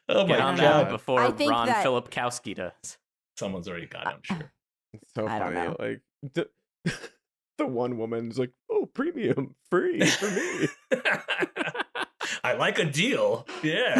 Oh 0.09 0.27
my 0.27 0.35
Get 0.35 0.39
on 0.41 0.55
know. 0.57 0.61
that 0.63 0.83
god! 0.83 0.89
before 0.91 1.21
I 1.21 1.31
think 1.31 1.51
Ron 1.51 1.67
that- 1.67 1.85
Filipkowski 1.85 2.55
does. 2.55 2.97
Someone's 3.37 3.67
already 3.67 3.87
got 3.87 4.07
it. 4.07 4.13
I'm 4.13 4.21
sure. 4.23 4.51
It's 4.93 5.13
so 5.15 5.25
I 5.25 5.39
don't 5.39 5.53
funny. 5.53 5.67
know. 5.69 5.75
Like 5.79 6.01
the, 6.33 6.49
the 7.57 7.65
one 7.65 7.97
woman's 7.97 8.37
like, 8.37 8.51
oh, 8.69 8.85
premium, 8.93 9.55
free 9.69 10.05
for 10.05 10.29
me. 10.29 10.67
I 12.43 12.53
like 12.53 12.77
a 12.77 12.83
deal. 12.85 13.47
Yeah. 13.63 13.93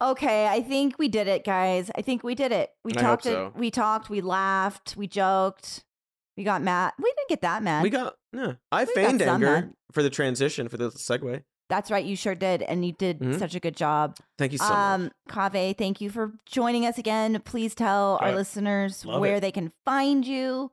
Oh, 0.00 0.10
Okay, 0.10 0.46
I 0.48 0.60
think 0.60 0.98
we 0.98 1.08
did 1.08 1.28
it, 1.28 1.44
guys. 1.44 1.90
I 1.96 2.02
think 2.02 2.24
we 2.24 2.34
did 2.34 2.52
it. 2.52 2.70
We 2.84 2.92
I 2.96 3.00
hope 3.00 3.06
talked. 3.22 3.24
so. 3.24 3.46
It, 3.46 3.56
we 3.56 3.70
talked. 3.70 4.10
We 4.10 4.20
laughed. 4.20 4.96
We 4.96 5.06
joked. 5.06 5.83
We 6.36 6.44
got 6.44 6.62
mad. 6.62 6.92
We 6.98 7.04
didn't 7.16 7.28
get 7.28 7.42
that 7.42 7.62
mad. 7.62 7.82
We 7.82 7.90
got 7.90 8.14
yeah. 8.32 8.54
I 8.72 8.84
We 8.84 8.94
feigned 8.94 9.22
anger 9.22 9.46
mad. 9.46 9.72
for 9.92 10.02
the 10.02 10.10
transition 10.10 10.68
for 10.68 10.76
the 10.76 10.90
segue. 10.90 11.42
That's 11.70 11.90
right. 11.90 12.04
You 12.04 12.14
sure 12.16 12.34
did, 12.34 12.60
and 12.62 12.84
you 12.84 12.92
did 12.92 13.20
Mhm. 13.20 13.38
such 13.38 13.54
a 13.54 13.60
good 13.60 13.74
job. 13.76 14.16
Thank 14.36 14.52
you 14.52 14.58
so 14.58 14.68
much. 14.68 14.74
um, 14.76 15.10
Kaveh, 15.30 15.76
thank 15.78 16.00
you 16.00 16.10
for 16.10 16.32
joining 16.46 16.84
us 16.84 16.98
again. 16.98 17.40
Please 17.44 17.74
tell 17.74 18.18
our 18.20 18.30
Good. 18.30 18.36
listeners 18.36 19.04
where 19.06 19.36
it. 19.36 19.40
they 19.40 19.50
can 19.52 19.72
find 19.84 20.26
you. 20.26 20.72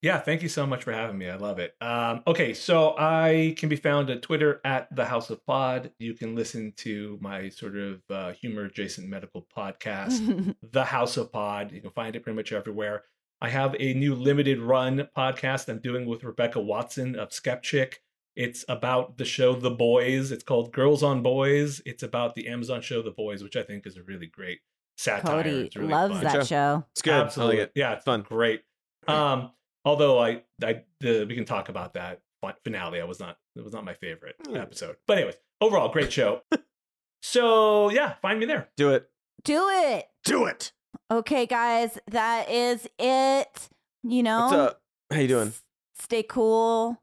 Yeah, 0.00 0.20
thank 0.20 0.42
you 0.42 0.48
so 0.50 0.66
much 0.66 0.84
for 0.84 0.92
having 0.92 1.16
me. 1.16 1.30
I 1.30 1.36
love 1.36 1.58
it. 1.58 1.74
Um, 1.80 2.22
okay, 2.26 2.52
so 2.52 2.94
I 2.98 3.54
can 3.56 3.70
be 3.70 3.76
found 3.76 4.10
at 4.10 4.20
Twitter 4.20 4.60
at 4.62 4.94
the 4.94 5.06
House 5.06 5.30
of 5.30 5.44
Pod. 5.46 5.92
You 5.98 6.12
can 6.14 6.34
listen 6.34 6.72
to 6.78 7.18
my 7.22 7.48
sort 7.48 7.76
of 7.76 8.02
uh, 8.10 8.32
humor 8.32 8.64
adjacent 8.66 9.08
medical 9.08 9.46
podcast, 9.56 10.54
The 10.62 10.84
House 10.84 11.16
of 11.16 11.32
Pod. 11.32 11.72
You 11.72 11.80
can 11.80 11.90
find 11.90 12.14
it 12.16 12.22
pretty 12.22 12.36
much 12.36 12.52
everywhere. 12.52 13.04
I 13.40 13.50
have 13.50 13.76
a 13.78 13.94
new 13.94 14.14
limited 14.14 14.58
run 14.60 15.08
podcast 15.16 15.68
I'm 15.68 15.80
doing 15.80 16.06
with 16.06 16.24
Rebecca 16.24 16.60
Watson 16.60 17.16
of 17.16 17.30
Skepchick. 17.30 17.94
It's 18.36 18.64
about 18.68 19.18
the 19.18 19.24
show 19.24 19.54
The 19.54 19.70
Boys. 19.70 20.32
It's 20.32 20.42
called 20.42 20.72
Girls 20.72 21.02
on 21.02 21.22
Boys. 21.22 21.80
It's 21.86 22.02
about 22.02 22.34
the 22.34 22.48
Amazon 22.48 22.80
show 22.80 23.02
The 23.02 23.10
Boys, 23.10 23.42
which 23.44 23.56
I 23.56 23.62
think 23.62 23.86
is 23.86 23.96
a 23.96 24.02
really 24.02 24.26
great 24.26 24.60
satire. 24.96 25.42
Cody 25.42 25.70
really 25.76 25.88
loves 25.88 26.14
fun. 26.14 26.24
that 26.24 26.32
Show. 26.32 26.44
show. 26.44 26.86
it's 26.92 27.02
good. 27.02 27.12
Absolutely. 27.14 27.56
I 27.56 27.60
like 27.60 27.68
it. 27.68 27.72
Yeah, 27.74 27.92
it's 27.92 28.04
Fun. 28.04 28.22
Great. 28.22 28.62
Um, 29.06 29.52
although 29.84 30.18
I, 30.18 30.42
I, 30.62 30.82
the, 31.00 31.26
we 31.28 31.34
can 31.34 31.44
talk 31.44 31.68
about 31.68 31.94
that 31.94 32.22
fi- 32.40 32.54
finale. 32.64 33.00
I 33.00 33.04
was 33.04 33.20
not, 33.20 33.36
it 33.56 33.62
was 33.62 33.72
not 33.72 33.84
my 33.84 33.94
favorite 33.94 34.36
Hmm. 34.46 34.56
episode. 34.56 34.96
But 35.06 35.18
anyways, 35.18 35.36
overall, 35.60 35.90
great 35.90 36.12
show. 36.12 36.40
so 37.22 37.90
yeah, 37.90 38.14
find 38.22 38.38
me 38.40 38.46
there. 38.46 38.68
Do 38.76 38.90
it. 38.90 39.08
Do 39.44 39.68
it. 39.68 40.06
Do 40.24 40.46
it. 40.46 40.72
Okay, 41.14 41.46
guys, 41.46 41.96
that 42.10 42.50
is 42.50 42.88
it. 42.98 43.68
You 44.02 44.22
know, 44.24 44.40
What's 44.46 44.52
up? 44.54 44.80
How 45.12 45.20
you 45.20 45.28
doing? 45.28 45.48
s- 45.48 45.62
stay 46.00 46.24
cool. 46.24 47.00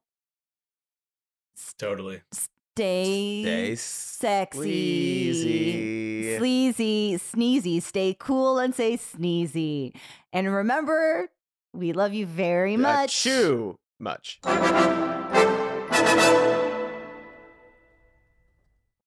Totally. 1.77 2.21
Stay, 2.33 3.41
Stay 3.43 3.75
sexy, 3.75 5.33
sleazy. 5.33 6.37
sleazy, 6.37 7.17
sneezy. 7.17 7.81
Stay 7.81 8.15
cool 8.19 8.59
and 8.59 8.75
say 8.75 8.97
sneezy. 8.97 9.95
And 10.33 10.53
remember, 10.53 11.29
we 11.73 11.93
love 11.93 12.13
you 12.13 12.25
very 12.25 12.75
much. 12.75 13.23
Too 13.23 13.77
much. 13.97 14.41